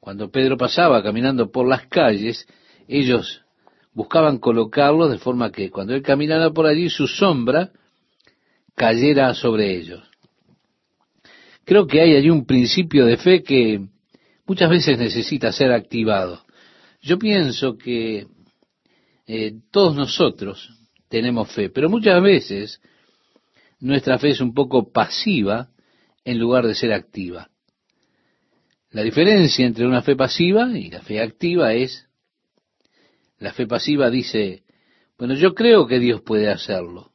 cuando 0.00 0.30
Pedro 0.30 0.56
pasaba 0.56 1.02
caminando 1.02 1.50
por 1.50 1.68
las 1.68 1.86
calles, 1.88 2.48
ellos 2.88 3.42
buscaban 3.92 4.38
colocarlos 4.38 5.10
de 5.10 5.18
forma 5.18 5.52
que 5.52 5.70
cuando 5.70 5.94
él 5.94 6.00
caminara 6.00 6.52
por 6.52 6.64
allí 6.64 6.88
su 6.88 7.06
sombra 7.06 7.70
cayera 8.74 9.34
sobre 9.34 9.76
ellos. 9.76 10.02
Creo 11.66 11.86
que 11.86 12.00
hay 12.00 12.16
allí 12.16 12.30
un 12.30 12.46
principio 12.46 13.04
de 13.04 13.18
fe 13.18 13.42
que 13.42 13.78
muchas 14.46 14.70
veces 14.70 14.98
necesita 14.98 15.52
ser 15.52 15.70
activado. 15.70 16.46
Yo 17.02 17.18
pienso 17.18 17.76
que 17.76 18.26
eh, 19.26 19.52
todos 19.70 19.94
nosotros 19.94 20.66
tenemos 21.10 21.52
fe, 21.52 21.68
pero 21.68 21.90
muchas 21.90 22.22
veces 22.22 22.80
nuestra 23.84 24.18
fe 24.18 24.30
es 24.30 24.40
un 24.40 24.54
poco 24.54 24.90
pasiva 24.90 25.68
en 26.24 26.38
lugar 26.38 26.66
de 26.66 26.74
ser 26.74 26.94
activa. 26.94 27.50
La 28.90 29.02
diferencia 29.02 29.66
entre 29.66 29.86
una 29.86 30.00
fe 30.00 30.16
pasiva 30.16 30.70
y 30.78 30.90
la 30.90 31.02
fe 31.02 31.20
activa 31.20 31.74
es, 31.74 32.08
la 33.38 33.52
fe 33.52 33.66
pasiva 33.66 34.08
dice, 34.08 34.62
bueno, 35.18 35.34
yo 35.34 35.54
creo 35.54 35.86
que 35.86 35.98
Dios 35.98 36.22
puede 36.22 36.48
hacerlo. 36.48 37.12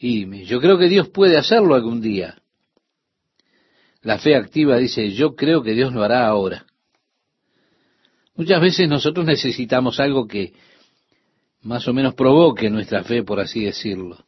Y 0.00 0.44
yo 0.46 0.60
creo 0.60 0.78
que 0.78 0.88
Dios 0.88 1.10
puede 1.10 1.36
hacerlo 1.36 1.76
algún 1.76 2.00
día. 2.00 2.42
La 4.02 4.18
fe 4.18 4.34
activa 4.34 4.78
dice, 4.78 5.12
yo 5.12 5.36
creo 5.36 5.62
que 5.62 5.74
Dios 5.74 5.92
lo 5.92 6.02
hará 6.02 6.26
ahora. 6.26 6.66
Muchas 8.34 8.60
veces 8.60 8.88
nosotros 8.88 9.24
necesitamos 9.24 10.00
algo 10.00 10.26
que 10.26 10.54
más 11.62 11.86
o 11.86 11.94
menos 11.94 12.14
provoque 12.14 12.68
nuestra 12.68 13.04
fe, 13.04 13.22
por 13.22 13.38
así 13.38 13.64
decirlo. 13.64 14.25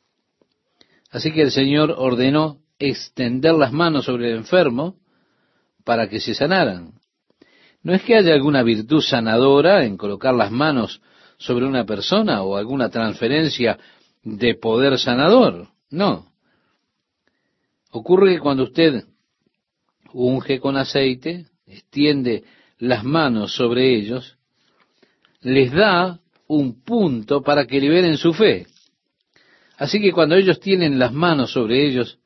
Así 1.10 1.32
que 1.32 1.42
el 1.42 1.50
Señor 1.50 1.94
ordenó 1.96 2.58
extender 2.78 3.54
las 3.54 3.72
manos 3.72 4.04
sobre 4.04 4.30
el 4.30 4.38
enfermo 4.38 4.96
para 5.84 6.08
que 6.08 6.20
se 6.20 6.34
sanaran. 6.34 6.92
No 7.82 7.94
es 7.94 8.02
que 8.02 8.16
haya 8.16 8.34
alguna 8.34 8.62
virtud 8.62 9.00
sanadora 9.00 9.84
en 9.84 9.96
colocar 9.96 10.34
las 10.34 10.50
manos 10.50 11.00
sobre 11.38 11.64
una 11.64 11.84
persona 11.84 12.42
o 12.42 12.56
alguna 12.56 12.90
transferencia 12.90 13.78
de 14.22 14.54
poder 14.54 14.98
sanador, 14.98 15.68
no. 15.90 16.26
Ocurre 17.90 18.34
que 18.34 18.40
cuando 18.40 18.64
usted 18.64 19.04
unge 20.12 20.60
con 20.60 20.76
aceite, 20.76 21.46
extiende 21.66 22.44
las 22.78 23.04
manos 23.04 23.54
sobre 23.54 23.94
ellos, 23.96 24.36
les 25.40 25.72
da 25.72 26.20
un 26.46 26.82
punto 26.82 27.42
para 27.42 27.66
que 27.66 27.80
liberen 27.80 28.16
su 28.16 28.32
fe. 28.34 28.66
Así 29.78 30.00
que 30.00 30.12
cuando 30.12 30.34
ellos 30.34 30.58
tienen 30.58 30.98
las 30.98 31.12
manos 31.12 31.52
sobre 31.52 31.86
ellos, 31.86 32.18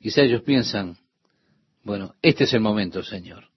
quizá 0.00 0.22
ellos 0.22 0.42
piensan, 0.42 0.96
bueno, 1.82 2.14
este 2.22 2.44
es 2.44 2.54
el 2.54 2.60
momento, 2.60 3.02
Señor. 3.02 3.48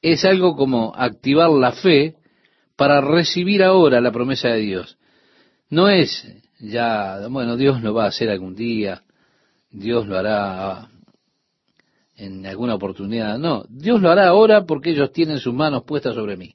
Es 0.00 0.24
algo 0.24 0.54
como 0.54 0.94
activar 0.94 1.50
la 1.50 1.72
fe 1.72 2.14
para 2.76 3.00
recibir 3.00 3.64
ahora 3.64 4.00
la 4.00 4.12
promesa 4.12 4.48
de 4.48 4.60
Dios. 4.60 4.96
No 5.70 5.88
es 5.88 6.24
ya, 6.60 7.26
bueno, 7.28 7.56
Dios 7.56 7.82
lo 7.82 7.92
va 7.92 8.04
a 8.04 8.08
hacer 8.08 8.30
algún 8.30 8.54
día, 8.54 9.02
Dios 9.68 10.06
lo 10.06 10.16
hará 10.16 10.88
en 12.16 12.46
alguna 12.46 12.76
oportunidad. 12.76 13.38
No, 13.38 13.64
Dios 13.68 14.00
lo 14.00 14.08
hará 14.08 14.28
ahora 14.28 14.64
porque 14.64 14.90
ellos 14.90 15.12
tienen 15.12 15.40
sus 15.40 15.52
manos 15.52 15.82
puestas 15.82 16.14
sobre 16.14 16.36
mí. 16.36 16.54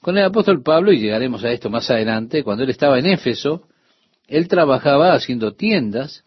Con 0.00 0.18
el 0.18 0.24
apóstol 0.24 0.64
Pablo, 0.64 0.92
y 0.92 0.98
llegaremos 0.98 1.44
a 1.44 1.52
esto 1.52 1.70
más 1.70 1.88
adelante, 1.90 2.42
cuando 2.42 2.64
él 2.64 2.70
estaba 2.70 2.98
en 2.98 3.06
Éfeso, 3.06 3.68
él 4.26 4.48
trabajaba 4.48 5.14
haciendo 5.14 5.54
tiendas 5.54 6.24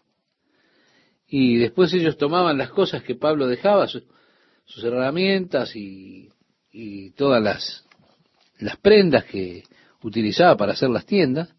y 1.26 1.56
después 1.56 1.92
ellos 1.92 2.16
tomaban 2.16 2.56
las 2.58 2.70
cosas 2.70 3.02
que 3.02 3.14
Pablo 3.14 3.46
dejaba, 3.46 3.86
sus, 3.86 4.04
herramientas 4.82 5.74
y, 5.76 6.30
y 6.70 7.10
todas 7.10 7.42
las, 7.42 7.86
las 8.58 8.76
prendas 8.76 9.24
que 9.24 9.64
utilizaba 10.02 10.56
para 10.56 10.72
hacer 10.72 10.90
las 10.90 11.06
tiendas, 11.06 11.54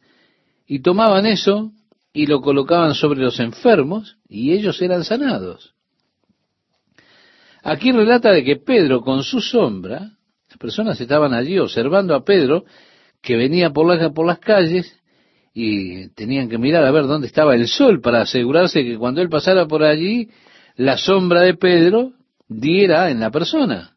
y 0.66 0.82
tomaban 0.82 1.26
eso 1.26 1.72
y 2.14 2.28
lo 2.28 2.42
colocaban 2.42 2.94
sobre 2.94 3.22
los 3.22 3.40
enfermos 3.40 4.18
y 4.28 4.52
ellos 4.52 4.82
eran 4.82 5.04
sanados. 5.04 5.74
Aquí 7.64 7.92
relata 7.92 8.32
de 8.32 8.44
que 8.44 8.56
Pedro 8.58 9.02
con 9.02 9.24
su 9.24 9.42
sombra, 9.42 10.12
las 10.48 10.58
personas 10.58 11.00
estaban 11.02 11.34
allí 11.34 11.58
observando 11.60 12.16
a 12.16 12.24
Pedro 12.24 12.66
que 13.22 13.36
venía 13.36 13.72
por, 13.72 14.14
por 14.14 14.26
las 14.26 14.40
calles 14.40 14.96
y 15.54 16.10
tenían 16.10 16.50
que 16.50 16.58
mirar 16.58 16.84
a 16.86 16.92
ver 16.92 17.06
dónde 17.06 17.28
estaba 17.28 17.56
el 17.56 17.68
sol 17.68 18.02
para 18.02 18.22
asegurarse 18.22 18.84
que 18.84 18.98
cuando 18.98 19.22
él 19.22 19.30
pasara 19.30 19.68
por 19.68 19.84
allí, 19.84 20.30
la 20.76 20.98
sombra 20.98 21.42
de 21.42 21.56
Pedro 21.56 22.14
diera 22.48 23.10
en 23.10 23.20
la 23.20 23.32
persona. 23.32 23.96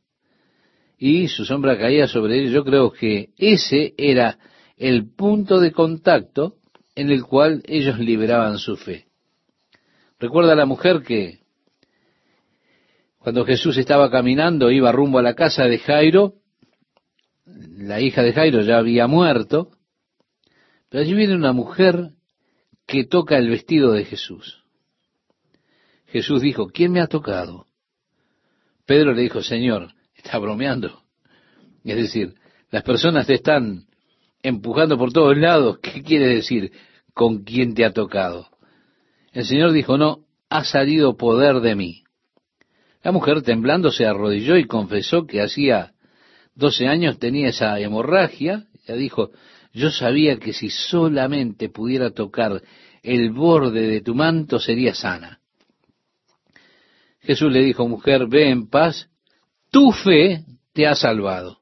Y 0.98 1.28
su 1.28 1.44
sombra 1.44 1.78
caía 1.78 2.06
sobre 2.06 2.38
él. 2.38 2.52
Yo 2.52 2.64
creo 2.64 2.92
que 2.92 3.30
ese 3.36 3.94
era 3.96 4.38
el 4.76 5.12
punto 5.14 5.60
de 5.60 5.72
contacto 5.72 6.56
en 6.94 7.10
el 7.10 7.24
cual 7.24 7.62
ellos 7.66 7.98
liberaban 7.98 8.58
su 8.58 8.76
fe. 8.76 9.06
Recuerda 10.18 10.54
la 10.54 10.66
mujer 10.66 11.02
que 11.02 11.40
cuando 13.18 13.44
Jesús 13.44 13.76
estaba 13.76 14.10
caminando, 14.10 14.70
iba 14.70 14.90
rumbo 14.90 15.18
a 15.18 15.22
la 15.22 15.34
casa 15.34 15.64
de 15.64 15.78
Jairo, 15.78 16.34
la 17.46 18.00
hija 18.00 18.22
de 18.22 18.32
Jairo 18.32 18.62
ya 18.62 18.78
había 18.78 19.06
muerto, 19.06 19.70
pero 20.92 21.04
allí 21.04 21.14
viene 21.14 21.34
una 21.34 21.54
mujer 21.54 22.10
que 22.86 23.04
toca 23.04 23.38
el 23.38 23.48
vestido 23.48 23.92
de 23.92 24.04
Jesús. 24.04 24.62
Jesús 26.08 26.42
dijo, 26.42 26.66
¿quién 26.66 26.92
me 26.92 27.00
ha 27.00 27.06
tocado? 27.06 27.64
Pedro 28.84 29.14
le 29.14 29.22
dijo, 29.22 29.42
Señor, 29.42 29.94
está 30.14 30.36
bromeando. 30.36 31.02
Es 31.82 31.96
decir, 31.96 32.34
las 32.70 32.82
personas 32.82 33.26
te 33.26 33.32
están 33.32 33.86
empujando 34.42 34.98
por 34.98 35.14
todos 35.14 35.34
lados. 35.34 35.78
¿Qué 35.78 36.02
quiere 36.02 36.28
decir 36.28 36.72
con 37.14 37.42
quién 37.42 37.72
te 37.72 37.86
ha 37.86 37.94
tocado? 37.94 38.48
El 39.32 39.46
Señor 39.46 39.72
dijo, 39.72 39.96
no, 39.96 40.26
ha 40.50 40.62
salido 40.62 41.16
poder 41.16 41.60
de 41.60 41.74
mí. 41.74 42.02
La 43.02 43.12
mujer 43.12 43.40
temblando 43.40 43.92
se 43.92 44.04
arrodilló 44.04 44.58
y 44.58 44.66
confesó 44.66 45.26
que 45.26 45.40
hacía 45.40 45.94
doce 46.54 46.86
años 46.86 47.18
tenía 47.18 47.48
esa 47.48 47.80
hemorragia. 47.80 48.66
Ella 48.84 48.96
dijo, 48.96 49.30
yo 49.72 49.90
sabía 49.90 50.38
que 50.38 50.52
si 50.52 50.70
solamente 50.70 51.68
pudiera 51.68 52.10
tocar 52.10 52.62
el 53.02 53.30
borde 53.30 53.86
de 53.88 54.00
tu 54.00 54.14
manto 54.14 54.58
sería 54.58 54.94
sana. 54.94 55.40
Jesús 57.20 57.52
le 57.52 57.62
dijo, 57.62 57.86
mujer, 57.88 58.26
ve 58.26 58.50
en 58.50 58.68
paz, 58.68 59.08
tu 59.70 59.92
fe 59.92 60.44
te 60.72 60.86
ha 60.86 60.94
salvado. 60.94 61.58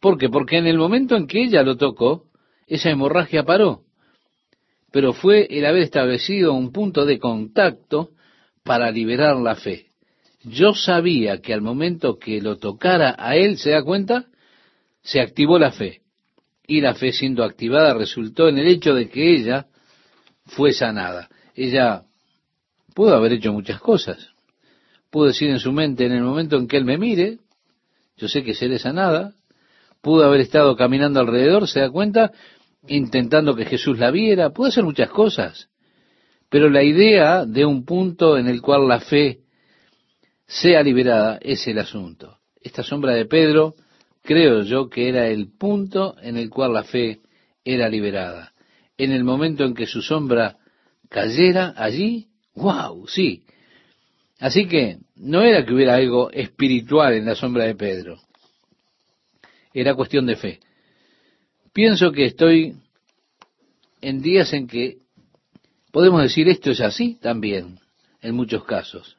¿Por 0.00 0.18
qué? 0.18 0.28
Porque 0.28 0.58
en 0.58 0.66
el 0.66 0.78
momento 0.78 1.16
en 1.16 1.26
que 1.26 1.42
ella 1.42 1.62
lo 1.62 1.76
tocó, 1.76 2.24
esa 2.66 2.90
hemorragia 2.90 3.44
paró. 3.44 3.82
Pero 4.92 5.12
fue 5.12 5.46
el 5.50 5.64
haber 5.64 5.82
establecido 5.82 6.52
un 6.52 6.70
punto 6.70 7.04
de 7.06 7.18
contacto 7.18 8.10
para 8.62 8.90
liberar 8.90 9.36
la 9.36 9.54
fe 9.56 9.86
yo 10.48 10.74
sabía 10.74 11.40
que 11.40 11.52
al 11.52 11.60
momento 11.60 12.18
que 12.18 12.40
lo 12.40 12.56
tocara 12.56 13.16
a 13.18 13.36
él, 13.36 13.58
¿se 13.58 13.70
da 13.70 13.82
cuenta? 13.82 14.26
Se 15.02 15.20
activó 15.20 15.58
la 15.58 15.72
fe. 15.72 16.02
Y 16.66 16.80
la 16.80 16.94
fe 16.94 17.12
siendo 17.12 17.44
activada 17.44 17.94
resultó 17.94 18.48
en 18.48 18.58
el 18.58 18.66
hecho 18.66 18.94
de 18.94 19.08
que 19.08 19.34
ella 19.34 19.66
fue 20.46 20.72
sanada. 20.72 21.28
Ella 21.54 22.02
pudo 22.94 23.14
haber 23.14 23.34
hecho 23.34 23.52
muchas 23.52 23.80
cosas. 23.80 24.30
Pudo 25.10 25.26
decir 25.26 25.48
en 25.50 25.60
su 25.60 25.72
mente, 25.72 26.06
en 26.06 26.12
el 26.12 26.22
momento 26.22 26.56
en 26.56 26.66
que 26.66 26.76
él 26.76 26.84
me 26.84 26.98
mire, 26.98 27.38
yo 28.16 28.28
sé 28.28 28.42
que 28.42 28.54
seré 28.54 28.78
sanada. 28.78 29.34
Pudo 30.00 30.24
haber 30.24 30.40
estado 30.40 30.76
caminando 30.76 31.20
alrededor, 31.20 31.68
¿se 31.68 31.80
da 31.80 31.90
cuenta? 31.90 32.32
Intentando 32.88 33.54
que 33.54 33.64
Jesús 33.64 33.98
la 33.98 34.10
viera. 34.10 34.50
Pudo 34.50 34.68
hacer 34.68 34.84
muchas 34.84 35.10
cosas. 35.10 35.68
Pero 36.48 36.70
la 36.70 36.82
idea 36.82 37.44
de 37.44 37.64
un 37.64 37.84
punto 37.84 38.38
en 38.38 38.46
el 38.46 38.62
cual 38.62 38.88
la 38.88 39.00
fe 39.00 39.40
sea 40.46 40.82
liberada 40.82 41.38
es 41.40 41.66
el 41.66 41.78
asunto. 41.78 42.38
Esta 42.60 42.82
sombra 42.82 43.12
de 43.12 43.26
Pedro, 43.26 43.74
creo 44.26 44.62
yo 44.62 44.90
que 44.90 45.08
era 45.08 45.28
el 45.28 45.48
punto 45.56 46.16
en 46.20 46.36
el 46.36 46.50
cual 46.50 46.74
la 46.74 46.84
fe 46.84 47.20
era 47.64 47.88
liberada. 47.88 48.52
En 48.98 49.12
el 49.12 49.24
momento 49.24 49.64
en 49.64 49.74
que 49.74 49.86
su 49.86 50.02
sombra 50.02 50.58
cayera 51.08 51.72
allí, 51.76 52.26
wow, 52.54 53.06
sí. 53.06 53.44
Así 54.38 54.66
que 54.66 54.98
no 55.14 55.42
era 55.42 55.64
que 55.64 55.72
hubiera 55.72 55.94
algo 55.94 56.30
espiritual 56.30 57.14
en 57.14 57.24
la 57.24 57.34
sombra 57.34 57.64
de 57.64 57.74
Pedro. 57.74 58.20
Era 59.72 59.94
cuestión 59.94 60.26
de 60.26 60.36
fe. 60.36 60.60
Pienso 61.72 62.12
que 62.12 62.24
estoy 62.24 62.74
en 64.00 64.20
días 64.20 64.52
en 64.52 64.66
que 64.66 64.98
podemos 65.92 66.22
decir 66.22 66.48
esto 66.48 66.70
es 66.70 66.80
así 66.80 67.18
también, 67.20 67.78
en 68.20 68.34
muchos 68.34 68.64
casos. 68.64 69.16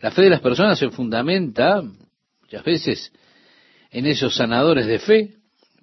La 0.00 0.10
fe 0.10 0.22
de 0.22 0.30
las 0.30 0.40
personas 0.40 0.78
se 0.78 0.90
fundamenta 0.90 1.82
muchas 2.40 2.64
veces 2.64 3.12
en 3.92 4.06
esos 4.06 4.34
sanadores 4.34 4.86
de 4.86 4.98
fe 4.98 5.34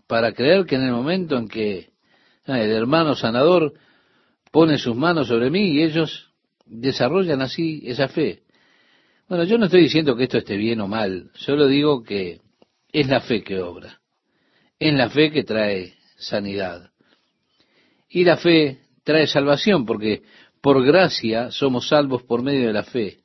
para 0.07 0.33
creer 0.33 0.65
que 0.65 0.75
en 0.75 0.83
el 0.83 0.91
momento 0.91 1.37
en 1.37 1.47
que 1.47 1.91
ah, 2.45 2.59
el 2.59 2.71
hermano 2.71 3.15
sanador 3.15 3.73
pone 4.51 4.79
sus 4.79 4.95
manos 4.95 5.27
sobre 5.27 5.51
mí 5.51 5.73
y 5.73 5.83
ellos 5.83 6.31
desarrollan 6.65 7.41
así 7.41 7.83
esa 7.85 8.07
fe. 8.07 8.41
Bueno, 9.27 9.43
yo 9.43 9.59
no 9.59 9.65
estoy 9.65 9.83
diciendo 9.83 10.15
que 10.15 10.23
esto 10.23 10.39
esté 10.39 10.57
bien 10.57 10.81
o 10.81 10.87
mal, 10.87 11.29
solo 11.35 11.67
digo 11.67 12.03
que 12.03 12.41
es 12.91 13.07
la 13.07 13.21
fe 13.21 13.43
que 13.43 13.59
obra, 13.59 14.01
es 14.79 14.93
la 14.93 15.09
fe 15.11 15.31
que 15.31 15.43
trae 15.43 15.93
sanidad. 16.17 16.89
Y 18.09 18.23
la 18.23 18.37
fe 18.37 18.79
trae 19.03 19.27
salvación, 19.27 19.85
porque 19.85 20.23
por 20.61 20.83
gracia 20.83 21.51
somos 21.51 21.87
salvos 21.89 22.23
por 22.23 22.41
medio 22.41 22.65
de 22.65 22.73
la 22.73 22.83
fe. 22.83 23.19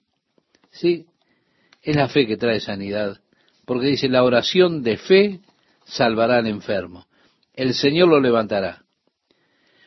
Sí, 0.70 1.06
es 1.80 1.96
la 1.96 2.08
fe 2.08 2.26
que 2.26 2.36
trae 2.36 2.60
sanidad, 2.60 3.18
porque 3.64 3.86
dice, 3.86 4.08
la 4.08 4.24
oración 4.24 4.82
de 4.82 4.96
fe 4.96 5.40
salvará 5.84 6.38
al 6.38 6.46
enfermo. 6.46 7.06
El 7.52 7.74
Señor 7.74 8.08
lo 8.08 8.20
levantará. 8.20 8.84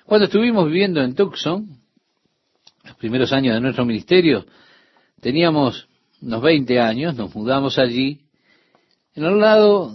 Cuando 0.05 0.25
estuvimos 0.25 0.65
viviendo 0.67 1.01
en 1.01 1.15
Tucson, 1.15 1.81
los 2.83 2.95
primeros 2.95 3.33
años 3.33 3.53
de 3.55 3.61
nuestro 3.61 3.85
ministerio, 3.85 4.45
teníamos 5.19 5.87
unos 6.21 6.41
20 6.41 6.79
años, 6.79 7.15
nos 7.15 7.35
mudamos 7.35 7.77
allí. 7.77 8.21
En 9.13 9.25
el 9.25 9.39
lado 9.39 9.93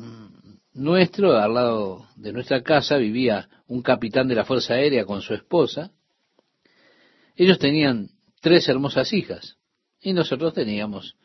nuestro, 0.75 1.39
al 1.39 1.55
lado 1.55 2.07
de 2.17 2.33
nuestra 2.33 2.63
casa, 2.63 2.97
vivía 2.97 3.49
un 3.67 3.83
capitán 3.83 4.29
de 4.29 4.35
la 4.35 4.45
Fuerza 4.45 4.75
Aérea 4.75 5.05
con 5.05 5.23
su 5.23 5.35
esposa. 5.35 5.91
Ellos 7.37 7.59
tenían 7.59 8.11
tres 8.41 8.69
hermosas 8.69 9.13
hijas 9.13 9.57
y 10.01 10.13
nosotros 10.13 10.53
teníamos 10.53 11.17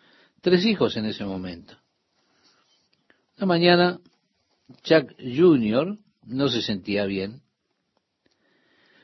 tres 0.41 0.66
hijos 0.66 0.95
en 0.97 1.05
ese 1.05 1.26
momento. 1.26 1.78
Una 3.38 3.46
mañana, 3.46 4.00
Chuck 4.82 5.14
Jr. 5.20 5.96
no 6.26 6.50
se 6.50 6.64
sentía 6.64 7.06
bien. 7.06 7.42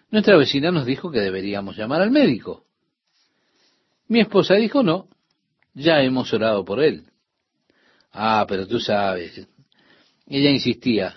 Nuestra 0.10 0.38
vecina 0.38 0.72
nos 0.72 0.88
dijo 0.88 1.12
que 1.12 1.20
deberíamos 1.20 1.78
llamar 1.78 2.02
al 2.02 2.10
médico. 2.10 2.66
Mi 4.08 4.22
esposa 4.22 4.56
dijo, 4.56 4.82
no, 4.82 5.08
ya 5.76 6.02
hemos 6.02 6.34
orado 6.34 6.66
por 6.66 6.84
él. 6.84 7.04
Ah, 8.12 8.46
pero 8.48 8.68
tú 8.68 8.80
sabes. 8.80 9.48
Ella 10.26 10.50
insistía. 10.50 11.16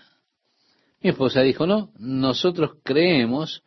Mi 1.00 1.10
esposa 1.10 1.40
dijo, 1.40 1.66
no, 1.66 1.92
nosotros 1.98 2.76
creemos 2.82 3.62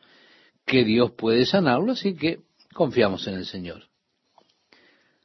que 0.64 0.84
Dios 0.84 1.12
puede 1.12 1.48
sanarlo, 1.48 1.94
así 1.94 2.16
que 2.16 2.42
confiamos 2.76 3.26
en 3.26 3.34
el 3.34 3.48
Señor. 3.48 3.86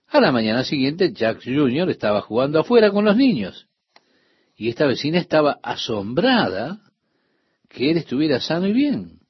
A 0.09 0.19
la 0.19 0.33
mañana 0.33 0.65
siguiente, 0.65 1.13
Jack 1.13 1.43
Jr. 1.45 1.91
estaba 1.91 2.23
jugando 2.23 2.61
afuera 2.61 2.91
con 2.91 3.05
los 3.05 3.17
niños. 3.17 3.69
Y 4.57 4.69
esta 4.69 4.87
vecina 4.87 5.19
estaba 5.19 5.59
asombrada 5.63 6.81
que 7.69 7.91
él 7.91 7.97
estuviera 7.99 8.41
sano 8.41 8.67
y 8.69 8.73
bien. 8.73 9.21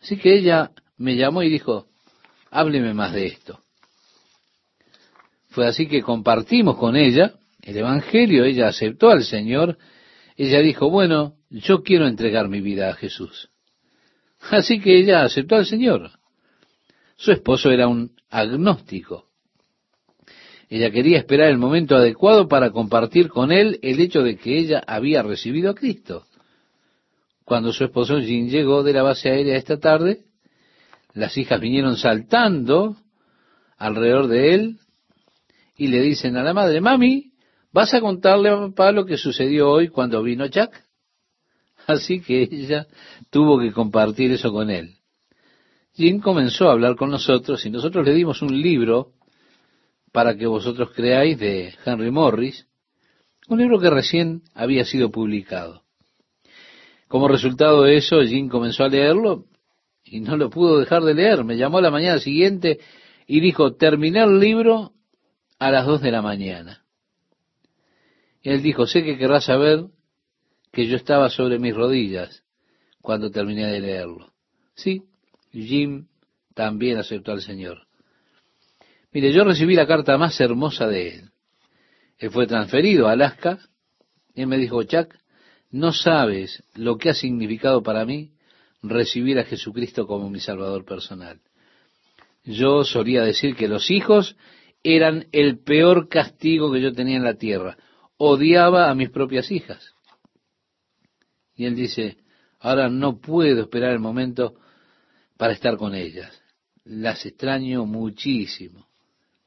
Así 0.00 0.16
que 0.16 0.34
ella 0.34 0.70
me 0.96 1.16
llamó 1.16 1.42
y 1.42 1.50
dijo, 1.50 1.88
hábleme 2.50 2.94
más 2.94 3.12
de 3.12 3.26
esto. 3.26 3.60
Fue 5.48 5.66
así 5.66 5.86
que 5.86 6.02
compartimos 6.02 6.76
con 6.76 6.96
ella 6.96 7.34
el 7.62 7.76
Evangelio, 7.78 8.44
ella 8.44 8.68
aceptó 8.68 9.10
al 9.10 9.24
Señor, 9.24 9.78
ella 10.36 10.60
dijo, 10.60 10.90
bueno, 10.90 11.36
yo 11.48 11.82
quiero 11.82 12.06
entregar 12.06 12.48
mi 12.48 12.60
vida 12.60 12.90
a 12.90 12.94
Jesús. 12.94 13.50
Así 14.50 14.80
que 14.80 14.98
ella 14.98 15.24
aceptó 15.24 15.56
al 15.56 15.64
Señor. 15.64 16.10
Su 17.16 17.32
esposo 17.32 17.70
era 17.70 17.88
un 17.88 18.14
agnóstico. 18.28 19.30
Ella 20.68 20.90
quería 20.90 21.18
esperar 21.18 21.50
el 21.50 21.58
momento 21.58 21.94
adecuado 21.96 22.48
para 22.48 22.70
compartir 22.70 23.28
con 23.28 23.52
él 23.52 23.78
el 23.82 24.00
hecho 24.00 24.22
de 24.22 24.36
que 24.36 24.58
ella 24.58 24.82
había 24.86 25.22
recibido 25.22 25.70
a 25.70 25.74
Cristo. 25.74 26.26
Cuando 27.44 27.72
su 27.72 27.84
esposo 27.84 28.18
Jean 28.18 28.48
llegó 28.48 28.82
de 28.82 28.94
la 28.94 29.02
base 29.02 29.28
aérea 29.28 29.56
esta 29.56 29.78
tarde, 29.78 30.22
las 31.12 31.36
hijas 31.36 31.60
vinieron 31.60 31.96
saltando 31.96 32.96
alrededor 33.76 34.28
de 34.28 34.54
él 34.54 34.78
y 35.76 35.88
le 35.88 36.00
dicen 36.00 36.36
a 36.36 36.42
la 36.42 36.54
madre, 36.54 36.80
mami, 36.80 37.32
¿vas 37.72 37.92
a 37.92 38.00
contarle 38.00 38.48
a 38.48 38.56
papá 38.56 38.92
lo 38.92 39.04
que 39.04 39.18
sucedió 39.18 39.70
hoy 39.70 39.88
cuando 39.88 40.22
vino 40.22 40.46
Jack? 40.46 40.84
Así 41.86 42.20
que 42.20 42.42
ella 42.42 42.86
tuvo 43.30 43.58
que 43.58 43.72
compartir 43.72 44.32
eso 44.32 44.50
con 44.52 44.70
él. 44.70 44.94
Jean 45.94 46.20
comenzó 46.20 46.68
a 46.68 46.72
hablar 46.72 46.96
con 46.96 47.10
nosotros 47.10 47.64
y 47.66 47.70
nosotros 47.70 48.06
le 48.06 48.14
dimos 48.14 48.42
un 48.42 48.60
libro 48.60 49.12
para 50.14 50.36
que 50.36 50.46
vosotros 50.46 50.92
creáis 50.94 51.40
de 51.40 51.74
Henry 51.84 52.12
Morris, 52.12 52.68
un 53.48 53.58
libro 53.58 53.80
que 53.80 53.90
recién 53.90 54.42
había 54.54 54.84
sido 54.84 55.10
publicado. 55.10 55.82
Como 57.08 57.26
resultado 57.26 57.82
de 57.82 57.96
eso, 57.96 58.22
Jean 58.22 58.48
comenzó 58.48 58.84
a 58.84 58.88
leerlo 58.88 59.46
y 60.04 60.20
no 60.20 60.36
lo 60.36 60.50
pudo 60.50 60.78
dejar 60.78 61.02
de 61.02 61.14
leer. 61.14 61.42
Me 61.42 61.56
llamó 61.56 61.80
la 61.80 61.90
mañana 61.90 62.20
siguiente 62.20 62.78
y 63.26 63.40
dijo, 63.40 63.74
terminé 63.74 64.22
el 64.22 64.38
libro 64.38 64.92
a 65.58 65.72
las 65.72 65.84
dos 65.84 66.00
de 66.00 66.12
la 66.12 66.22
mañana. 66.22 66.84
Y 68.40 68.50
él 68.50 68.62
dijo, 68.62 68.86
sé 68.86 69.02
que 69.02 69.18
querrás 69.18 69.46
saber 69.46 69.86
que 70.70 70.86
yo 70.86 70.94
estaba 70.94 71.28
sobre 71.28 71.58
mis 71.58 71.74
rodillas 71.74 72.44
cuando 73.02 73.32
terminé 73.32 73.66
de 73.66 73.80
leerlo. 73.80 74.32
Sí, 74.76 75.02
Jim 75.50 76.06
también 76.54 76.98
aceptó 76.98 77.32
al 77.32 77.40
Señor. 77.40 77.83
Mire, 79.14 79.32
yo 79.32 79.44
recibí 79.44 79.76
la 79.76 79.86
carta 79.86 80.18
más 80.18 80.40
hermosa 80.40 80.88
de 80.88 81.08
él. 81.10 81.30
Él 82.18 82.32
fue 82.32 82.48
transferido 82.48 83.06
a 83.06 83.12
Alaska 83.12 83.60
y 84.34 84.42
él 84.42 84.48
me 84.48 84.58
dijo, 84.58 84.82
Chuck, 84.82 85.14
no 85.70 85.92
sabes 85.92 86.64
lo 86.74 86.98
que 86.98 87.10
ha 87.10 87.14
significado 87.14 87.80
para 87.84 88.04
mí 88.04 88.32
recibir 88.82 89.38
a 89.38 89.44
Jesucristo 89.44 90.08
como 90.08 90.28
mi 90.30 90.40
Salvador 90.40 90.84
personal. 90.84 91.40
Yo 92.42 92.82
solía 92.82 93.22
decir 93.22 93.54
que 93.54 93.68
los 93.68 93.88
hijos 93.88 94.36
eran 94.82 95.28
el 95.30 95.60
peor 95.60 96.08
castigo 96.08 96.72
que 96.72 96.80
yo 96.80 96.92
tenía 96.92 97.16
en 97.16 97.24
la 97.24 97.34
tierra. 97.34 97.78
Odiaba 98.16 98.90
a 98.90 98.96
mis 98.96 99.10
propias 99.10 99.48
hijas. 99.52 99.94
Y 101.54 101.66
él 101.66 101.76
dice, 101.76 102.16
ahora 102.58 102.88
no 102.88 103.20
puedo 103.20 103.62
esperar 103.62 103.92
el 103.92 104.00
momento 104.00 104.56
para 105.36 105.52
estar 105.52 105.76
con 105.76 105.94
ellas. 105.94 106.42
Las 106.84 107.24
extraño 107.24 107.86
muchísimo 107.86 108.88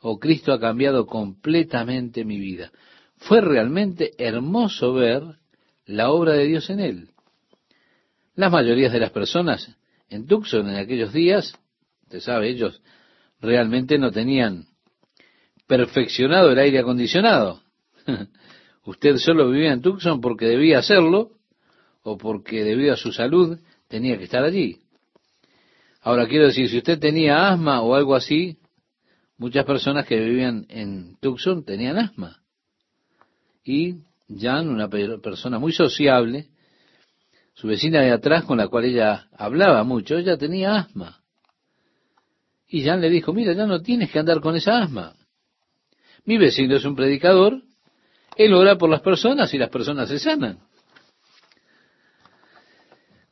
oh 0.02 0.20
Cristo 0.20 0.54
ha 0.54 0.60
cambiado 0.60 1.06
completamente 1.06 2.24
mi 2.26 2.39
vida. 2.39 2.72
Fue 3.18 3.41
realmente 3.41 4.12
hermoso 4.18 4.93
ver 4.93 5.24
la 5.86 6.12
obra 6.12 6.34
de 6.34 6.45
Dios 6.45 6.70
en 6.70 6.80
él. 6.80 7.10
Las 8.36 8.52
mayorías 8.52 8.93
de 8.93 9.00
las 9.00 9.12
personas 9.12 9.76
en 10.10 10.28
Tucson 10.28 10.70
en 10.70 10.76
aquellos 10.76 11.12
días, 11.12 11.54
usted 12.04 12.20
sabe, 12.20 12.50
ellos 12.50 12.82
realmente 13.41 13.98
no 13.98 14.12
tenían 14.12 14.66
perfeccionado 15.66 16.52
el 16.52 16.60
aire 16.60 16.80
acondicionado. 16.80 17.62
usted 18.86 19.18
solo 19.18 19.50
vivía 19.50 19.74
en 19.74 19.82
Tucson 19.82 20.22
porque 20.22 20.45
debía 20.45 20.80
hacerlo 20.80 21.32
o 22.04 22.18
porque 22.18 22.64
debido 22.64 22.93
a 22.93 22.98
su 22.98 23.12
salud 23.12 23.60
tenía 23.88 24.18
que 24.18 24.26
estar 24.26 24.43
allí. 24.43 24.80
Ahora 26.02 26.28
quiero 26.28 26.45
decir, 26.45 26.70
si 26.70 26.78
usted 26.78 27.00
tenía 27.00 27.50
asma 27.50 27.82
o 27.82 27.95
algo 27.95 28.16
así, 28.16 28.58
Muchas 29.38 29.66
personas 29.66 30.06
que 30.08 30.20
vivían 30.20 30.66
en 30.70 31.18
Tucson 31.20 31.64
tenían 31.64 31.98
asma. 31.98 32.42
Y 33.64 33.98
Jan, 34.36 34.68
una 34.68 34.90
persona 34.90 35.60
muy 35.60 35.74
sociable, 35.74 36.48
su 37.54 37.68
vecina 37.68 38.02
de 38.02 38.12
atrás 38.12 38.46
con 38.46 38.58
la 38.58 38.68
cual 38.68 38.86
ella 38.86 39.28
hablaba 39.38 39.84
mucho, 39.84 40.18
ella 40.18 40.38
tenía 40.38 40.76
asma. 40.76 41.22
Y 42.68 42.84
Jan 42.84 43.00
le 43.00 43.10
dijo, 43.10 43.34
mira, 43.34 43.54
ya 43.54 43.66
no 43.66 43.82
tienes 43.82 44.12
que 44.12 44.20
andar 44.20 44.42
con 44.42 44.56
esa 44.56 44.80
asma. 44.80 45.16
Mi 46.26 46.38
vecino 46.38 46.76
es 46.76 46.86
un 46.86 46.96
predicador, 46.96 47.62
él 48.36 48.54
ora 48.54 48.78
por 48.78 48.90
las 48.90 49.02
personas 49.02 49.54
y 49.54 49.58
las 49.58 49.70
personas 49.70 50.10
se 50.10 50.20
sanan. 50.20 50.60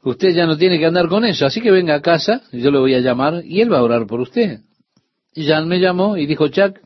Usted 0.03 0.30
ya 0.36 0.45
no 0.45 0.56
tiene 0.56 0.78
que 0.78 0.86
andar 0.86 1.08
con 1.08 1.26
eso, 1.26 1.47
así 1.47 1.62
que 1.62 1.72
venga 1.72 1.95
a 1.95 2.01
casa, 2.01 2.43
yo 2.51 2.70
lo 2.70 2.82
voy 2.82 2.93
a 2.93 2.99
llamar 2.99 3.43
y 3.43 3.62
él 3.62 3.74
va 3.74 3.80
a 3.80 3.84
orar 3.84 4.06
por 4.06 4.22
usted. 4.22 4.62
Y 5.36 5.45
Jan 5.45 5.67
me 5.67 5.79
llamó 5.79 6.15
y 6.15 6.25
dijo, 6.25 6.47
Chuck, 6.47 6.79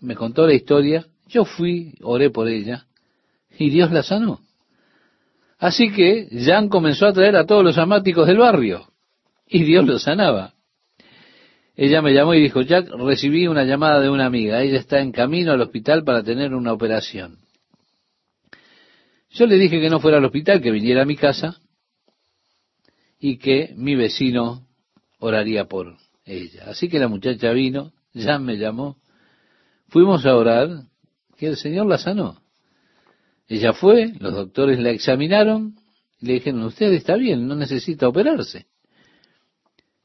me 0.00 0.14
contó 0.14 0.46
la 0.46 0.52
historia, 0.52 1.06
yo 1.28 1.46
fui, 1.46 1.94
oré 2.02 2.28
por 2.28 2.46
ella, 2.46 2.86
y 3.58 3.70
Dios 3.70 3.90
la 3.90 4.02
sanó. 4.02 4.40
Así 5.58 5.90
que 5.90 6.28
Jan 6.44 6.68
comenzó 6.68 7.06
a 7.06 7.14
traer 7.14 7.36
a 7.36 7.46
todos 7.46 7.64
los 7.64 7.78
amáticos 7.78 8.26
del 8.26 8.36
barrio, 8.36 8.86
y 9.48 9.64
Dios 9.64 9.86
los 9.86 10.02
sanaba. 10.02 10.52
Ella 11.74 12.02
me 12.02 12.12
llamó 12.12 12.34
y 12.34 12.42
dijo, 12.42 12.60
Jack, 12.60 12.88
recibí 12.90 13.46
una 13.46 13.64
llamada 13.64 14.00
de 14.00 14.10
una 14.10 14.26
amiga, 14.26 14.62
ella 14.62 14.78
está 14.78 15.00
en 15.00 15.10
camino 15.10 15.52
al 15.52 15.62
hospital 15.62 16.04
para 16.04 16.22
tener 16.22 16.54
una 16.54 16.74
operación. 16.74 17.38
Yo 19.30 19.46
le 19.46 19.56
dije 19.56 19.80
que 19.80 19.88
no 19.88 20.00
fuera 20.00 20.18
al 20.18 20.24
hospital, 20.24 20.60
que 20.60 20.70
viniera 20.70 21.02
a 21.02 21.06
mi 21.06 21.16
casa 21.16 21.60
y 23.18 23.38
que 23.38 23.72
mi 23.74 23.94
vecino 23.94 24.66
oraría 25.18 25.64
por 25.64 25.96
ella. 26.26 26.64
Así 26.66 26.88
que 26.88 26.98
la 26.98 27.08
muchacha 27.08 27.52
vino, 27.52 27.92
ya 28.12 28.38
me 28.38 28.58
llamó, 28.58 28.96
fuimos 29.88 30.26
a 30.26 30.36
orar, 30.36 30.68
que 31.38 31.46
el 31.46 31.56
Señor 31.56 31.86
la 31.86 31.98
sanó. 31.98 32.40
Ella 33.48 33.72
fue, 33.72 34.12
los 34.18 34.34
doctores 34.34 34.78
la 34.78 34.90
examinaron, 34.90 35.76
y 36.20 36.26
le 36.26 36.32
dijeron, 36.34 36.62
usted 36.64 36.92
está 36.92 37.16
bien, 37.16 37.46
no 37.46 37.54
necesita 37.54 38.08
operarse. 38.08 38.66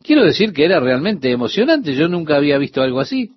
Quiero 0.04 0.24
decir 0.24 0.54
que 0.54 0.66
era 0.66 0.80
realmente 0.80 1.32
emocionante, 1.32 1.96
yo 1.96 2.08
nunca 2.08 2.36
había 2.36 2.58
visto 2.58 2.82
algo 2.82 3.00
así. 3.00 3.32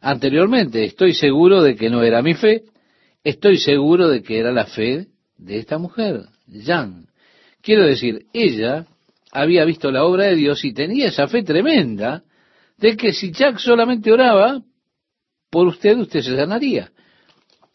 Anteriormente, 0.00 0.84
estoy 0.84 1.14
seguro 1.14 1.62
de 1.62 1.76
que 1.76 1.90
no 1.90 2.02
era 2.02 2.22
mi 2.22 2.34
fe, 2.34 2.64
estoy 3.22 3.58
seguro 3.58 4.08
de 4.08 4.22
que 4.22 4.38
era 4.38 4.52
la 4.52 4.66
fe 4.66 5.08
de 5.36 5.58
esta 5.58 5.78
mujer, 5.78 6.26
Jan. 6.64 7.06
Quiero 7.62 7.84
decir, 7.84 8.26
ella 8.32 8.86
había 9.32 9.64
visto 9.64 9.90
la 9.90 10.04
obra 10.04 10.24
de 10.24 10.36
Dios 10.36 10.64
y 10.64 10.72
tenía 10.72 11.08
esa 11.08 11.28
fe 11.28 11.42
tremenda 11.42 12.24
de 12.78 12.96
que 12.96 13.12
si 13.12 13.32
Jack 13.32 13.58
solamente 13.58 14.12
oraba 14.12 14.62
por 15.50 15.66
usted, 15.66 15.98
usted 15.98 16.22
se 16.22 16.36
sanaría. 16.36 16.90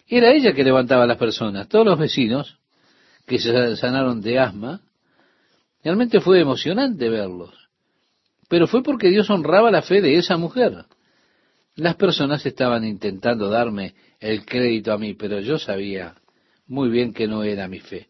Era 0.07 0.31
ella 0.31 0.53
que 0.53 0.63
levantaba 0.63 1.03
a 1.03 1.07
las 1.07 1.17
personas. 1.17 1.67
Todos 1.67 1.85
los 1.85 1.99
vecinos 1.99 2.57
que 3.25 3.39
se 3.39 3.75
sanaron 3.75 4.21
de 4.21 4.39
asma, 4.39 4.81
realmente 5.83 6.19
fue 6.19 6.39
emocionante 6.39 7.09
verlos. 7.09 7.69
Pero 8.47 8.67
fue 8.67 8.83
porque 8.83 9.09
Dios 9.09 9.29
honraba 9.29 9.71
la 9.71 9.81
fe 9.81 10.01
de 10.01 10.17
esa 10.17 10.37
mujer. 10.37 10.85
Las 11.75 11.95
personas 11.95 12.45
estaban 12.45 12.85
intentando 12.85 13.49
darme 13.49 13.95
el 14.19 14.45
crédito 14.45 14.93
a 14.93 14.97
mí, 14.97 15.13
pero 15.13 15.39
yo 15.39 15.57
sabía 15.57 16.15
muy 16.67 16.89
bien 16.89 17.13
que 17.13 17.27
no 17.27 17.43
era 17.43 17.67
mi 17.67 17.79
fe. 17.79 18.09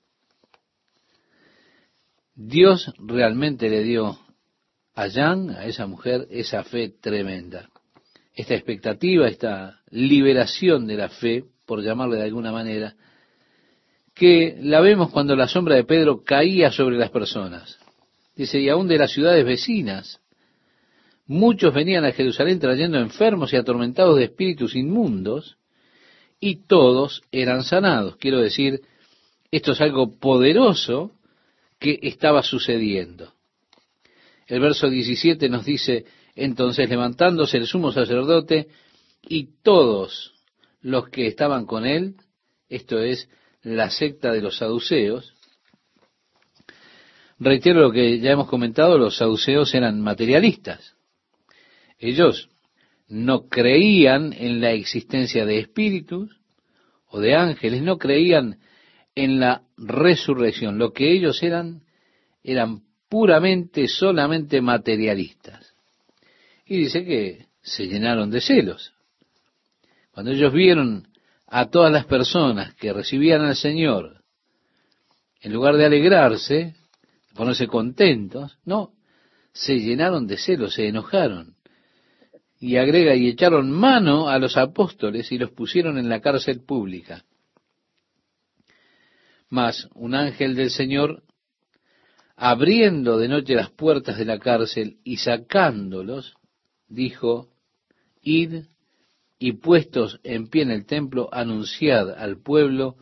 Dios 2.36 2.94
realmente 2.98 3.70
le 3.70 3.84
dio 3.84 4.20
a 4.94 5.10
Jan, 5.10 5.50
a 5.52 5.66
esa 5.66 5.88
mujer, 5.88 6.28
esa 6.30 6.64
fe 6.64 6.90
tremenda. 6.90 7.70
Esta 8.34 8.54
expectativa, 8.54 9.28
esta 9.28 9.82
liberación 9.90 10.88
de 10.88 10.98
la 10.98 11.10
fe, 11.10 11.46
por 11.66 11.82
llamarle 11.82 12.18
de 12.18 12.24
alguna 12.24 12.52
manera, 12.52 12.96
que 14.14 14.58
la 14.62 14.82
vemos 14.82 15.12
cuando 15.12 15.36
la 15.36 15.48
sombra 15.48 15.76
de 15.76 15.84
Pedro 15.84 16.24
caía 16.24 16.72
sobre 16.72 16.98
las 16.98 17.10
personas. 17.10 17.80
Dice, 18.36 18.60
y 18.60 18.70
aún 18.70 18.88
de 18.88 18.98
las 18.98 19.12
ciudades 19.12 19.46
vecinas, 19.46 20.22
Muchos 21.28 21.74
venían 21.74 22.06
a 22.06 22.12
Jerusalén 22.12 22.60
trayendo 22.60 23.00
enfermos 23.00 23.52
y 23.52 23.56
atormentados 23.56 24.18
de 24.18 24.26
espíritus 24.26 24.76
inmundos, 24.76 25.58
y 26.40 26.68
todos 26.68 27.24
eran 27.32 27.64
sanados. 27.64 28.18
Quiero 28.18 28.40
decir, 28.40 28.82
esto 29.50 29.72
es 29.72 29.82
algo 29.82 30.20
poderoso 30.20 31.12
estaba 32.02 32.44
sucediendo. 32.44 33.34
El 34.48 34.60
verso 34.60 34.90
17 34.90 35.50
nos 35.50 35.66
dice, 35.66 36.06
entonces 36.36 36.90
levantándose 36.90 37.58
el 37.58 37.66
sumo 37.66 37.92
sacerdote 37.92 38.68
y 39.28 39.50
todos 39.64 40.34
los 40.82 41.10
que 41.10 41.28
estaban 41.28 41.66
con 41.66 41.86
él, 41.86 42.16
esto 42.70 43.00
es 43.00 43.28
la 43.64 43.90
secta 43.90 44.32
de 44.32 44.42
los 44.42 44.58
saduceos, 44.58 45.34
reitero 47.40 47.82
lo 47.82 47.92
que 47.92 48.20
ya 48.20 48.32
hemos 48.32 48.48
comentado, 48.48 48.98
los 48.98 49.18
saduceos 49.18 49.74
eran 49.74 50.02
materialistas. 50.02 50.96
Ellos 51.98 52.50
no 53.08 53.48
creían 53.48 54.34
en 54.34 54.62
la 54.62 54.72
existencia 54.72 55.46
de 55.46 55.60
espíritus 55.60 56.40
o 57.08 57.20
de 57.20 57.36
ángeles, 57.36 57.82
no 57.82 57.98
creían 57.98 58.60
en 59.16 59.40
la 59.40 59.64
resurrección. 59.78 60.78
Lo 60.78 60.92
que 60.94 61.12
ellos 61.12 61.42
eran 61.42 61.82
eran 62.44 62.84
puramente, 63.10 63.88
solamente 63.88 64.62
materialistas. 64.62 65.74
Y 66.66 66.78
dice 66.78 67.04
que 67.04 67.48
se 67.62 67.88
llenaron 67.88 68.30
de 68.30 68.42
celos. 68.42 68.94
Cuando 70.12 70.32
ellos 70.32 70.54
vieron 70.54 71.08
a 71.48 71.70
todas 71.70 71.92
las 71.92 72.06
personas 72.06 72.76
que 72.76 72.94
recibían 72.94 73.42
al 73.42 73.56
Señor, 73.56 74.24
en 75.42 75.54
lugar 75.54 75.76
de 75.78 75.86
alegrarse, 75.86 76.76
ponerse 77.34 77.68
contentos, 77.68 78.58
no, 78.66 78.94
se 79.54 79.80
llenaron 79.80 80.28
de 80.28 80.38
celos, 80.38 80.74
se 80.74 80.88
enojaron 80.88 81.56
y 82.60 82.78
agrega, 82.78 83.16
y 83.16 83.28
echaron 83.28 83.72
mano 83.72 84.30
a 84.30 84.40
los 84.40 84.58
apóstoles 84.58 85.32
y 85.32 85.38
los 85.38 85.52
pusieron 85.52 85.98
en 85.98 86.10
la 86.10 86.22
cárcel 86.22 86.62
pública. 86.62 87.24
Mas 89.56 89.88
un 89.94 90.16
ángel 90.16 90.54
del 90.54 90.70
Señor, 90.70 91.24
abriendo 92.36 93.18
de 93.18 93.30
noche 93.30 93.56
las 93.56 93.72
puertas 93.72 94.18
de 94.18 94.26
la 94.26 94.38
cárcel 94.38 94.98
y 95.06 95.16
sacándolos, 95.16 96.34
dijo, 96.90 97.48
id 98.22 98.66
y 99.40 99.54
puestos 99.54 100.20
en 100.24 100.50
pie 100.50 100.64
en 100.64 100.72
el 100.72 100.86
templo, 100.86 101.30
anunciad 101.32 102.10
al 102.20 102.42
pueblo 102.42 102.98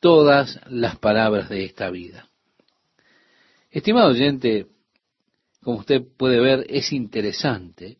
todas 0.00 0.60
las 0.68 0.98
palabras 0.98 1.48
de 1.48 1.64
esta 1.64 1.88
vida. 1.88 2.28
Estimado 3.70 4.10
oyente, 4.10 4.66
como 5.62 5.78
usted 5.78 6.02
puede 6.18 6.40
ver, 6.40 6.66
es 6.68 6.92
interesante 6.92 7.96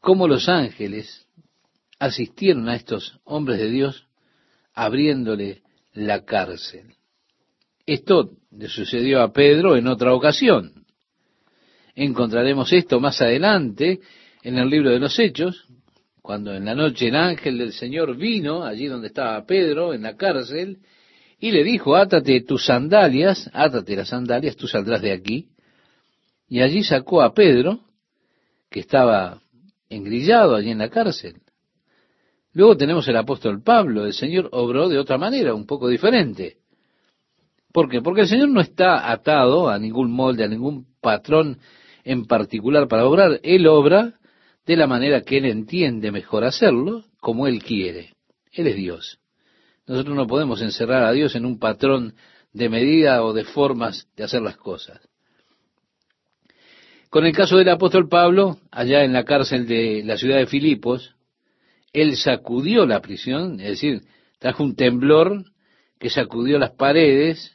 cómo 0.00 0.26
los 0.26 0.48
ángeles 0.48 1.26
asistieron 1.98 2.66
a 2.70 2.76
estos 2.76 3.20
hombres 3.24 3.58
de 3.58 3.68
Dios 3.68 4.06
abriéndole 4.72 5.64
la 5.92 6.24
cárcel. 6.24 6.94
Esto 7.86 8.30
le 8.50 8.68
sucedió 8.68 9.22
a 9.22 9.32
Pedro 9.32 9.76
en 9.76 9.86
otra 9.86 10.14
ocasión. 10.14 10.84
Encontraremos 11.94 12.72
esto 12.72 13.00
más 13.00 13.20
adelante 13.20 14.00
en 14.42 14.58
el 14.58 14.68
libro 14.68 14.90
de 14.90 15.00
los 15.00 15.18
Hechos, 15.18 15.66
cuando 16.22 16.54
en 16.54 16.64
la 16.64 16.74
noche 16.74 17.08
el 17.08 17.16
ángel 17.16 17.58
del 17.58 17.72
Señor 17.72 18.16
vino 18.16 18.62
allí 18.62 18.86
donde 18.86 19.08
estaba 19.08 19.44
Pedro, 19.44 19.92
en 19.92 20.02
la 20.02 20.16
cárcel, 20.16 20.78
y 21.38 21.50
le 21.50 21.64
dijo, 21.64 21.96
átate 21.96 22.42
tus 22.42 22.66
sandalias, 22.66 23.50
átate 23.52 23.96
las 23.96 24.08
sandalias, 24.08 24.56
tú 24.56 24.68
saldrás 24.68 25.00
de 25.00 25.12
aquí. 25.12 25.48
Y 26.48 26.60
allí 26.60 26.84
sacó 26.84 27.22
a 27.22 27.32
Pedro, 27.32 27.80
que 28.70 28.80
estaba 28.80 29.40
engrillado 29.88 30.54
allí 30.54 30.70
en 30.70 30.78
la 30.78 30.90
cárcel. 30.90 31.36
Luego 32.52 32.76
tenemos 32.76 33.06
el 33.08 33.16
apóstol 33.16 33.62
Pablo, 33.62 34.06
el 34.06 34.12
Señor 34.12 34.48
obró 34.52 34.88
de 34.88 34.98
otra 34.98 35.18
manera, 35.18 35.54
un 35.54 35.66
poco 35.66 35.88
diferente. 35.88 36.56
¿Por 37.72 37.88
qué? 37.88 38.02
Porque 38.02 38.22
el 38.22 38.28
Señor 38.28 38.48
no 38.48 38.60
está 38.60 39.10
atado 39.12 39.68
a 39.68 39.78
ningún 39.78 40.10
molde, 40.10 40.44
a 40.44 40.48
ningún 40.48 40.86
patrón 41.00 41.58
en 42.02 42.24
particular 42.24 42.88
para 42.88 43.06
obrar. 43.06 43.38
Él 43.44 43.66
obra 43.68 44.14
de 44.66 44.76
la 44.76 44.88
manera 44.88 45.22
que 45.22 45.38
Él 45.38 45.46
entiende 45.46 46.10
mejor 46.10 46.44
hacerlo, 46.44 47.04
como 47.20 47.46
Él 47.46 47.62
quiere. 47.62 48.14
Él 48.52 48.66
es 48.66 48.76
Dios. 48.76 49.18
Nosotros 49.86 50.16
no 50.16 50.26
podemos 50.26 50.60
encerrar 50.62 51.04
a 51.04 51.12
Dios 51.12 51.36
en 51.36 51.46
un 51.46 51.58
patrón 51.58 52.14
de 52.52 52.68
medida 52.68 53.22
o 53.22 53.32
de 53.32 53.44
formas 53.44 54.08
de 54.16 54.24
hacer 54.24 54.42
las 54.42 54.56
cosas. 54.56 55.00
Con 57.08 57.26
el 57.26 57.32
caso 57.32 57.56
del 57.56 57.68
apóstol 57.68 58.08
Pablo, 58.08 58.58
allá 58.70 59.04
en 59.04 59.12
la 59.12 59.24
cárcel 59.24 59.66
de 59.66 60.02
la 60.04 60.16
ciudad 60.16 60.38
de 60.38 60.46
Filipos, 60.46 61.14
él 61.92 62.16
sacudió 62.16 62.86
la 62.86 63.00
prisión, 63.00 63.60
es 63.60 63.68
decir, 63.68 64.02
trajo 64.38 64.62
un 64.62 64.76
temblor 64.76 65.44
que 65.98 66.10
sacudió 66.10 66.58
las 66.58 66.70
paredes 66.70 67.52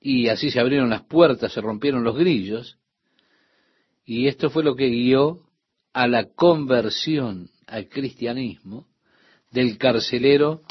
y 0.00 0.28
así 0.28 0.50
se 0.50 0.60
abrieron 0.60 0.90
las 0.90 1.02
puertas, 1.02 1.52
se 1.52 1.60
rompieron 1.60 2.04
los 2.04 2.16
grillos. 2.16 2.78
Y 4.04 4.28
esto 4.28 4.50
fue 4.50 4.64
lo 4.64 4.76
que 4.76 4.88
guió 4.88 5.40
a 5.92 6.06
la 6.06 6.24
conversión 6.24 7.50
al 7.66 7.88
cristianismo 7.88 8.86
del 9.50 9.78
carcelero 9.78 10.62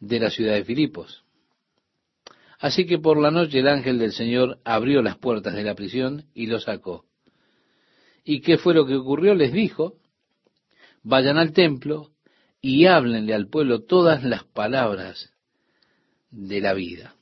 de 0.00 0.20
la 0.20 0.30
ciudad 0.30 0.54
de 0.54 0.64
Filipos. 0.64 1.24
Así 2.58 2.86
que 2.86 2.98
por 2.98 3.18
la 3.18 3.30
noche 3.30 3.60
el 3.60 3.68
ángel 3.68 3.98
del 3.98 4.12
Señor 4.12 4.58
abrió 4.64 5.00
las 5.00 5.16
puertas 5.16 5.54
de 5.54 5.62
la 5.62 5.74
prisión 5.74 6.26
y 6.34 6.46
lo 6.46 6.60
sacó. 6.60 7.06
¿Y 8.24 8.40
qué 8.40 8.58
fue 8.58 8.74
lo 8.74 8.86
que 8.86 8.96
ocurrió? 8.96 9.34
Les 9.34 9.52
dijo, 9.52 9.94
vayan 11.02 11.38
al 11.38 11.52
templo 11.52 12.10
y 12.60 12.86
háblenle 12.86 13.34
al 13.34 13.48
pueblo 13.48 13.82
todas 13.84 14.22
las 14.24 14.44
palabras 14.44 15.32
de 16.30 16.60
la 16.60 16.74
vida. 16.74 17.14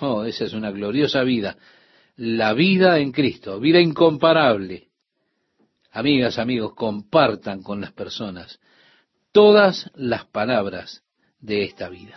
Oh, 0.00 0.24
esa 0.24 0.44
es 0.44 0.52
una 0.52 0.70
gloriosa 0.70 1.22
vida. 1.22 1.56
La 2.16 2.52
vida 2.52 2.98
en 2.98 3.12
Cristo, 3.12 3.58
vida 3.60 3.80
incomparable. 3.80 4.88
Amigas, 5.92 6.38
amigos, 6.38 6.74
compartan 6.74 7.62
con 7.62 7.80
las 7.80 7.92
personas 7.92 8.60
todas 9.32 9.90
las 9.94 10.26
palabras 10.26 11.02
de 11.40 11.64
esta 11.64 11.88
vida. 11.88 12.16